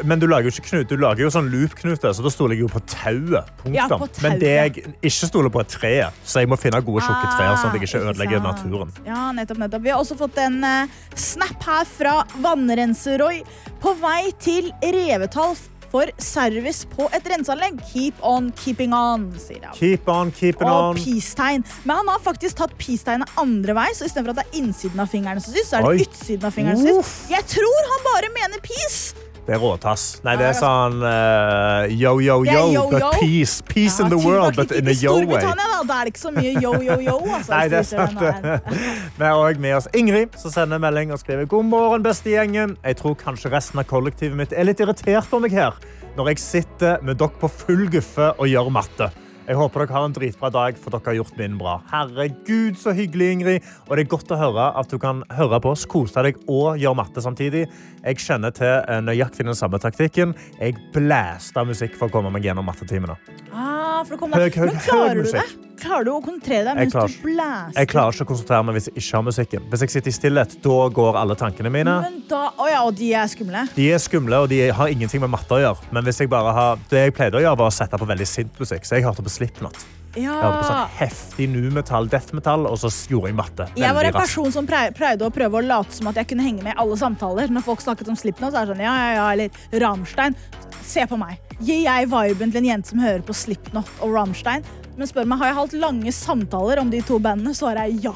Men 0.08 0.22
du 0.22 0.28
lager 0.30 0.50
jo 0.50 0.56
ikke 0.56 0.68
knut, 0.70 0.90
du 0.90 1.00
lager 1.00 1.26
jo 1.26 1.32
sånn 1.34 1.50
loop-knute, 1.54 2.14
så 2.16 2.26
da 2.26 2.34
stoler 2.34 2.58
jeg 2.58 2.66
jo 2.66 2.72
på 2.72 2.82
tauet. 2.90 3.52
Ja, 3.70 3.88
på 3.92 4.08
tauet. 4.08 4.22
Men 4.26 4.40
det 4.42 4.52
jeg 4.52 4.86
ikke 4.98 5.30
stoler 5.30 5.54
på, 5.54 5.62
er 5.64 5.70
treet. 5.70 6.22
Så 6.26 6.44
jeg 6.44 6.50
må 6.52 6.58
finne 6.60 6.82
gode, 6.86 7.06
tjukke 7.06 7.36
trær, 7.36 7.56
sånn 7.62 7.72
at 7.72 7.78
jeg 7.78 7.86
ikke 7.86 7.92
Ah, 7.92 7.98
ikke 7.98 8.12
ødelegger 8.12 8.42
naturen. 8.44 8.94
Ja, 9.06 9.32
nettopp, 9.36 9.58
nettopp. 9.58 9.84
Vi 9.84 9.92
har 9.92 10.00
også 10.00 10.18
fått 10.20 10.38
en 10.42 10.64
uh, 10.64 11.02
snap 11.16 11.66
her 11.68 11.86
fra 11.90 12.16
Vannrenser-Roy. 12.44 13.42
På 13.82 13.96
vei 14.00 14.32
til 14.40 14.72
Revetal 14.82 15.56
for 15.92 16.08
service 16.18 16.86
på 16.96 17.08
et 17.14 17.26
renseanlegg. 17.28 17.80
Keep 17.92 18.22
on 18.24 18.52
keeping 18.64 18.94
on, 18.96 19.28
sier 19.42 19.66
han. 19.68 19.76
Keep 19.78 20.08
on, 20.12 20.32
keeping 20.32 20.68
Og 20.70 20.92
on. 20.92 21.02
peace-tegn. 21.02 21.66
Men 21.84 22.02
han 22.02 22.14
har 22.14 22.22
faktisk 22.24 22.62
tatt 22.62 22.78
peace-tegnet 22.80 23.30
andre 23.42 23.76
vei, 23.78 23.90
så 23.98 24.08
istedenfor 24.08 24.36
at 24.36 24.42
det 24.42 24.48
er 24.48 24.62
innsiden 24.64 25.04
av 25.04 25.12
fingeren 25.12 25.44
som 25.44 25.54
syns, 25.56 25.70
så 25.72 25.82
er 25.82 25.88
det 25.90 25.92
Oi. 25.92 26.06
utsiden 26.08 26.48
av 26.48 26.56
fingeren 26.56 26.80
som 26.80 26.88
syns. 27.02 27.12
Jeg 27.34 27.48
tror 27.58 27.92
han 27.92 28.08
bare 28.08 28.32
mener 28.40 28.64
peace. 28.64 29.14
Det 29.52 29.58
er 29.58 29.64
råtass. 29.66 30.04
Nei, 30.24 30.38
det 30.40 30.46
er 30.48 30.54
sånn 30.56 31.02
uh, 31.04 31.82
yo, 31.92 32.14
yo, 32.24 32.38
yo, 32.48 32.62
yo, 32.72 32.84
but 32.88 33.02
yo. 33.04 33.10
peace. 33.20 33.58
Peace 33.68 34.00
Ja, 34.00 34.06
in 34.06 34.14
the 34.14 34.20
world, 34.24 34.56
but 34.56 34.72
in 34.72 34.88
a 34.88 34.94
yo 34.96 35.18
way. 35.18 35.26
Storbritannia, 35.26 35.66
da. 35.74 35.80
Da 35.90 35.98
er 35.98 36.08
det 36.08 36.14
ikke 36.14 36.22
så 36.22 36.32
mye 36.32 36.54
yo, 36.56 36.72
yo, 36.80 36.96
yo. 37.04 37.18
Altså, 37.26 37.52
Nei, 37.52 37.66
det 37.68 37.82
er 37.82 37.90
sant. 37.90 38.16
Vi 39.18 39.26
har 39.26 39.36
også 39.36 39.60
med 39.66 39.76
oss 39.76 39.90
Ingrid, 39.92 40.38
som 40.40 40.54
sender 40.56 40.80
melding 40.80 41.12
og 41.12 41.20
skriver 41.20 41.50
God 41.52 41.68
morgen, 41.68 42.06
beste 42.06 42.32
gjengen. 42.32 42.78
Jeg 42.80 43.02
tror 43.02 43.18
kanskje 43.20 43.52
resten 43.52 43.84
av 43.84 43.90
kollektivet 43.92 44.40
mitt 44.40 44.56
er 44.56 44.70
litt 44.72 44.80
irritert 44.80 45.28
på 45.28 45.42
meg 45.44 45.52
her 45.60 45.76
når 46.16 46.32
jeg 46.32 46.44
sitter 46.46 47.04
med 47.04 47.20
dere 47.20 47.36
på 47.44 47.52
full 47.52 47.90
guffe 47.92 48.32
og 48.38 48.48
gjør 48.48 48.72
matte. 48.72 49.12
Jeg 49.52 49.60
håper 49.60 49.82
dere 49.84 49.92
har 49.98 50.06
en 50.08 50.14
dritbra 50.16 50.48
dag, 50.56 50.78
for 50.80 50.94
dere 50.94 51.10
har 51.10 51.16
gjort 51.18 51.34
min 51.36 51.58
bra. 51.60 51.74
Herregud, 51.92 52.78
så 52.80 52.94
hyggelig, 52.96 53.26
Ingrid. 53.36 53.66
Og 53.90 53.98
det 53.98 54.06
er 54.06 54.12
godt 54.14 54.32
å 54.32 54.38
høre 54.40 54.68
at 54.80 54.94
du 54.94 54.96
kan 55.02 55.26
høre 55.36 55.60
på 55.60 55.74
oss, 55.74 55.84
kose 55.92 56.24
deg 56.24 56.40
og 56.46 56.80
gjøre 56.80 56.96
matte 57.02 57.24
samtidig. 57.26 57.66
Jeg 58.00 58.22
kjenner 58.24 58.56
til 58.56 58.72
eh, 58.80 59.02
nøyaktig 59.04 59.44
den 59.44 59.58
samme 59.60 59.82
taktikken. 59.84 60.32
Jeg 60.56 60.78
blæster 60.96 61.68
musikk 61.68 62.00
for 62.00 62.08
å 62.08 62.16
komme 62.16 62.32
meg 62.32 62.48
gjennom 62.48 62.70
mattetimene. 62.72 63.20
Ah, 63.52 64.00
for 64.08 64.16
å 64.16 64.22
komme. 64.24 64.40
Høy, 64.40 64.48
høy, 64.56 64.72
Men 64.72 64.80
klarer 64.88 65.20
du 65.20 65.36
det? 65.36 65.44
Klarer 65.82 66.06
du 66.06 66.12
å 66.14 66.20
konsentrere 66.22 66.66
deg 66.68 66.78
mens 66.78 66.94
klarer 66.94 67.10
du 67.10 67.24
blæster? 67.24 67.78
Jeg 67.80 67.90
klarer 67.90 68.14
ikke 68.16 68.26
å 68.26 68.30
konsentrere 68.30 68.66
meg 68.68 68.76
hvis 68.78 68.88
jeg 68.92 68.96
ikke 69.02 69.16
har 69.18 69.24
musikken. 69.26 69.64
Hvis 69.72 69.84
jeg 69.84 69.94
sitter 69.96 70.12
i 70.12 70.14
stillhet, 70.14 70.54
da 70.62 70.78
går 70.94 71.18
alle 71.22 71.38
tankene 71.40 71.72
mine. 71.74 71.96
Men 72.06 72.20
da, 72.30 72.42
oh 72.62 72.70
ja, 72.70 72.84
og 72.86 72.94
de 73.00 73.10
er 73.18 73.32
skumle? 73.32 73.64
De 73.74 73.88
er 73.90 74.02
skumle, 74.04 74.44
og 74.46 74.52
de 74.52 74.60
har 74.78 74.94
ingenting 74.94 75.24
med 75.24 75.34
matte 75.34 75.58
å 75.58 75.62
gjøre. 75.64 75.90
Men 75.96 76.06
hvis 76.06 76.22
jeg 76.22 76.30
bare 76.32 76.54
har, 76.54 76.84
det 76.92 77.02
jeg 77.08 77.16
pleide 77.18 77.40
å 77.40 77.44
gjøre, 77.44 77.60
var 77.64 77.74
å 77.74 77.76
sette 77.76 77.98
på 77.98 78.10
veldig 78.14 78.30
sint 78.30 78.62
musikk. 78.62 78.86
Så 78.86 79.00
jeg 79.00 79.08
hørte 79.08 79.26
på 79.26 79.34
Slipknot. 79.42 79.88
Jeg 80.12 80.28
hørte 80.28 80.58
på 80.60 80.68
sånn 80.68 80.96
heftig 80.98 81.46
nu-metall, 81.54 82.10
death-metall, 82.12 82.66
og 82.68 82.76
så 82.82 82.90
gjorde 83.08 83.30
jeg 83.32 83.38
matte. 83.38 83.68
Jeg 83.80 83.96
var 83.96 84.04
en 84.04 84.12
veldig 84.12 84.18
raskt. 84.18 84.36
person 84.36 84.52
som 84.52 84.68
pleide 84.68 85.24
å 85.24 85.32
prøve 85.32 85.62
å 85.62 85.64
late 85.64 85.96
som 85.96 86.10
at 86.12 86.20
jeg 86.20 86.28
kunne 86.34 86.44
henge 86.44 86.66
med 86.66 86.76
i 86.76 86.80
alle 86.84 86.98
samtaler. 87.00 87.48
Når 87.48 87.64
folk 87.64 87.84
snakket 87.84 88.12
om 88.12 88.20
Slipknot, 88.20 88.52
så 88.52 88.60
er 88.60 88.68
det 88.68 88.76
sånn, 88.76 88.84
ja, 88.84 88.96
ja, 89.00 89.14
ja, 89.16 89.30
eller 89.32 89.80
Rammstein. 89.86 90.36
Se 90.84 91.08
på 91.08 91.16
meg. 91.16 91.40
Gir 91.64 91.86
jeg 91.86 92.12
viben 92.12 92.52
til 92.52 92.60
en 92.60 92.70
jente 92.74 92.92
som 92.92 93.00
hører 93.00 93.24
på 93.24 93.38
Slipknot 93.38 93.88
og 94.02 94.12
Rammstein? 94.18 94.68
Men 95.00 95.08
spør 95.08 95.28
meg, 95.30 95.40
har 95.40 95.52
jeg 95.52 95.56
hatt 95.56 95.76
lange 95.80 96.12
samtaler 96.14 96.82
om 96.82 96.90
de 96.92 97.00
to 97.08 97.18
bandene, 97.24 97.54
svarer 97.56 97.86
er 97.86 97.92
jeg 97.94 98.10
ja. 98.10 98.14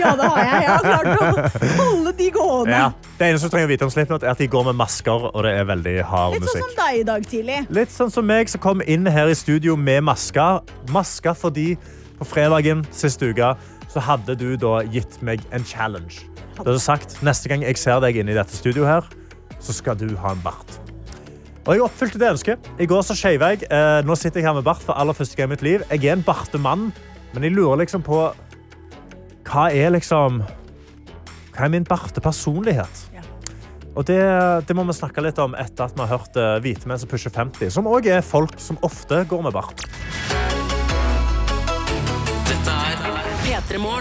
Ja, 0.00 0.14
det 0.16 0.28
har 0.30 0.38
jeg. 0.40 0.62
Jeg 0.64 0.70
har 0.70 0.86
klart 0.86 1.10
å 1.20 1.72
holde 1.82 2.12
de 2.16 2.28
gående. 2.34 2.78
Ja. 2.78 2.86
Det 3.18 3.28
eneste 3.28 3.50
du 3.50 3.54
trenger 3.54 3.68
å 3.68 3.72
vite 3.74 3.86
om 3.86 3.92
Slipknot, 3.92 4.24
er 4.24 4.32
at 4.32 4.40
de 4.40 4.48
går 4.50 4.64
med 4.70 4.78
masker, 4.78 5.28
og 5.30 5.44
det 5.46 5.52
er 5.58 5.68
veldig 5.68 5.94
hard 6.08 6.38
Litt 6.38 6.48
sånn 6.48 6.64
som 6.64 6.78
deg 6.80 7.00
i 7.02 7.04
dag 7.10 7.28
tidlig. 7.28 7.58
Litt 7.76 7.92
sånn 7.94 8.14
som 8.14 8.26
meg 8.28 8.50
som 8.52 8.62
kom 8.64 8.82
inn 8.88 9.06
her 9.06 9.30
i 9.30 9.36
studio 9.38 9.76
med 9.76 10.06
masker. 10.08 10.64
Masker 10.94 11.36
fordi 11.38 11.74
på 12.18 12.28
fredagen 12.28 12.86
sist 12.94 13.22
uke 13.22 13.52
så 13.92 14.02
hadde 14.02 14.34
du 14.40 14.54
da 14.58 14.80
gitt 14.90 15.20
meg 15.22 15.44
en 15.54 15.66
challenge. 15.68 16.24
Du 16.56 16.64
hadde 16.64 16.80
sagt 16.82 17.18
neste 17.26 17.50
gang 17.52 17.66
jeg 17.66 17.78
ser 17.78 18.00
deg 18.02 18.16
inne 18.22 18.34
i 18.34 18.38
dette 18.38 18.56
studioet 18.56 18.90
her, 18.90 19.12
så 19.62 19.76
skal 19.76 19.98
du 19.98 20.08
ha 20.22 20.34
en 20.34 20.42
bart. 20.44 20.80
Og 21.64 21.72
jeg 21.72 21.80
oppfylte 21.80 22.20
det 22.20 22.28
ønsket. 22.28 22.66
I 22.76 22.86
går 22.88 23.04
så 23.06 23.16
skeiv 23.16 23.40
jeg. 23.40 23.64
Eh, 23.72 24.00
nå 24.04 24.16
sitter 24.20 24.42
jeg 24.42 24.48
her 24.50 24.56
med 24.58 24.66
bart 24.66 24.82
for 24.84 24.96
aller 25.00 25.16
første 25.16 25.38
gang 25.38 25.48
i 25.48 25.54
mitt 25.54 25.64
liv. 25.64 25.84
Jeg 25.88 26.04
er 26.04 26.18
en 26.18 26.24
bartemann, 26.24 26.90
men 27.32 27.46
jeg 27.46 27.54
lurer 27.56 27.80
liksom 27.84 28.04
på 28.04 28.26
hva 29.44 29.64
er 29.72 29.90
liksom 29.92 30.42
Hva 31.54 31.66
er 31.66 31.70
min 31.70 31.84
bartepersonlighet? 31.86 33.04
Og 33.94 34.02
det, 34.08 34.18
det 34.66 34.74
må 34.74 34.82
vi 34.88 34.96
snakke 34.96 35.22
litt 35.22 35.38
om 35.38 35.52
etter 35.54 35.86
at 35.86 35.94
vi 35.94 36.02
har 36.02 36.10
hørt 36.16 36.36
eh, 36.40 36.56
hvite 36.64 36.88
menn 36.90 36.98
som 36.98 37.08
pusher 37.08 37.30
50, 37.30 37.70
som 37.70 37.86
òg 37.86 38.08
er 38.10 38.24
folk 38.26 38.56
som 38.58 38.80
ofte 38.82 39.22
går 39.30 39.44
med 39.46 39.54
bart. 39.54 39.86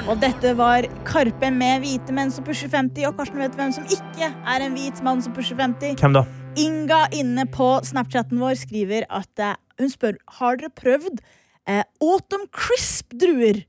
Og 0.10 0.18
dette 0.22 0.52
var 0.58 0.86
Karpe 1.06 1.50
med 1.54 1.86
hvite 1.86 2.14
menn 2.16 2.34
som 2.34 2.46
pusher 2.46 2.72
50. 2.74 3.06
Og 3.08 3.16
Karsten 3.18 3.40
vet 3.42 3.56
hvem 3.58 3.72
som 3.76 3.86
ikke 3.86 4.34
er 4.34 4.66
en 4.66 4.76
hvit 4.76 5.04
mann 5.06 5.22
som 5.24 5.36
pusher 5.36 5.58
50. 5.60 6.02
Hvem 6.02 6.18
da? 6.18 6.26
Inga 6.56 7.08
inne 7.12 7.46
på 7.50 7.68
Snapchatten 7.82 8.38
vår 8.38 8.58
skriver 8.62 9.08
at 9.10 9.42
eh, 9.42 9.56
hun 9.82 9.90
spør 9.90 10.20
har 10.38 10.60
dere 10.60 10.70
prøvd 10.78 11.22
eh, 11.66 11.82
Autumn 12.04 12.46
Crisp-druer. 12.54 13.64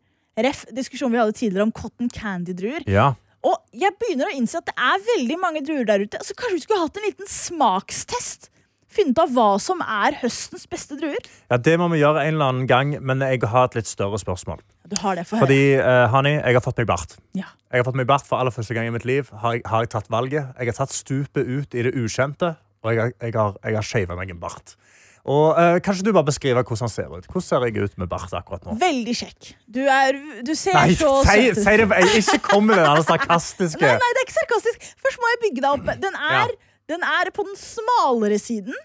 Ref 0.45 0.64
diskusjonen 0.74 1.14
vi 1.14 1.20
hadde 1.22 1.37
tidligere 1.39 1.64
om 1.68 1.72
cotton 1.72 2.11
candy-druer. 2.12 2.85
Ja. 2.91 3.14
Og 3.45 3.57
jeg 3.76 3.95
begynner 4.01 4.28
å 4.28 4.37
innse 4.37 4.61
at 4.61 4.68
det 4.68 4.74
er 4.76 5.07
veldig 5.07 5.39
mange 5.41 5.62
druer 5.64 5.87
der 5.89 6.05
ute. 6.05 6.20
Så 6.26 6.37
kanskje 6.37 6.59
vi 6.59 6.64
skulle 6.66 6.82
hatt 6.85 7.01
en 7.01 7.07
liten 7.09 7.30
smakstest? 7.30 8.51
Funnet 8.95 9.18
av 9.18 9.32
hva 9.35 9.49
som 9.59 9.80
er 9.82 10.20
høstens 10.20 10.68
beste 10.70 10.95
druer? 11.01 11.24
ja, 11.51 11.57
Det 11.59 11.74
må 11.80 11.89
vi 11.91 12.03
gjøre 12.03 12.22
en 12.22 12.37
eller 12.37 12.53
annen 12.53 12.68
gang, 12.70 12.93
men 13.01 13.24
jeg 13.24 13.43
har 13.51 13.70
et 13.70 13.80
litt 13.80 13.91
større 13.91 14.20
spørsmål. 14.20 14.61
Du 14.87 14.95
har 15.01 15.16
det, 15.16 15.24
for. 15.26 15.41
Fordi, 15.41 15.80
uh, 15.80 16.05
Hani, 16.12 16.37
jeg 16.37 16.59
har 16.59 16.62
fått 16.62 16.78
meg 16.82 16.87
bart. 16.93 17.16
Ja. 17.35 17.49
Jeg 17.72 17.80
har 17.80 17.89
fått 17.89 17.99
meg 17.99 18.07
bart 18.07 18.28
for 18.28 18.39
aller 18.39 18.55
første 18.55 18.76
gang 18.76 18.87
i 18.87 18.93
mitt 18.95 19.09
liv. 19.09 19.32
Har 19.41 19.57
jeg, 19.57 19.64
har 19.66 19.87
jeg 19.87 19.95
tatt 19.97 20.12
valget. 20.12 20.53
Jeg 20.61 20.70
har 20.70 20.78
tatt 20.78 20.95
stupet 20.95 21.49
ut 21.49 21.74
i 21.74 21.87
det 21.89 21.95
ukjente, 21.97 22.53
og 22.85 22.93
jeg 22.93 23.01
har, 23.01 23.12
jeg 23.22 23.35
har, 23.37 23.57
jeg 23.64 23.78
har 23.80 23.87
shavet 23.89 24.18
meg 24.18 24.32
en 24.35 24.41
bart. 24.41 24.76
Og 25.24 25.57
uh, 25.57 25.78
Kanskje 25.80 26.05
du 26.05 26.11
bare 26.12 26.28
beskriver 26.28 26.61
hvordan 26.61 26.85
han 26.85 26.93
ser 26.93 27.09
ut? 27.09 27.24
Hvordan 27.24 27.45
ser 27.47 27.64
jeg 27.64 27.85
ut 27.85 27.95
med 28.01 28.11
bart 28.12 28.32
akkurat 28.37 28.66
nå? 28.66 28.76
Veldig 28.80 29.14
kjekk. 29.16 29.55
Du, 29.72 29.80
er, 29.89 30.18
du 30.45 30.53
ser 30.53 30.76
Nei, 30.76 30.97
så 31.01 31.14
si, 31.24 31.47
søt 31.49 31.57
ut. 31.57 31.62
si 31.64 31.76
det, 31.80 31.87
jeg, 31.89 32.24
ikke 32.24 32.41
kom 32.51 32.68
med 32.68 32.82
den 32.82 33.07
sarkastiske. 33.09 33.80
Nei, 33.80 33.95
nei, 34.03 34.11
det 34.12 34.20
er 34.20 34.28
ikke 34.28 34.37
sarkastisk. 34.37 34.91
Først 35.07 35.22
må 35.22 35.32
jeg 35.32 35.41
bygge 35.47 35.64
deg 35.64 35.70
opp. 35.70 35.89
Den 36.03 36.18
er, 36.20 36.53
den 36.93 37.09
er 37.09 37.32
på 37.32 37.47
den 37.49 37.57
smalere 37.57 38.41
siden, 38.43 38.76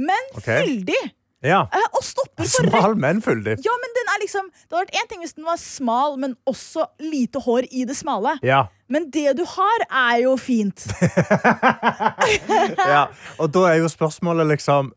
men 0.00 0.32
okay. 0.32 0.64
fyldig. 0.64 1.02
Ja. 1.46 1.62
Eh, 1.72 1.86
Og 1.96 2.02
stopper 2.04 2.44
rett 2.44 2.52
Smal, 2.52 2.96
men 3.00 3.22
fyldig. 3.24 3.56
Ja, 3.64 3.74
men 3.82 3.94
den 3.96 4.12
er 4.14 4.22
liksom 4.22 4.48
Det 4.52 4.72
hadde 4.74 4.84
vært 4.86 4.98
én 5.00 5.10
ting 5.12 5.22
hvis 5.24 5.36
den 5.38 5.46
var 5.48 5.60
smal, 5.62 6.16
men 6.20 6.36
også 6.48 6.86
lite 7.02 7.42
hår 7.44 7.68
i 7.70 7.84
det 7.88 7.96
smale. 7.98 8.36
Ja. 8.46 8.66
Men 8.92 9.08
det 9.10 9.36
du 9.38 9.44
har, 9.48 9.86
er 9.90 10.22
jo 10.26 10.36
fint. 10.38 10.84
ja. 12.94 13.06
Og 13.38 13.50
da 13.54 13.66
er 13.72 13.80
jo 13.82 13.90
spørsmålet 13.90 14.48
liksom 14.56 14.92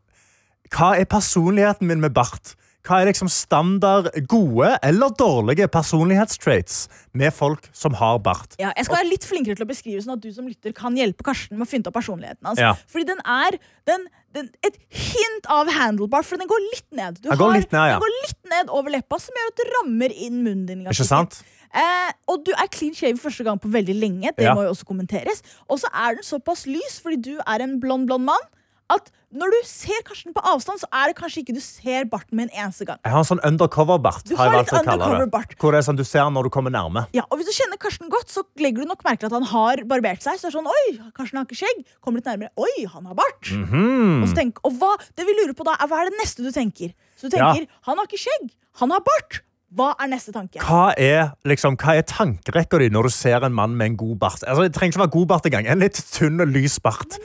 Hva 0.74 0.94
er 1.00 1.10
personligheten 1.10 1.90
min 1.90 2.02
med 2.04 2.14
bart? 2.14 2.56
Hva 2.88 3.02
er 3.04 3.10
liksom 3.10 3.28
standard 3.30 4.08
gode 4.32 4.70
eller 4.88 5.12
dårlige 5.20 5.68
personlighetstraits 5.70 6.78
med 7.14 7.34
folk 7.36 7.68
som 7.76 7.94
har 8.00 8.22
bart? 8.24 8.56
Ja, 8.62 8.72
jeg 8.78 8.88
skal 8.88 9.02
være 9.02 9.10
litt 9.12 9.28
flinkere 9.28 9.60
til 9.60 9.66
å 9.66 9.70
beskrive 9.70 10.02
sånn 10.02 10.16
at 10.16 10.24
du 10.24 10.30
som 10.34 10.48
lytter 10.48 10.74
kan 10.78 10.96
hjelpe 10.98 11.26
Karsten 11.28 11.60
med 11.60 11.68
å 11.68 11.70
finne 11.70 11.92
opp 11.92 11.98
personligheten 12.00 12.48
hans. 12.50 12.62
Ja. 12.62 12.72
Fordi 12.90 13.10
den 13.12 13.20
er 13.28 13.60
den, 13.90 14.08
den, 14.34 14.50
et 14.66 14.76
hint 14.90 15.48
av 15.50 15.70
handlebar, 15.74 16.24
for 16.28 16.38
den 16.38 16.48
går 16.50 16.62
litt 16.74 16.86
ned. 16.96 17.22
Du 17.22 17.30
Den 17.30 17.38
går 17.40 17.54
litt 17.58 17.72
ned, 17.72 17.88
ja. 17.94 17.96
Den 18.00 18.06
går 18.06 18.16
litt 18.28 18.52
ned 18.54 18.70
over 18.70 18.94
leppa, 18.94 19.20
som 19.20 19.34
gjør 19.40 19.52
at 19.54 19.62
det 19.62 19.68
rammer 19.78 20.14
inn 20.28 20.44
munnen 20.46 20.66
din. 20.70 20.84
Ikke 20.86 21.08
sant? 21.08 21.42
Eh, 21.70 22.12
og 22.28 22.44
du 22.46 22.52
er 22.58 22.70
clean 22.74 22.96
shave 22.98 23.18
første 23.22 23.44
gang 23.46 23.60
på 23.62 23.70
veldig 23.70 23.96
lenge. 24.00 24.32
Det 24.36 24.46
Ja. 24.46 24.56
må 24.58 24.64
jo 24.66 24.72
også 24.74 24.86
kommenteres. 24.90 25.42
Og 25.70 25.80
så 25.80 25.90
er 25.94 26.16
den 26.16 26.24
såpass 26.24 26.66
lys, 26.66 27.00
fordi 27.02 27.22
du 27.22 27.36
er 27.46 27.62
en 27.62 27.80
blond, 27.80 28.08
blond 28.08 28.26
mann, 28.26 28.48
at 28.90 29.10
når 29.30 29.52
du 29.54 29.58
ser 29.70 30.00
Karsten 30.08 30.34
på 30.34 30.42
avstand, 30.42 30.80
så 30.82 30.88
er 30.90 31.12
det 31.12 31.16
kanskje 31.20 31.44
ikke 31.44 31.54
du 31.54 31.62
ser 31.62 32.08
barten 32.10 32.34
med 32.40 32.48
en 32.50 32.64
eneste 32.66 32.88
gang. 32.90 32.98
Jeg 33.06 33.14
har 33.14 33.22
en 33.22 33.28
sånn 33.30 33.42
undercover-bart. 33.46 34.26
Har 34.40 34.50
jeg 34.56 34.66
undercover-bart. 34.74 35.54
Hvor 35.62 35.76
det 35.76 35.82
er 35.84 35.86
sånn 35.86 36.00
du 36.00 36.04
ser 36.08 36.32
når 36.34 36.50
du 36.50 36.52
kommer 36.56 36.74
nærme. 36.74 37.04
Ja, 37.14 37.28
og 37.30 37.38
Hvis 37.38 37.52
du 37.52 37.54
kjenner 37.60 37.78
Karsten 37.78 38.10
godt, 38.10 38.34
så 38.34 38.42
legger 38.58 38.82
du 38.82 38.90
nok 38.90 39.04
merke 39.06 39.22
til 39.22 39.30
at 39.30 39.36
han 39.38 39.46
har 39.52 39.84
barbert 39.86 40.26
seg. 40.26 40.40
Så 40.42 40.48
det 40.48 40.50
er 40.50 40.58
sånn, 40.58 40.72
oi, 40.74 41.12
Karsten 41.14 41.38
har 41.38 41.46
ikke 41.46 41.60
skjegg 41.62 41.84
Kommer 42.02 42.24
litt 42.24 42.32
nærmere, 42.32 42.50
oi, 42.58 42.86
han 42.90 43.06
har 43.06 43.20
bart. 43.22 43.52
Mhm. 43.54 44.24
Og, 44.24 44.28
så 44.32 44.40
tenk, 44.42 44.58
og 44.66 44.74
hva, 44.82 44.96
det 45.16 45.28
vi 45.30 45.38
lurer 45.38 45.54
på 45.54 45.68
da 45.68 45.78
er, 45.78 45.92
hva 45.92 46.02
er 46.02 46.10
det 46.10 46.18
neste 46.24 46.42
du 46.42 46.50
tenker? 46.56 46.96
Så 47.20 47.30
du 47.30 47.38
Ja. 47.38 47.54
tenker, 47.54 47.70
han 47.86 47.98
har 48.02 48.10
ikke 48.10 48.24
skjegg, 48.26 48.50
han 48.82 48.90
har 48.96 49.06
bart. 49.06 49.42
Hva 49.70 49.92
er 50.02 50.10
neste 50.10 50.32
tanke? 50.34 50.62
Hva 50.66 50.96
er, 50.98 51.36
liksom, 51.46 51.76
hva 51.78 51.94
er 52.00 52.06
tankerekka 52.10 52.80
di 52.82 52.88
når 52.90 53.10
du 53.10 53.14
ser 53.14 53.44
en 53.46 53.54
mann 53.54 53.76
med 53.78 53.92
en 53.92 53.98
god 54.00 54.16
bart? 54.24 54.44
Altså, 54.48 54.66
det 54.66 54.74
trenger 54.74 54.96
ikke 54.96 55.04
være 55.04 55.14
god 55.14 55.28
bart 55.30 55.50
engang. 55.50 55.68
En 55.70 55.84
litt 55.84 56.00
tynn 56.14 56.42
og 56.42 56.50
lys 56.50 56.80
bart. 56.82 57.20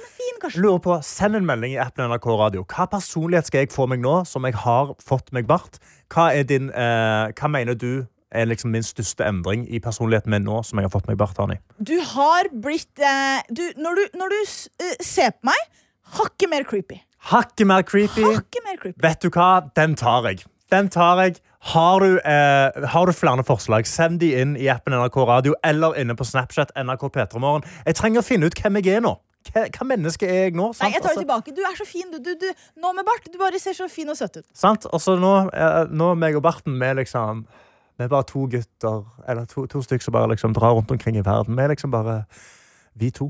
Lurer 0.52 0.80
på, 0.84 0.98
Send 1.00 1.38
en 1.38 1.46
melding 1.48 1.72
i 1.72 1.78
appen 1.80 2.04
NRK 2.10 2.26
Radio. 2.36 2.66
Hva 2.68 2.84
personlighet 2.92 3.48
skal 3.48 3.64
jeg 3.64 3.72
få 3.72 3.86
meg 3.88 4.02
nå 4.04 4.18
som 4.28 4.44
jeg 4.44 4.58
har 4.60 4.92
fått 5.00 5.32
meg 5.32 5.48
bart? 5.48 5.78
Hva, 6.12 6.34
er 6.36 6.44
din, 6.44 6.68
eh, 6.68 7.32
hva 7.32 7.48
mener 7.48 7.78
du 7.80 8.04
er 8.34 8.50
liksom 8.50 8.74
min 8.74 8.84
største 8.84 9.24
endring 9.24 9.64
i 9.72 9.80
personligheten 9.80 10.34
min 10.34 10.44
nå 10.44 10.60
som 10.66 10.78
jeg 10.78 10.90
har 10.90 10.92
fått 10.92 11.08
meg 11.08 11.16
bart? 11.16 11.40
Arne? 11.40 11.62
Du 11.80 11.96
har 12.12 12.50
blitt 12.52 13.00
eh, 13.00 13.40
du, 13.48 13.64
Når 13.80 13.96
du, 14.02 14.18
når 14.20 14.36
du 14.36 14.38
eh, 14.84 14.96
ser 15.00 15.32
på 15.32 15.48
meg, 15.48 15.80
hakket 16.20 16.52
mer 16.52 16.68
creepy. 16.68 17.00
Hakket 17.32 17.66
mer 17.70 17.88
creepy. 17.88 18.28
Hakke 18.28 18.64
mer 18.66 18.76
creepy. 18.82 19.00
Vet 19.00 19.24
du 19.24 19.32
hva? 19.32 19.64
Den 19.80 19.96
tar 19.96 20.28
jeg. 20.28 20.44
Den 20.72 20.92
tar 20.92 21.24
jeg. 21.24 21.40
Har 21.64 22.00
du, 22.00 22.18
eh, 22.18 22.86
har 22.92 23.06
du 23.06 23.12
flere 23.16 23.44
forslag, 23.46 23.86
send 23.88 24.20
de 24.20 24.34
inn 24.36 24.56
i 24.60 24.68
appen 24.68 24.92
NRK 24.92 25.16
Radio 25.24 25.54
eller 25.64 25.96
inne 26.00 26.16
på 26.16 26.26
Snapchat. 26.28 26.74
NRK 26.76 27.08
Petremorgen. 27.08 27.64
Jeg 27.86 27.96
trenger 27.96 28.20
å 28.20 28.26
finne 28.26 28.50
ut 28.50 28.58
hvem 28.60 28.82
jeg 28.82 28.98
er 28.98 29.00
nå. 29.00 29.14
Hva, 29.48 29.64
hva 29.72 29.86
menneske 29.88 30.28
er 30.28 30.46
jeg 30.46 30.54
nå? 30.56 30.70
Nei, 30.80 30.90
jeg 30.92 31.00
tar 31.00 31.14
det 31.14 31.14
Altså, 31.14 31.24
tilbake. 31.24 31.54
Du 31.56 31.62
er 31.64 31.76
så 31.76 31.86
fin. 31.88 32.10
Du, 32.12 32.18
du, 32.20 32.34
du, 32.40 32.46
nå 32.80 32.92
med 32.96 33.04
bart. 33.08 33.24
Du 33.32 33.38
bare 33.40 33.60
ser 33.60 33.76
så 33.76 33.88
fin 33.92 34.08
og 34.12 34.16
søt 34.16 34.36
ut. 34.40 34.46
sant? 34.56 34.84
Og 34.92 35.00
så 35.00 35.16
nå, 35.20 35.32
eh, 35.56 35.84
nå 35.88 36.10
meg 36.20 36.36
og 36.36 36.44
Barten, 36.44 36.76
vi 36.80 36.90
er 36.90 37.00
liksom 37.00 37.46
Vi 37.94 38.02
er 38.02 38.08
bare 38.10 38.26
to 38.26 38.40
gutter, 38.50 39.04
eller 39.28 39.44
to, 39.46 39.68
to 39.70 39.78
stykker 39.78 40.02
som 40.02 40.12
bare 40.16 40.32
liksom 40.32 40.52
drar 40.52 40.74
rundt 40.74 40.90
omkring 40.90 41.16
i 41.16 41.22
verden. 41.22 41.54
Vi 41.54 41.62
er 41.62 41.68
liksom 41.70 41.92
bare 41.92 42.24
vi 42.98 43.10
to. 43.14 43.28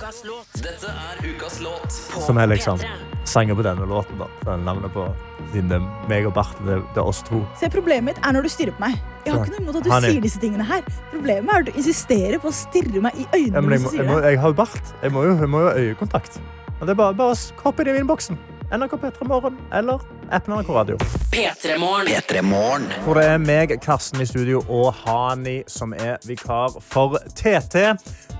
Ukas 0.00 0.22
låt. 0.24 0.52
Dette 0.64 0.88
er 0.88 1.18
ukas 1.28 1.58
låt 1.60 1.96
på 2.14 2.20
Som 2.24 2.38
er 2.40 2.46
liksom 2.48 2.78
P3. 2.80 2.88
sanger 3.28 3.54
på 3.58 3.62
denne 3.66 3.84
låten, 3.86 4.16
da. 4.18 4.28
Er 4.48 4.56
navnet 4.56 4.92
på 4.94 5.04
Siden 5.52 5.68
det 5.68 5.76
er 5.76 6.08
meg 6.08 6.26
og 6.28 6.32
Bart, 6.34 6.56
det, 6.64 6.78
det 6.94 7.00
er 7.02 7.04
oss 7.10 7.20
to. 7.26 7.40
Se, 7.60 7.68
Problemet 7.68 8.04
mitt 8.06 8.20
er 8.24 8.32
når 8.32 8.46
du 8.46 8.48
stirrer 8.48 8.72
på 8.76 8.80
meg. 8.86 8.96
Jeg 9.26 9.34
har 9.34 9.44
ikke 9.44 9.56
noe 9.58 9.62
imot 9.66 9.76
at 9.80 9.84
du 9.84 9.90
Han 9.90 10.04
er- 10.04 10.14
sier 10.14 10.20
disse 10.24 10.40
tingene 10.40 10.64
her. 10.64 10.80
Problemet 11.10 11.50
er 11.52 11.58
at 11.58 11.66
du 11.66 11.72
insisterer 11.76 12.38
på 12.40 12.48
å 12.48 12.54
stirre 12.54 13.02
meg 13.02 13.12
i 13.18 13.26
øynene. 13.34 13.54
Ja, 13.54 13.60
men 13.60 13.70
jeg, 13.70 13.80
mens 13.80 13.84
må, 13.84 13.90
du 13.90 13.96
jeg, 13.96 14.06
sier 14.06 14.08
må, 14.14 14.20
det. 14.20 14.30
jeg 14.30 14.40
har 14.40 14.48
jo 14.48 14.54
bart. 14.62 14.94
Jeg 15.02 15.12
må 15.12 15.24
jo, 15.26 15.34
jeg 15.36 15.48
må 15.52 15.60
jo 15.60 15.68
ha 15.68 15.74
øyekontakt. 15.74 16.40
Og 16.80 16.86
det 16.86 16.90
er 16.94 16.94
bare, 17.02 17.14
bare 17.14 17.34
å 17.36 17.62
hoppe 17.64 17.84
inn 17.84 17.92
i 17.96 17.98
innboksen. 18.00 18.38
NRK 18.70 18.92
P3 19.02 19.26
Morgen 19.26 19.58
eller 19.72 20.00
appen 20.30 20.54
NRK 20.54 20.68
Radio. 20.68 20.96
P3morgen. 21.32 22.06
P3 22.06 22.42
Morgen. 22.42 22.86
Hvor 23.02 23.18
det 23.18 23.24
er 23.26 23.40
meg, 23.42 23.72
Karsten 23.82 24.22
i 24.22 24.26
studio, 24.26 24.60
og 24.70 24.94
Hani 25.02 25.56
som 25.66 25.90
er 25.96 26.20
vikar 26.22 26.76
for 26.78 27.18
TT. 27.34 27.82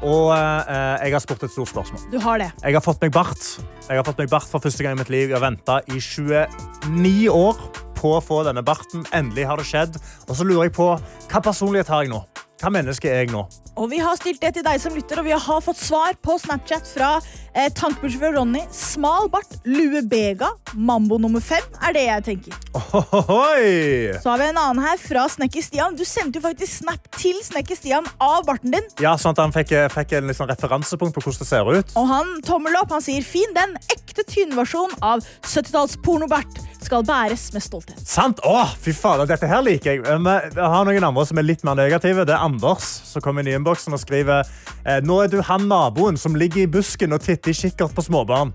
Og 0.07 0.31
eh, 0.31 1.03
jeg 1.03 1.16
har 1.16 1.24
spurt 1.24 1.43
et 1.43 1.51
stort 1.51 1.72
spørsmål. 1.72 2.07
Du 2.12 2.20
har 2.22 2.39
det. 2.39 2.51
Jeg 2.62 2.78
har 2.78 2.85
fått 2.85 3.03
meg 3.03 3.11
bart. 3.16 3.43
Jeg 3.89 3.99
har 3.99 4.07
fått 4.07 4.22
meg 4.22 4.31
bart 4.31 4.47
for 4.47 4.62
første 4.62 4.87
gang 4.87 4.95
i 4.95 5.03
mitt 5.03 5.11
liv. 5.11 5.33
Jeg 5.33 5.39
har 5.41 5.49
venta 5.49 5.81
i 5.91 5.99
29 5.99 7.26
år 7.35 7.59
på 7.99 8.14
å 8.14 8.22
få 8.22 8.45
denne 8.47 8.62
barten. 8.62 9.03
Endelig 9.11 9.49
har 9.51 9.59
det 9.59 9.66
skjedd. 9.66 9.99
Og 10.28 10.39
så 10.39 10.47
lurer 10.47 10.68
jeg 10.68 10.78
på 10.78 10.93
hva 10.95 11.43
personlighet 11.43 11.91
har 11.91 12.07
jeg 12.07 12.14
nå? 12.14 12.22
Hva 12.61 12.68
menneske 12.68 13.09
er 13.09 13.24
jeg 13.24 13.33
nå? 13.33 13.47
Og 13.81 13.87
vi 13.89 13.99
har 14.03 14.18
stilt 14.20 14.43
det 14.43 14.51
til 14.59 14.64
deg 14.66 14.81
som 14.83 14.93
lytter, 14.93 15.22
og 15.22 15.24
vi 15.24 15.33
har 15.33 15.62
fått 15.64 15.78
svar 15.81 16.16
på 16.20 16.35
Snapchat 16.43 16.85
fra 16.91 17.14
eh, 17.55 17.68
tankbussjåfør 17.76 18.36
Ronny. 18.38 18.62
Smal 18.74 19.28
bart, 19.32 19.59
lue 19.68 20.03
bega, 20.07 20.51
mambo 20.74 21.18
nummer 21.20 21.42
fem 21.44 21.64
er 21.86 21.96
det 21.96 22.05
jeg 22.07 22.26
tenker. 22.30 22.59
Ohohoi! 22.76 24.16
Så 24.22 24.32
har 24.32 24.42
vi 24.42 24.48
en 24.51 24.61
annen 24.61 24.82
her 24.84 25.01
fra 25.01 25.26
Snekker 25.30 25.64
Stian. 25.64 25.98
Du 25.98 26.05
sendte 26.09 26.40
jo 26.40 26.46
faktisk 26.46 26.82
snap 26.84 27.11
til 27.18 27.38
Snekker 27.44 27.78
Stian 27.78 28.09
av 28.22 28.44
barten 28.48 28.74
din. 28.74 28.90
Ja, 29.03 29.16
sånn 29.20 29.36
at 29.36 29.42
Han 29.44 29.55
fikk, 29.55 29.72
fikk 29.94 30.16
en 30.18 30.30
liksom 30.30 30.51
referansepunkt 30.51 31.16
på 31.16 31.24
hvordan 31.24 31.44
det 31.44 31.48
ser 31.48 31.70
ut. 31.70 31.94
Og 31.98 32.11
han 32.11 32.34
tommel 32.46 32.76
opp. 32.80 32.92
Han 32.94 33.05
sier 33.05 33.24
fin 33.26 33.55
den 33.57 33.76
ekte 33.92 34.24
tynnversjon 34.28 34.92
av 35.07 35.24
70-talls 35.46 35.96
pornobart 36.05 36.61
skal 36.90 37.05
bæres 37.07 37.53
med 37.55 37.62
stolthet. 37.62 38.01
Sant? 38.03 38.40
Å, 38.46 38.64
fy 38.82 38.92
fader, 38.96 39.28
dette 39.30 39.46
her 39.48 39.62
liker 39.62 39.92
jeg. 39.92 40.03
Vi 40.03 40.61
har 40.61 40.86
noen 40.88 41.07
andre 41.07 41.24
som 41.28 41.38
er 41.38 41.46
litt 41.46 41.62
mer 41.66 41.78
negative. 41.78 42.24
Det 42.26 42.34
er 42.34 42.42
Anders 42.42 42.88
som 43.07 43.22
kommer 43.22 43.44
inn 43.44 43.53
i 43.53 43.57
innboksen 43.59 43.94
og 43.94 44.01
skriver 44.03 44.42
eh, 44.84 44.98
Nå 45.07 45.20
er 45.24 45.30
du 45.30 45.38
han 45.46 45.68
naboen 45.70 46.18
som 46.20 46.34
ligger 46.38 46.64
i 46.64 46.70
busken 46.70 47.14
og 47.14 47.22
titter 47.22 47.39
i 47.49 47.55
kikkert 47.55 47.95
på 47.95 48.03
småbarn. 48.03 48.53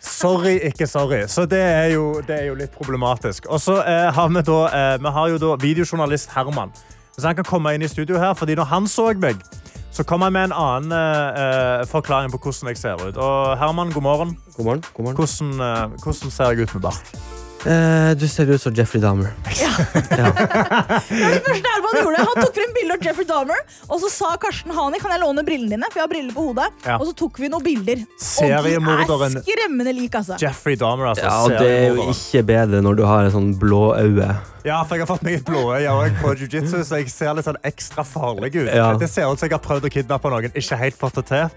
Sorry, 0.00 0.58
ikke 0.70 0.86
sorry. 0.86 1.26
Så 1.28 1.46
det 1.46 1.60
er 1.60 1.92
jo, 1.94 2.20
det 2.26 2.34
er 2.40 2.46
jo 2.48 2.54
litt 2.58 2.72
problematisk. 2.74 3.46
Og 3.46 3.60
så 3.60 3.78
eh, 3.82 4.08
har 4.14 4.28
vi 4.28 4.42
da, 4.42 4.58
eh, 4.66 4.98
vi 5.02 5.12
har 5.14 5.28
jo 5.34 5.38
da 5.42 5.54
videojournalist 5.62 6.30
Herman. 6.34 6.72
Så 7.18 7.26
han 7.26 7.36
kan 7.38 7.44
komme 7.44 7.74
inn 7.74 7.82
i 7.82 7.90
studio 7.90 8.18
her, 8.18 8.34
fordi 8.38 8.54
når 8.54 8.70
han 8.70 8.86
så 8.86 9.10
meg, 9.18 9.42
så 9.90 10.04
kom 10.06 10.22
han 10.22 10.32
med 10.32 10.50
en 10.50 10.52
annen 10.54 10.92
eh, 10.94 11.40
eh, 11.42 11.86
forklaring 11.90 12.30
på 12.30 12.38
hvordan 12.38 12.70
jeg 12.70 12.78
ser 12.78 13.00
ut. 13.02 13.16
Og 13.16 13.58
Herman, 13.58 13.92
god 13.92 14.02
morgen. 14.02 14.36
God 14.56 14.64
morgen. 14.64 14.84
God 14.94 15.04
morgen. 15.04 15.16
Hvordan, 15.16 15.60
eh, 15.60 15.98
hvordan 16.02 16.30
ser 16.30 16.44
jeg 16.52 16.68
ut 16.68 16.74
med 16.74 16.82
bart? 16.82 17.18
Eh, 17.66 18.20
du 18.20 18.28
ser 18.30 18.46
ut 18.46 18.60
som 18.62 18.74
Jeffrey 18.74 19.02
Dahmer. 19.02 19.34
Det 19.48 20.22
var 20.22 20.34
det 20.38 21.50
første 21.50 21.77
Herman 21.88 22.04
gjorde. 22.04 22.24
Han 22.28 22.42
tok 22.44 22.54
frem 22.58 22.74
bilder 22.76 22.94
av 22.98 23.06
Jeffrey 23.08 23.24
Dahmer, 23.28 23.62
og 23.88 24.00
så 24.02 24.10
sa 24.12 24.30
Karsten 24.42 24.74
Hani 24.76 25.00
kan 25.02 25.10
jeg 25.14 25.22
låne 25.22 25.44
brillene 25.46 25.70
dine. 25.76 25.88
For 25.90 26.00
jeg 26.00 26.06
har 26.06 26.12
briller 26.12 26.34
på 26.36 26.44
hodet. 26.50 26.68
Ja. 26.84 26.98
Og 27.00 27.06
så 27.10 27.14
tok 27.22 27.38
vi 27.42 27.48
noen 27.52 27.64
bilder. 27.64 28.04
Og 28.04 28.18
de 28.20 28.24
Seriemorderen 28.28 29.38
er 29.40 29.46
skremmende 29.46 29.94
like, 29.96 30.18
altså. 30.20 30.38
Jeffrey 30.42 30.76
Dahmer, 30.80 31.10
altså. 31.14 31.24
Ja, 31.24 31.42
og 31.44 31.50
Det 31.50 31.72
er 31.72 31.88
jo 31.96 32.08
ikke 32.12 32.44
bedre 32.52 32.82
når 32.84 33.00
du 33.00 33.04
har 33.08 33.24
en 33.28 33.34
sånn 33.34 33.50
blå 33.58 33.82
øye. 33.96 34.28
Ja, 34.66 34.82
for 34.84 34.98
jeg 34.98 35.06
har 35.06 35.08
fått 35.14 35.22
meg 35.24 35.38
et 35.38 35.46
blåøye 35.48 35.88
også 35.88 36.20
på 36.20 36.34
jiu-jitsu, 36.42 36.82
så 36.84 36.98
jeg 37.00 37.08
ser 37.12 37.34
litt 37.38 37.46
sånn 37.48 37.56
ekstra 37.64 38.04
farlig 38.04 38.52
ut. 38.58 38.68
Ja. 38.74 38.90
Det 39.00 39.08
ser 39.08 39.30
ut 39.30 39.38
som 39.40 39.48
jeg 39.48 39.54
har 39.56 39.64
prøvd 39.64 39.88
å 39.88 39.92
kidnappe 39.94 40.28
noen, 40.34 40.52
ikke 40.52 40.76
helt 40.82 40.98
fått 41.00 41.20
det 41.22 41.26
til. 41.30 41.50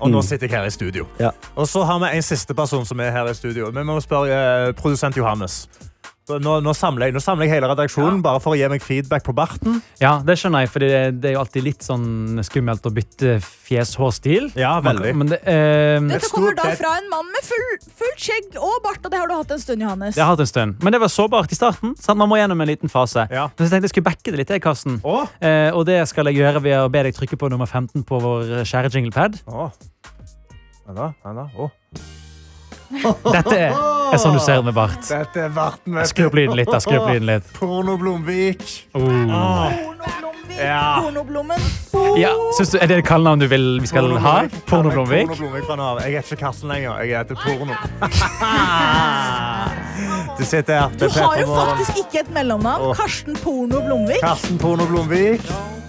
Og 0.00 0.10
nå 0.12 0.18
Mm. 0.20 0.26
sitter 0.28 0.46
jeg 0.46 0.52
her 0.58 0.66
i 0.66 0.70
studio. 0.70 1.06
Ja. 1.18 1.30
Og 1.56 1.64
så 1.68 1.82
har 1.88 1.98
vi 2.02 2.10
en 2.18 2.22
siste 2.22 2.52
person 2.54 2.84
som 2.84 3.00
er 3.00 3.10
her 3.14 3.30
i 3.30 3.32
studio. 3.34 3.70
Vi 3.72 3.82
må 3.82 3.94
spørre 4.04 4.66
eh, 4.68 4.72
produsent 4.76 5.16
Johannes. 5.16 5.68
Nå, 6.26 6.56
nå, 6.58 6.72
samler 6.74 7.06
jeg, 7.06 7.14
nå 7.14 7.20
samler 7.22 7.46
jeg 7.46 7.52
hele 7.54 7.68
redaksjonen 7.70 8.18
bare 8.24 8.40
for 8.42 8.56
å 8.56 8.58
gi 8.58 8.66
meg 8.66 8.82
feedback 8.82 9.22
på 9.28 9.30
barten. 9.36 9.76
Ja, 10.02 10.16
det 10.26 10.34
skjønner 10.40 10.64
jeg, 10.64 10.70
for 10.74 10.82
det, 10.82 10.88
det 11.22 11.28
er 11.30 11.36
jo 11.36 11.42
alltid 11.44 11.62
litt 11.62 11.86
sånn 11.86 12.40
skummelt 12.42 12.88
å 12.88 12.90
bytte 12.90 13.36
fjes-hårstil. 13.44 14.48
Ja, 14.58 14.72
veldig. 14.82 15.12
Men 15.20 15.30
det, 15.30 15.38
eh, 15.46 16.00
Dette 16.02 16.32
kommer 16.34 16.56
da 16.58 16.72
fra 16.80 16.96
en 16.98 17.06
mann 17.12 17.30
med 17.30 17.46
full, 17.46 17.68
fullt 18.02 18.26
skjegg 18.26 18.58
og 18.58 18.74
bart, 18.82 19.06
og 19.06 19.14
det 19.14 19.22
har 19.22 19.30
du 19.30 19.36
hatt 19.38 19.54
en 19.54 19.62
stund, 19.62 19.86
Johannes. 19.86 20.18
det 20.18 20.24
har 20.24 20.34
hatt 20.34 20.42
en 20.42 20.50
stund. 20.50 20.82
Men 20.82 20.96
det 20.98 21.02
var 21.04 21.14
sårbart 21.14 21.54
i 21.54 21.60
starten. 21.60 21.94
Sant? 21.94 22.18
Man 22.18 22.32
må 22.32 22.40
gjennom 22.42 22.58
en 22.66 22.72
liten 22.74 22.90
fase. 22.90 23.28
Ja. 23.30 23.46
Så 23.54 23.68
jeg 23.68 23.76
tenkte 23.76 23.86
jeg 23.86 23.94
skulle 23.94 24.10
backe 24.10 24.34
det 24.34 24.42
litt, 24.42 24.50
jeg, 24.50 24.66
Karsten. 24.66 24.98
Eh, 25.38 25.70
og 25.70 25.86
det 25.86 26.02
skal 26.10 26.26
jeg 26.32 26.42
gjøre 26.42 26.64
ved 26.66 26.80
å 26.82 26.90
be 26.90 27.06
deg 27.06 27.14
trykke 27.14 27.38
på 27.38 27.54
nummer 27.54 27.70
15 27.70 28.02
på 28.02 28.18
vår 28.18 28.64
kjære 28.66 28.90
jinglepad. 28.98 29.38
da, 30.90 31.12
vent 31.22 31.38
da. 31.38 31.50
Å. 31.54 31.70
Dette 33.36 33.56
er 33.56 33.72
er 34.12 34.18
sånn 34.22 34.34
du 34.36 34.40
ser 34.42 34.62
med 34.62 34.74
bart. 34.76 35.02
Dette 35.08 35.40
er 35.46 35.50
barten. 35.54 35.94
vet 35.96 36.04
du. 36.06 36.10
Skru 36.12 36.26
opp 36.28 36.34
lyden 36.38 36.56
litt. 36.56 36.70
da, 36.70 36.78
skru 36.80 36.96
opp 37.00 37.08
lyden 37.10 37.26
litt. 37.26 37.44
Porno 37.58 37.96
Blomvik. 37.98 38.62
Oh. 38.94 39.00
Pornoblomvik, 39.02 40.58
Ja. 40.60 41.00
pornoblommen. 41.02 41.60
Ja, 42.16 42.30
synes 42.56 42.70
du, 42.70 42.78
Er 42.80 42.86
det 42.86 42.96
et 42.98 43.04
kallenavn 43.08 43.38
du 43.42 43.46
vil 43.50 43.80
vi 43.80 43.86
skal 43.90 44.02
Porno 44.06 44.18
ha? 44.22 44.36
Pornoblomvik? 44.46 44.66
Porno 44.66 44.70
Porno 44.70 44.90
Blomvik? 44.94 45.26
Blomvik 45.38 45.64
fra 45.66 45.76
nå 45.76 45.82
av. 45.82 45.98
Jeg 46.06 46.12
heter 46.16 46.32
ikke 46.36 46.44
Karsten 46.44 46.68
lenger. 46.70 46.90
Jeg 47.02 47.18
heter 47.18 47.34
Porno. 47.44 47.74
Du 50.36 50.44
sitter 50.44 50.80
her. 50.80 50.88
Du 51.00 51.08
har 51.08 51.38
jo 51.40 51.46
faktisk 51.54 51.96
ikke 52.02 52.18
et 52.20 52.30
mellomnavn. 52.34 52.92
Karsten 52.96 53.36
Porno 53.42 53.80
Blomvik. 53.80 54.20
Karsten 54.20 54.58
Porno 54.60 54.84
Blomvik. 54.86 55.40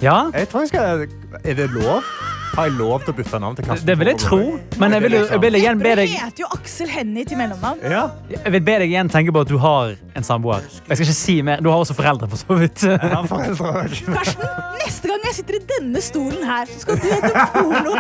Ja, 0.02 0.30
Jeg 0.34 0.48
tror 0.50 0.60
jeg 0.62 0.68
skal 0.68 1.08
Er 1.43 1.54
det 1.54 1.70
lov? 1.74 2.02
Har 2.56 2.68
jeg 2.68 2.74
lov 2.78 3.04
til 3.04 3.14
å 3.14 3.16
bytte 3.18 3.39
navn 3.41 3.58
til 3.58 3.66
Karsten 3.68 3.88
det 3.89 3.95
vil 4.00 4.10
jeg 4.12 4.20
tro. 4.22 4.39
Men 4.82 4.95
jeg 4.95 5.04
vil, 5.04 5.16
jeg 5.20 5.41
vil 5.43 5.58
igjen 5.60 5.82
be 5.82 5.91
Du 5.93 6.02
deg 6.02 6.14
heter 6.18 6.43
jo 6.43 6.50
Aksel 6.56 6.89
Hennie 6.89 7.26
til 7.28 7.38
mellomnavn. 7.39 7.84
Ja. 7.86 8.06
Jeg 8.32 8.54
vil 8.56 8.64
be 8.70 8.78
deg 8.84 8.93
igjen 8.93 9.12
tenke 9.14 9.34
på 9.36 9.43
at 9.45 9.52
du 9.52 9.58
har 9.62 9.93
en 10.18 10.26
samboer. 10.26 10.66
Jeg 10.88 10.98
skal 10.98 11.06
ikke 11.06 11.18
si 11.20 11.36
mer. 11.45 11.62
Du 11.62 11.70
har 11.70 11.84
også 11.84 11.95
foreldre, 11.98 12.30
for 12.32 12.41
så 12.41 12.58
vidt. 12.58 12.88
Jeg 12.88 13.14
har 13.14 13.28
foreldre. 13.30 14.16
Karsten, 14.16 14.48
neste 14.82 15.12
gang 15.12 15.28
jeg 15.30 15.38
sitter 15.38 15.60
i 15.60 15.62
denne 15.76 16.02
stolen 16.02 16.48
her, 16.48 16.72
så 16.72 16.82
skal 16.86 17.02
du 17.04 17.08
hete 17.12 17.45
Porno. 17.54 17.93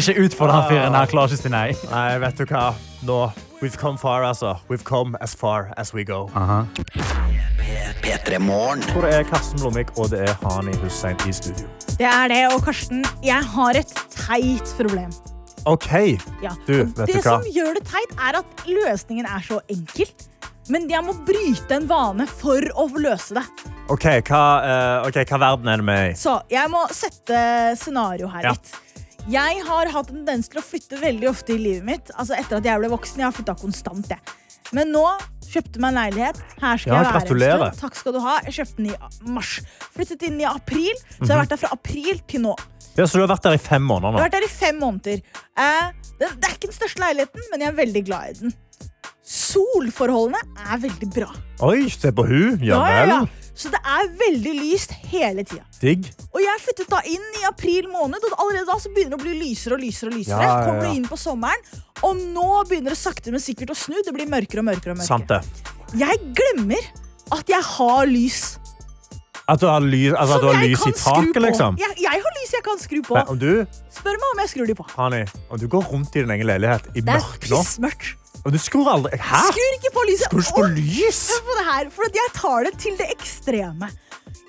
Ikke 0.00 0.18
utfordre 0.26 0.60
han 0.60 0.68
fyren. 0.68 1.00
Han 1.00 1.10
klarer 1.10 1.32
ikke 1.32 1.40
å 1.40 1.46
si 1.46 1.54
nei. 1.54 1.66
Nei, 1.90 2.06
vet 2.26 2.40
du 2.40 2.46
hva? 2.50 2.68
Nå 3.08 3.24
We've 3.64 3.78
come 3.80 3.96
far, 3.96 4.22
altså. 4.22 4.58
We've 4.68 4.84
come 4.84 5.16
as 5.22 5.34
far 5.34 5.72
as 5.78 5.94
we 5.94 6.04
go. 6.04 6.28
P3 8.04 8.38
Morgen. 8.38 8.82
Hvor 8.92 9.06
det 9.06 9.14
er 9.16 9.22
Karsten 9.24 9.60
Blomvik 9.62 9.94
og 9.96 10.10
det 10.12 10.18
er 10.26 10.34
Hani 10.42 10.74
Hussein 10.82 11.16
i 11.24 11.32
studio. 11.32 11.64
Det 11.96 12.04
er 12.04 12.28
det, 12.28 12.42
og 12.52 12.60
Karsten, 12.66 13.00
jeg 13.24 13.40
har 13.54 13.78
et 13.80 13.94
teit 14.12 14.74
problem. 14.76 15.14
OK. 15.64 15.88
Ja. 16.44 16.52
Du, 16.66 16.82
vet 16.84 16.98
det 17.00 17.14
du 17.14 17.20
hva? 17.22 17.38
som 17.38 17.48
gjør 17.48 17.78
det 17.78 17.86
teit, 17.88 18.12
er 18.20 18.40
at 18.42 18.66
løsningen 18.68 19.24
er 19.24 19.46
så 19.46 19.62
enkel. 19.72 20.12
Men 20.68 20.84
jeg 20.92 21.00
må 21.06 21.14
bryte 21.24 21.78
en 21.78 21.88
vane 21.88 22.28
for 22.28 22.68
å 22.76 22.86
løse 22.92 23.38
det. 23.38 23.44
OK, 23.92 24.06
hva, 24.28 24.44
uh, 24.60 25.08
okay, 25.08 25.24
hva 25.28 25.40
verden 25.40 25.72
er 25.72 25.80
det 25.80 25.88
med 25.88 26.04
i? 26.10 26.14
Så 26.20 26.36
jeg 26.52 26.72
må 26.72 26.84
sette 26.92 27.40
scenario 27.80 28.28
her 28.36 28.50
Ja. 28.50 28.52
litt. 28.52 28.76
Jeg 29.32 29.64
har 29.64 29.88
hatt 29.88 30.10
en 30.12 30.20
tendens 30.20 30.52
til 30.52 30.60
å 30.60 30.64
flytte 30.64 31.00
veldig 31.00 31.30
ofte 31.32 31.56
i 31.56 31.60
livet 31.70 31.88
mitt. 31.88 32.12
Altså 32.20 32.36
etter 32.36 32.60
at 32.60 32.68
jeg 32.68 32.84
ble 32.84 32.92
voksen. 32.92 33.24
Jeg 33.24 33.30
har 33.30 33.32
flytta 33.32 33.56
konstant, 33.56 34.12
jeg. 34.12 34.20
Men 34.76 34.92
nå 34.92 35.06
kjøpte 35.52 35.80
meg 35.82 35.92
en 35.92 35.98
leilighet. 36.00 36.38
Her 36.60 36.76
skal 36.80 36.92
Ja, 36.92 36.98
jeg 37.02 37.04
være 37.06 37.20
gratulerer. 37.20 37.64
en 37.66 37.74
stund. 37.74 37.80
Takk 37.84 37.94
skal 38.00 38.12
du 38.12 38.20
ha. 38.20 38.34
Jeg 38.44 38.52
kjøpte 38.58 38.76
den 38.76 38.86
i 38.90 39.30
mars. 39.36 39.52
Flyttet 39.94 40.22
inn 40.28 40.40
i 40.40 40.44
april, 40.48 40.94
så 41.18 41.26
jeg 41.26 41.32
har 41.36 41.42
vært 41.44 41.54
der 41.54 41.62
fra 41.64 41.72
april 41.72 42.20
til 42.28 42.40
nå. 42.46 42.54
Ja, 42.96 43.04
så 43.10 43.18
du 43.18 43.24
har 43.26 43.30
vært 43.36 43.42
der 43.42 43.54
i 43.56 43.58
fem 43.58 43.82
måneder 43.82 44.12
Jeg 44.14 44.22
har 44.22 44.28
vært 44.30 44.36
der 44.38 44.46
i 44.46 44.52
fem 44.54 44.76
måneder. 44.78 45.22
Eh, 45.58 45.86
det, 46.20 46.28
det 46.40 46.44
er 46.48 46.54
ikke 46.54 46.70
den 46.70 46.78
største 46.78 47.00
leiligheten, 47.02 47.42
men 47.50 47.60
jeg 47.60 47.68
er 47.72 47.78
veldig 47.80 48.04
glad 48.06 48.28
i 48.30 48.32
den. 48.40 48.54
Solforholdene 49.24 50.40
er 50.70 50.78
veldig 50.84 51.08
bra. 51.14 51.30
Oi, 51.64 51.88
se 51.90 52.12
på 52.12 52.26
hun. 52.28 52.58
Ja 52.62 52.78
Ja, 52.78 52.88
ja, 52.90 53.04
ja. 53.08 53.20
Så 53.54 53.70
det 53.70 53.78
er 53.86 54.08
veldig 54.18 54.52
lyst 54.58 54.90
hele 55.12 55.44
tida. 55.46 55.62
Digg. 55.78 56.08
Og 56.34 56.40
jeg 56.42 56.62
flyttet 56.64 56.88
da 56.90 56.98
inn 57.06 57.26
i 57.38 57.44
april 57.46 57.86
måned, 57.92 58.24
og 58.26 58.34
allerede 58.42 58.66
da 58.66 58.78
så 58.82 58.90
begynner 58.90 59.14
det 59.14 59.20
å 59.20 59.24
bli 59.28 59.34
lysere 59.38 59.76
og 59.78 59.84
lysere. 59.84 60.10
og 60.10 60.18
lysere. 60.18 60.40
Ja, 60.42 60.48
ja, 60.48 60.56
ja. 60.58 60.66
Kommer 60.66 60.88
du 60.88 60.98
inn 60.98 61.06
på 61.06 61.18
sommeren, 61.20 61.62
og 62.02 62.18
nå 62.34 62.48
begynner 62.66 62.96
det 62.96 62.98
sakte, 62.98 63.30
men 63.30 63.42
sikkert 63.44 63.70
å 63.70 63.78
snu. 63.78 63.94
Det 64.02 64.14
blir 64.16 64.26
mørkere 64.26 64.64
og 64.64 64.68
mørkere. 64.72 64.96
og 64.96 64.98
mørkere. 64.98 65.06
Sant 65.06 65.30
det. 65.30 65.40
Jeg 65.94 66.18
glemmer 66.34 66.82
at 67.38 67.48
jeg 67.54 67.62
har 67.62 68.10
lys. 68.10 68.42
At 69.46 69.60
du 69.60 69.66
har 69.68 69.84
lys, 69.84 70.14
altså, 70.16 70.34
at 70.34 70.40
du 70.40 70.48
har 70.48 70.62
lys 70.64 70.82
i 70.88 70.92
taket, 70.98 71.40
liksom? 71.44 71.78
Jeg, 71.78 71.94
jeg 72.00 72.22
har 72.26 72.36
lys 72.40 72.52
jeg 72.56 72.64
kan 72.64 72.78
skru 72.80 73.00
på. 73.04 73.14
Nei, 73.18 73.24
om 73.28 73.38
du, 73.38 73.50
Spør 73.92 74.16
meg 74.18 74.28
om 74.32 74.40
jeg 74.42 74.52
skrur 74.54 74.66
de 74.66 74.76
på. 74.78 74.86
Hani, 74.96 75.22
om 75.52 75.60
du 75.60 75.66
går 75.70 75.84
rundt 75.92 76.16
i 76.16 76.24
din 76.24 76.32
egen 76.34 76.48
leilighet 76.48 76.88
i 76.96 77.04
Det 77.04 77.12
er 77.12 77.20
nå, 77.22 77.34
pissmørkt. 77.44 78.14
Du 78.52 78.58
skrur 78.60 78.90
aldri 78.92 79.16
Hæ? 79.16 79.42
Skrur 79.48 79.76
ikke 79.78 79.92
på 79.94 80.06
lyset. 80.10 80.26
Skrur 80.28 80.42
ikke 80.44 80.56
på 80.58 80.66
lys? 80.76 81.20
Hør 81.32 81.44
på 81.46 81.58
det 81.60 81.66
her, 81.70 81.92
for 81.94 82.18
jeg 82.20 82.34
tar 82.36 82.68
det 82.68 82.74
til 82.82 82.98
det 83.00 83.08
ekstreme. 83.14 83.88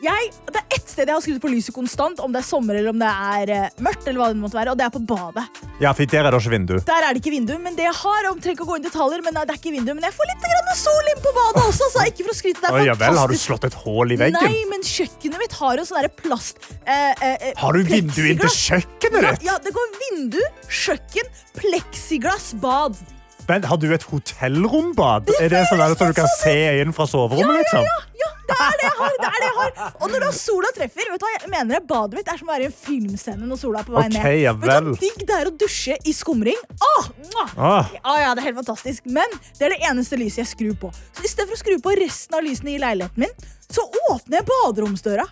Jeg, 0.04 0.32
det 0.52 0.60
er 0.60 0.76
ett 0.76 0.90
sted 0.92 1.08
jeg 1.08 1.16
har 1.16 1.24
skrudd 1.24 1.40
på 1.42 1.50
lyset 1.50 1.74
konstant, 1.74 2.20
om 2.22 2.34
det 2.34 2.42
er 2.42 2.46
sommer 2.46 2.76
eller 2.76 2.92
om 2.92 3.00
det 3.00 3.08
er 3.10 3.52
eh, 3.56 3.78
mørkt, 3.86 4.04
eller 4.06 4.20
hva 4.20 4.28
det 4.34 4.42
måtte 4.42 4.58
være, 4.58 4.74
og 4.74 4.82
det 4.82 4.86
er 4.86 4.92
på 4.92 5.02
badet. 5.08 5.46
Ja, 5.80 5.94
for 5.96 6.12
der 6.12 6.28
er 6.28 6.36
det 6.36 6.42
ikke 6.44 6.52
vindu. 6.52 6.76
Der 6.90 7.08
er 7.08 7.16
det 7.16 7.24
ikke 7.24 7.34
vindu, 7.34 7.56
men 7.64 7.78
det 7.80 7.88
jeg 7.88 7.96
har, 8.02 8.28
om 8.30 8.42
trenger 8.44 8.60
ikke 8.60 8.68
å 8.68 8.70
gå 8.74 8.78
inn 8.82 8.86
detaljer, 8.86 9.24
men 9.24 9.40
det 9.40 9.46
er 9.48 9.62
ikke 9.62 9.74
vindu, 9.78 9.94
men 9.96 10.06
jeg 10.06 10.18
får 10.18 10.30
litt 10.34 10.44
grann 10.44 10.66
sol 10.76 11.12
inn 11.14 11.24
på 11.24 11.34
badet 11.40 11.64
også, 11.64 11.90
så 11.94 12.06
ikke 12.10 12.28
for 12.28 12.36
å 12.36 12.38
skryte, 12.42 12.62
det 12.62 12.70
er 12.70 12.78
Oi, 12.78 12.84
ja 12.90 12.98
vel, 13.00 13.20
har 13.22 13.32
du 13.32 13.40
slått 13.40 13.68
et 13.70 13.78
hull 13.86 14.12
i 14.12 14.20
veggen? 14.20 14.38
Nei, 14.44 14.64
men 14.72 14.84
kjøkkenet 14.86 15.42
mitt 15.42 15.58
har 15.62 15.80
jo 15.80 15.88
sånn 15.88 16.10
plast 16.20 16.60
eh, 16.84 17.12
eh, 17.14 17.36
eh, 17.36 17.52
Har 17.60 17.78
du 17.78 17.88
vindu 17.88 18.22
inn 18.28 18.42
til 18.42 18.52
kjøkkenet 18.52 18.96
kjøkkenet 19.06 19.46
Ja, 19.46 19.54
ja, 19.54 19.58
det 19.64 19.74
går 19.76 19.92
vindu, 20.04 20.42
kjøkken, 20.68 21.30
pleksiglass, 21.58 22.52
bad. 22.62 23.00
Men 23.48 23.64
har 23.70 23.78
du 23.78 23.88
et 23.94 24.06
hotellrombad? 24.10 25.30
Er 25.40 25.52
det 25.54 25.66
sånn 25.70 25.84
at 25.86 26.00
du 26.00 26.14
kan 26.18 26.30
se 26.40 26.56
inn 26.82 26.94
fra 26.96 27.06
soverommet, 27.10 27.62
liksom? 27.62 27.86
Ja, 27.86 28.30
det 28.50 28.56
er 28.56 28.78
det 28.80 28.88
jeg 28.88 28.96
har! 29.00 29.14
det 29.20 29.30
er 29.30 29.38
det 29.44 29.50
jeg 29.50 29.58
har 29.60 29.94
Og 30.02 30.12
når 30.14 30.26
da 30.26 30.32
sola 30.38 30.72
treffer, 30.76 31.12
vet 31.14 31.22
du 31.22 31.26
hva, 31.26 31.32
jeg 31.36 31.52
mener 31.54 31.78
det, 31.78 31.82
badet 31.90 32.20
mitt 32.20 32.32
er 32.32 32.42
som 32.42 32.50
å 32.50 32.54
være 32.54 32.68
i 32.68 32.70
en 32.70 32.76
filmscene 32.80 33.50
når 33.50 33.62
sola 33.62 33.82
er 33.82 33.88
på 33.88 33.96
vei 33.96 34.06
okay, 34.10 34.44
ned. 34.46 34.66
Vet 34.66 34.90
du 34.90 34.92
digg 35.06 35.24
det 35.30 35.38
er 35.38 35.52
å 35.52 35.56
dusje 35.66 35.98
i 36.02 36.16
skumring? 36.16 36.62
Åh, 36.90 37.10
ah. 37.44 37.56
Ah. 37.56 37.96
Ja, 37.96 38.34
det 38.34 38.44
er 38.44 38.50
helt 38.50 38.62
fantastisk. 38.64 39.06
Men 39.06 39.40
det 39.60 39.70
er 39.70 39.76
det 39.76 39.82
eneste 39.92 40.20
lyset 40.22 40.44
jeg 40.44 40.52
skrur 40.54 40.78
på. 40.86 40.94
Så 41.22 41.34
for 41.46 41.56
å 41.56 41.62
skru 41.62 41.78
på 41.84 41.96
resten 42.00 42.38
av 42.38 42.46
lysene 42.46 42.76
i 42.76 42.82
leiligheten 42.82 43.26
min, 43.26 43.50
så 43.70 43.86
åpner 44.10 44.42
jeg 44.42 44.50
baderomsdøra. 44.50 45.26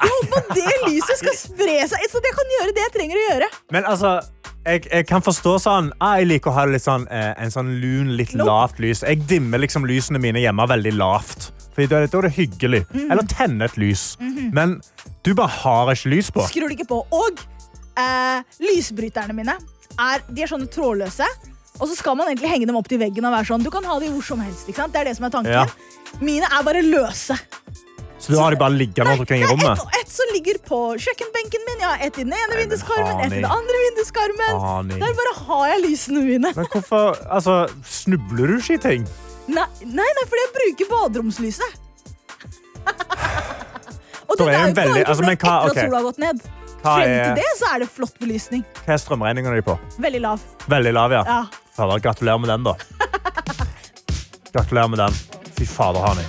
Jeg 0.00 0.12
håper 0.16 0.46
det 0.54 0.76
lyset 0.86 1.18
skal 1.20 1.34
spre 1.36 1.76
seg, 1.90 2.04
så 2.08 2.22
jeg 2.24 2.36
kan 2.36 2.52
gjøre 2.56 2.74
det 2.76 2.84
jeg 2.86 2.92
trenger 2.94 3.18
å 3.18 3.24
gjøre. 3.26 3.48
Men 3.74 3.88
altså, 3.90 4.12
jeg, 4.66 4.84
jeg 4.90 5.06
kan 5.08 5.22
forstå 5.24 5.54
sånn 5.62 5.88
ah, 6.04 6.18
Jeg 6.20 6.28
liker 6.28 6.52
å 6.52 6.56
ha 6.58 6.80
sånn, 6.80 7.06
eh, 7.08 7.32
en 7.40 7.52
sånn 7.52 7.72
lun, 7.80 8.12
litt 8.18 8.34
Nope. 8.36 8.48
lavt 8.48 8.82
lys. 8.82 9.02
Jeg 9.06 9.24
dimmer 9.30 9.62
liksom 9.62 9.86
lysene 9.88 10.20
mine 10.20 10.42
hjemme 10.42 10.66
veldig 10.68 10.92
lavt. 10.98 11.50
Fordi 11.74 11.88
da, 11.88 12.02
da 12.04 12.18
er 12.18 12.28
det 12.28 12.34
hyggelig. 12.36 12.82
Mm. 12.92 13.06
Eller 13.10 13.28
tenne 13.30 13.68
et 13.70 13.78
lys. 13.80 14.16
Men 14.52 14.80
du 15.24 15.32
bare 15.38 15.52
har 15.62 15.92
ikke 15.94 16.12
lys 16.12 16.28
på. 16.34 16.44
Skrur 16.50 16.68
det 16.68 16.76
ikke 16.80 16.90
på. 16.92 17.00
Og 17.14 17.44
eh, 18.00 18.42
lysbryterne 18.66 19.36
mine 19.36 19.56
er, 20.00 20.26
de 20.28 20.44
er 20.44 20.50
sånne 20.50 20.68
trådløse. 20.72 21.28
Og 21.80 21.88
så 21.88 21.96
skal 21.96 22.18
man 22.18 22.28
egentlig 22.28 22.50
henge 22.52 22.68
dem 22.68 22.76
opp 22.76 22.90
til 22.90 23.00
veggen 23.00 23.24
og 23.24 23.32
være 23.32 23.48
sånn. 23.48 23.64
Du 23.64 23.70
kan 23.72 23.86
ha 23.88 23.96
de 24.02 24.10
hvor 24.12 24.26
som 24.26 24.42
helst. 24.44 24.68
Det 24.68 25.00
er 25.00 25.08
det 25.08 25.16
som 25.16 25.28
er 25.30 25.32
tanken. 25.32 25.54
Ja. 25.54 26.20
Mine 26.20 26.50
er 26.50 26.66
bare 26.66 26.82
løse. 26.84 27.38
Så 28.20 28.32
du 28.32 28.38
har 28.38 28.52
de 28.52 28.56
bare 28.60 28.74
liggende 28.76 29.10
rundt 29.10 29.20
omkring 29.24 29.42
i 29.42 29.46
rommet. 29.48 29.78
ett 29.78 29.80
og 29.84 29.94
ett 30.00 30.10
som 30.12 30.32
ligger 30.34 30.58
på 30.68 30.78
kjøkkenbenken 31.00 31.62
min. 31.68 31.78
Jeg 31.80 31.88
har 31.88 32.02
ett 32.06 32.18
i 32.20 32.24
den 32.26 32.34
ene 32.36 32.58
vinduskarmen, 32.60 33.20
ett 33.24 33.32
i 33.32 33.40
den 33.40 33.48
andre 33.48 33.80
vinduskarmen. 33.86 34.90
Der 34.92 35.14
bare 35.20 35.34
har 35.46 35.64
jeg 35.72 35.80
lysene 35.86 36.24
mine. 36.26 36.52
Men 36.56 36.68
hvorfor 36.74 37.16
altså, 37.30 37.56
snubler 37.88 38.52
du 38.52 38.56
ikke 38.60 38.76
i 38.76 38.82
ting? 38.84 39.06
Nei, 39.50 39.64
nei, 39.82 40.04
nei 40.18 40.24
fordi 40.28 40.44
jeg 40.44 40.52
bruker 40.58 40.90
baderomslyset. 40.92 41.78
og 44.28 44.36
det, 44.36 44.46
det 44.46 44.54
er 44.54 44.68
jo 44.68 44.74
veldig- 44.82 45.06
altså, 45.08 45.22
men 45.24 45.34
etter 45.34 45.50
at 45.50 45.80
sola 45.80 45.96
har 45.96 46.06
gått 46.10 46.18
ned. 46.22 46.44
Hva 46.80 46.94
Frem 46.96 47.10
til 47.12 47.34
det 47.40 47.48
så 47.60 47.72
er 47.74 47.82
det 47.82 47.88
flott 47.92 48.14
belysning. 48.20 48.62
hva 48.86 48.94
er 48.94 49.00
strømregninga 49.02 49.56
di 49.56 49.64
på? 49.66 49.74
Veldig 50.00 50.20
lav. 50.24 50.44
Veldig 50.68 50.92
lav, 50.96 51.12
ja. 51.12 51.24
Ja. 51.26 51.40
Fader, 51.76 51.98
gratulerer 52.04 52.40
med 52.40 52.48
den, 52.52 52.64
da. 52.64 52.76
Gratulerer 54.54 54.88
med 54.88 54.98
den. 54.98 55.12
Fy 55.58 55.66
fader, 55.68 56.00
Hani. 56.00 56.24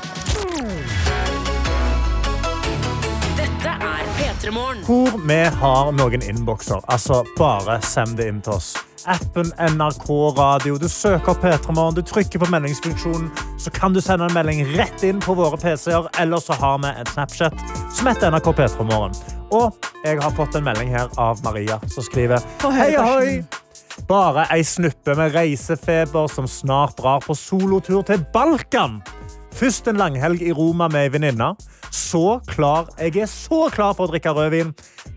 Hvor 4.52 5.18
vi 5.28 5.44
har 5.62 5.92
noen 5.96 6.24
innbokser. 6.28 6.82
Altså, 6.92 7.22
bare 7.38 7.78
send 7.88 8.18
det 8.20 8.28
inn 8.28 8.42
til 8.44 8.58
oss. 8.58 8.74
Appen 9.10 9.50
NRK 9.56 10.10
Radio. 10.38 10.76
Du 10.78 10.90
søker 10.92 11.32
opp 11.32 11.40
P3 11.42 11.74
Morgen, 11.74 11.96
du 11.96 12.04
trykker 12.06 12.42
på 12.42 12.50
meldingsfunksjonen, 12.52 13.32
så 13.60 13.72
kan 13.74 13.96
du 13.96 14.02
sende 14.04 14.28
en 14.28 14.36
melding 14.36 14.62
rett 14.76 15.06
inn 15.08 15.22
på 15.24 15.34
våre 15.40 15.58
PC-er, 15.58 16.10
eller 16.22 16.44
så 16.44 16.58
har 16.60 16.84
vi 16.84 16.92
en 16.92 17.10
Snapchat 17.14 17.64
som 17.96 18.12
heter 18.12 18.36
NRK 18.36 18.52
P3 18.60 18.86
Morgen. 18.92 19.16
Og 19.56 19.90
jeg 20.06 20.20
har 20.22 20.36
fått 20.36 20.60
en 20.60 20.68
melding 20.68 20.92
her 20.94 21.10
av 21.20 21.42
Maria, 21.48 21.80
som 21.88 22.06
skriver 22.06 22.44
Hei, 22.68 22.92
hoi! 23.00 23.42
Bare 24.08 24.46
ei 24.52 24.64
snuppe 24.66 25.16
med 25.16 25.34
reisefeber 25.36 26.28
som 26.32 26.48
snart 26.48 26.98
drar 27.00 27.24
på 27.24 27.36
solotur 27.38 28.04
til 28.08 28.24
Balkan. 28.34 29.00
Først 29.52 29.88
en 29.88 30.00
langhelg 30.00 30.42
i 30.42 30.54
Roma 30.56 30.88
med 30.92 31.06
ei 31.06 31.14
venninne. 31.14 31.52
Så 31.92 32.40
klar. 32.48 32.88
Jeg 33.00 33.18
er 33.20 33.30
så 33.30 33.68
klar 33.74 33.94
for 33.98 34.08
å 34.08 34.12
drikke 34.14 34.32
rødvin. 34.34 34.72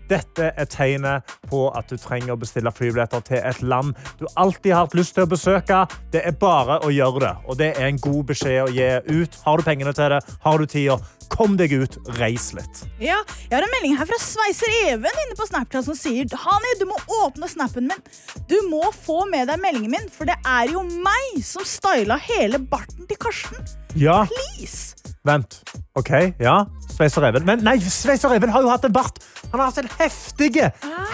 Dette 0.09 0.51
er 0.53 0.67
tegnet 0.69 1.35
på 1.49 1.63
at 1.73 1.89
du 1.89 1.95
trenger 1.97 2.35
å 2.35 2.39
bestille 2.39 2.71
flybilletter 2.73 3.23
til 3.25 3.39
et 3.39 3.61
land 3.65 3.95
du 4.19 4.27
alltid 4.37 4.73
har 4.73 4.85
hatt 4.85 4.97
lyst 4.97 5.15
til 5.15 5.25
å 5.25 5.31
besøke. 5.31 5.79
Det 6.13 6.21
er 6.27 6.35
bare 6.37 6.77
å 6.85 6.91
gjøre 6.93 7.23
det, 7.23 7.33
og 7.47 7.57
det 7.61 7.71
er 7.73 7.87
en 7.87 8.01
god 8.03 8.27
beskjed 8.29 8.67
å 8.67 8.73
gi 8.75 8.89
ut. 9.07 9.39
Har 9.45 9.57
du 9.57 9.65
pengene 9.65 9.95
til 9.97 10.13
det, 10.13 10.21
har 10.45 10.61
du 10.61 10.65
tida, 10.69 10.99
kom 11.33 11.55
deg 11.59 11.73
ut, 11.75 11.97
reis 12.19 12.49
litt. 12.55 12.83
Ja, 13.01 13.17
jeg 13.47 13.53
har 13.55 13.65
en 13.65 13.73
melding 13.77 13.95
her 13.99 14.09
fra 14.09 14.19
Sveiser 14.21 14.71
Even 14.85 15.21
inne 15.25 15.37
på 15.37 15.47
Snapchat 15.49 15.87
som 15.87 15.97
sier 15.97 16.29
Hani, 16.45 16.73
du 16.79 16.85
må 16.89 16.97
åpne 17.23 17.49
snappen 17.51 17.89
min. 17.89 18.05
Du 18.49 18.57
må 18.71 18.83
få 18.95 19.23
med 19.31 19.49
deg 19.51 19.61
meldingen 19.63 19.93
min, 19.97 20.09
for 20.11 20.29
det 20.29 20.37
er 20.45 20.71
jo 20.73 20.83
meg 20.85 21.39
som 21.45 21.65
styla 21.67 22.19
hele 22.29 22.59
barten 22.59 23.07
til 23.09 23.19
Karsten. 23.21 23.65
Ja, 23.95 24.25
Please. 24.29 24.95
vent. 25.25 25.61
OK, 25.95 26.11
ja. 26.43 26.65
Sveiser 26.95 27.25
Even. 27.27 27.45
Men 27.47 27.63
nei, 27.65 27.77
Sveiser 27.79 28.33
Even 28.35 28.51
har 28.53 28.63
jo 28.63 28.69
hatt 28.71 28.85
en 28.87 28.93
bart. 28.95 29.19
Han 29.51 29.59
har 29.61 29.71
hatt 29.71 29.79
en 29.81 29.89
heftig 29.99 30.61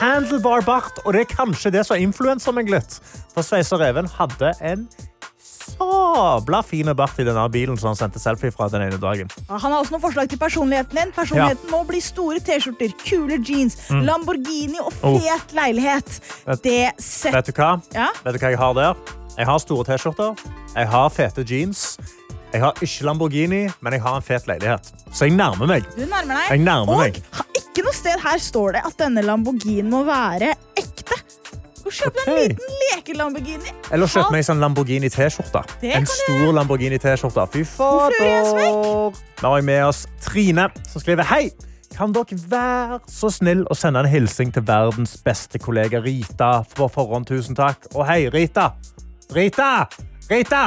handlebar 0.01 0.65
bart, 0.65 0.99
og 1.05 1.13
det 1.13 1.23
er 1.25 1.31
kanskje 1.35 1.71
det 1.73 1.85
som 1.87 1.97
influenser 2.01 2.53
meg 2.55 2.69
litt. 2.73 2.97
For 3.33 3.45
Sveiser 3.45 3.81
Even 3.87 4.09
hadde 4.17 4.53
en 4.65 4.87
sabla 5.77 6.61
fin 6.65 6.89
bart 6.95 7.19
i 7.19 7.23
denne 7.27 7.43
bilen 7.51 7.77
som 7.79 7.91
han 7.91 7.95
sendte 7.99 8.19
selfie 8.21 8.51
fra 8.53 8.67
den 8.69 8.81
ene 8.87 8.97
dagen. 9.01 9.29
Han 9.49 9.59
har 9.71 9.79
også 9.81 9.91
noen 9.95 10.03
forslag 10.03 10.29
til 10.31 10.39
personligheten 10.41 10.97
din. 10.99 11.11
Personligheten 11.15 11.69
må 11.71 11.83
bli 11.87 12.01
store 12.03 12.39
T-skjorter, 12.39 12.93
kule 13.05 13.39
jeans, 13.43 13.77
Mm. 13.91 14.03
Lamborghini 14.07 14.79
og 14.79 14.93
Oh. 15.03 15.19
fet 15.19 15.53
leilighet. 15.53 16.19
Vet- 16.45 16.63
Det 16.63 16.91
setter 16.99 17.37
Vet 17.41 17.45
du 17.45 17.51
hva? 17.53 17.81
Ja? 17.93 18.07
Vet 18.23 18.33
du 18.33 18.39
hva 18.39 18.49
jeg 18.49 18.57
har 18.57 18.73
der? 18.73 18.95
Jeg 19.37 19.45
har 19.45 19.57
store 19.59 19.83
T-skjorter, 19.85 20.37
jeg 20.75 20.87
har 20.87 21.09
fete 21.09 21.43
jeans, 21.49 21.97
jeg 22.53 22.61
har 22.61 22.73
ikke 22.73 23.03
Lamborghini, 23.05 23.69
men 23.81 23.93
jeg 23.93 24.01
har 24.01 24.15
en 24.15 24.21
fet 24.21 24.45
leilighet. 24.47 24.91
Så 25.13 25.25
jeg 25.27 25.31
nærmer 25.37 25.67
meg. 25.67 25.83
Du 25.95 26.05
nærmer 26.05 26.35
deg. 26.35 26.49
Jeg 26.49 26.59
nærmer 26.59 26.89
og 26.93 26.97
meg. 26.99 27.21
ikke 27.55 27.83
noe 27.83 27.93
sted 27.93 28.19
her 28.19 28.37
står 28.37 28.73
det 28.73 28.81
at 28.85 28.97
denne 28.97 29.21
Lamborghinien 29.23 29.89
må 29.89 30.03
være 30.05 30.53
ekte. 30.75 31.00
Og 31.85 31.95
Kjøp 31.95 32.19
deg 32.19 32.29
en 32.29 32.37
liten 32.37 32.77
leke-Lamborghini. 32.83 33.73
Eller 33.91 34.11
kjøp 34.11 34.29
meg 34.33 34.45
sånn 34.45 34.61
Lamborghini-T-skjorte. 34.61 35.63
En 35.89 36.05
stor 36.09 36.53
Lamborghini-T-skjorte. 36.59 37.47
Fy 37.55 37.65
fader! 37.67 39.17
Nå 39.41 39.49
har 39.49 39.57
jeg 39.59 39.67
med 39.71 39.83
oss 39.87 40.05
Trine, 40.23 40.69
som 40.89 41.03
skriver 41.03 41.27
Hei! 41.31 41.49
Kan 41.91 42.13
dere 42.15 42.37
være 42.49 42.99
så 43.11 43.27
snill 43.33 43.65
å 43.67 43.75
sende 43.75 43.99
en 44.05 44.07
hilsing 44.09 44.53
til 44.55 44.63
verdens 44.65 45.17
beste 45.25 45.59
kollega 45.59 45.99
Rita? 46.01 46.61
På 46.77 46.87
forhånd, 46.91 47.27
tusen 47.27 47.57
takk. 47.57 47.89
Og 47.95 48.05
hei, 48.07 48.23
Rita! 48.31 48.71
Rita! 49.35 49.73
Rita! 50.31 50.63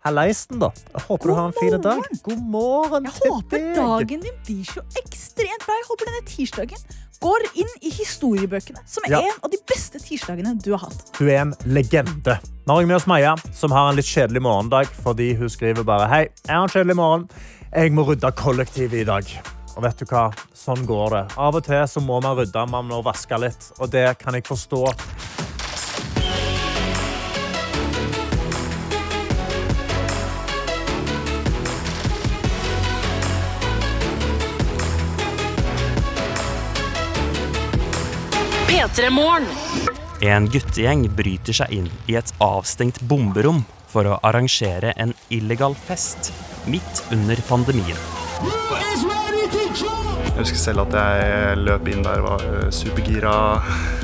Hallaisen, 0.00 0.56
da. 0.62 0.70
Jeg 0.94 1.02
håper 1.10 1.28
du 1.28 1.34
har 1.36 1.50
en 1.50 1.56
fin 1.58 1.74
dag. 1.84 1.98
God 2.24 2.38
morgen 2.48 3.04
Jeg 3.04 3.12
til 3.18 3.34
håper 3.34 3.64
dagen 3.76 4.22
din 4.24 4.38
blir 4.46 4.64
så 4.64 4.80
ekstremt 4.96 5.66
bra. 5.66 5.76
Jeg 5.76 5.88
håper 5.90 6.08
denne 6.08 6.22
tirsdagen 6.30 6.84
går 7.20 7.44
inn 7.60 7.68
i 7.84 7.90
historiebøkene 7.92 8.80
som 8.88 9.04
Ja. 9.10 9.18
en 9.20 9.44
av 9.44 9.50
de 9.52 9.58
beste 9.68 10.00
tirsdagene 10.00 10.54
du 10.62 10.70
har 10.72 10.86
hatt. 10.86 11.12
Du 11.18 11.28
er 11.28 11.42
en 11.42 11.52
legende. 11.66 12.38
Nå 12.66 12.72
har 12.74 12.80
jeg 12.80 12.88
med 12.88 12.96
oss 12.96 13.06
Maja, 13.06 13.34
som 13.52 13.70
har 13.76 13.90
en 13.90 13.96
litt 13.96 14.06
kjedelig 14.08 14.40
morgendag 14.40 14.86
fordi 15.04 15.34
hun 15.36 15.48
skriver 15.52 15.84
bare 15.84 16.08
Hei, 16.08 16.22
jeg 16.46 16.54
har 16.56 16.62
en 16.62 16.68
kjedelig 16.68 16.96
morgen. 16.96 17.28
Jeg 17.74 17.92
må 17.92 18.06
rydde 18.08 18.32
kollektivet 18.32 19.02
i 19.02 19.04
dag. 19.04 19.24
Og 19.76 19.82
vet 19.82 19.98
du 19.98 20.06
hva? 20.06 20.32
Sånn 20.56 20.86
går 20.86 21.10
det. 21.10 21.36
Av 21.36 21.54
og 21.54 21.62
til 21.64 21.84
så 21.86 22.00
må 22.00 22.22
man 22.22 22.36
rydde, 22.40 22.70
man 22.70 22.88
må 22.88 23.02
vaske 23.04 23.38
litt. 23.38 23.70
Og 23.80 23.90
det 23.90 24.18
kan 24.18 24.32
jeg 24.34 24.44
forstå. 24.44 24.80
P3 38.90 39.10
Morgen. 39.10 39.44
En 40.20 40.48
guttegjeng 40.50 41.04
bryter 41.14 41.54
seg 41.54 41.70
inn 41.70 41.84
i 42.10 42.16
et 42.18 42.30
avstengt 42.42 42.96
bomberom 43.06 43.60
for 43.90 44.08
å 44.08 44.16
arrangere 44.26 44.90
en 44.98 45.12
illegal 45.30 45.76
fest 45.78 46.32
midt 46.66 47.02
under 47.14 47.38
pandemien. 47.46 48.00
Jeg 50.26 50.40
husker 50.40 50.58
selv 50.58 50.88
at 50.88 50.96
jeg 50.98 51.60
løp 51.62 51.86
inn 51.92 52.02
der 52.02 52.18
og 52.24 52.32
var 52.32 52.42
øh, 52.48 52.66
supergira. 52.74 53.34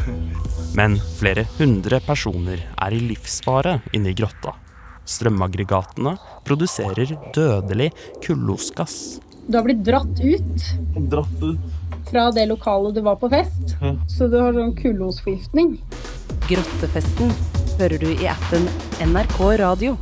Men 0.78 0.94
flere 1.18 1.48
hundre 1.56 1.98
personer 2.06 2.62
er 2.70 2.94
i 2.94 3.02
livsfare 3.08 3.80
inne 3.96 4.12
i 4.14 4.18
grotta. 4.18 4.54
Strømaggregatene 5.02 6.14
produserer 6.46 7.16
dødelig 7.34 7.90
kullosgass. 8.22 9.18
Du 9.46 9.58
har 9.58 9.66
blitt 9.66 9.82
dratt 9.86 10.22
ut 10.22 10.70
Dratt 11.10 11.42
ut. 11.42 11.85
Fra 12.10 12.30
det 12.30 12.46
lokalet 12.46 12.94
du 12.94 13.00
var 13.06 13.16
på 13.20 13.30
fest, 13.32 13.76
så 14.08 14.28
du 14.30 14.38
har 14.40 14.54
sånn 14.56 14.74
kullosforgiftning. 14.78 15.76
Grottefesten 16.48 17.32
hører 17.80 17.98
du 17.98 18.10
i 18.14 18.28
appen 18.30 18.68
NRK 19.02 19.40
Radio. 19.60 19.96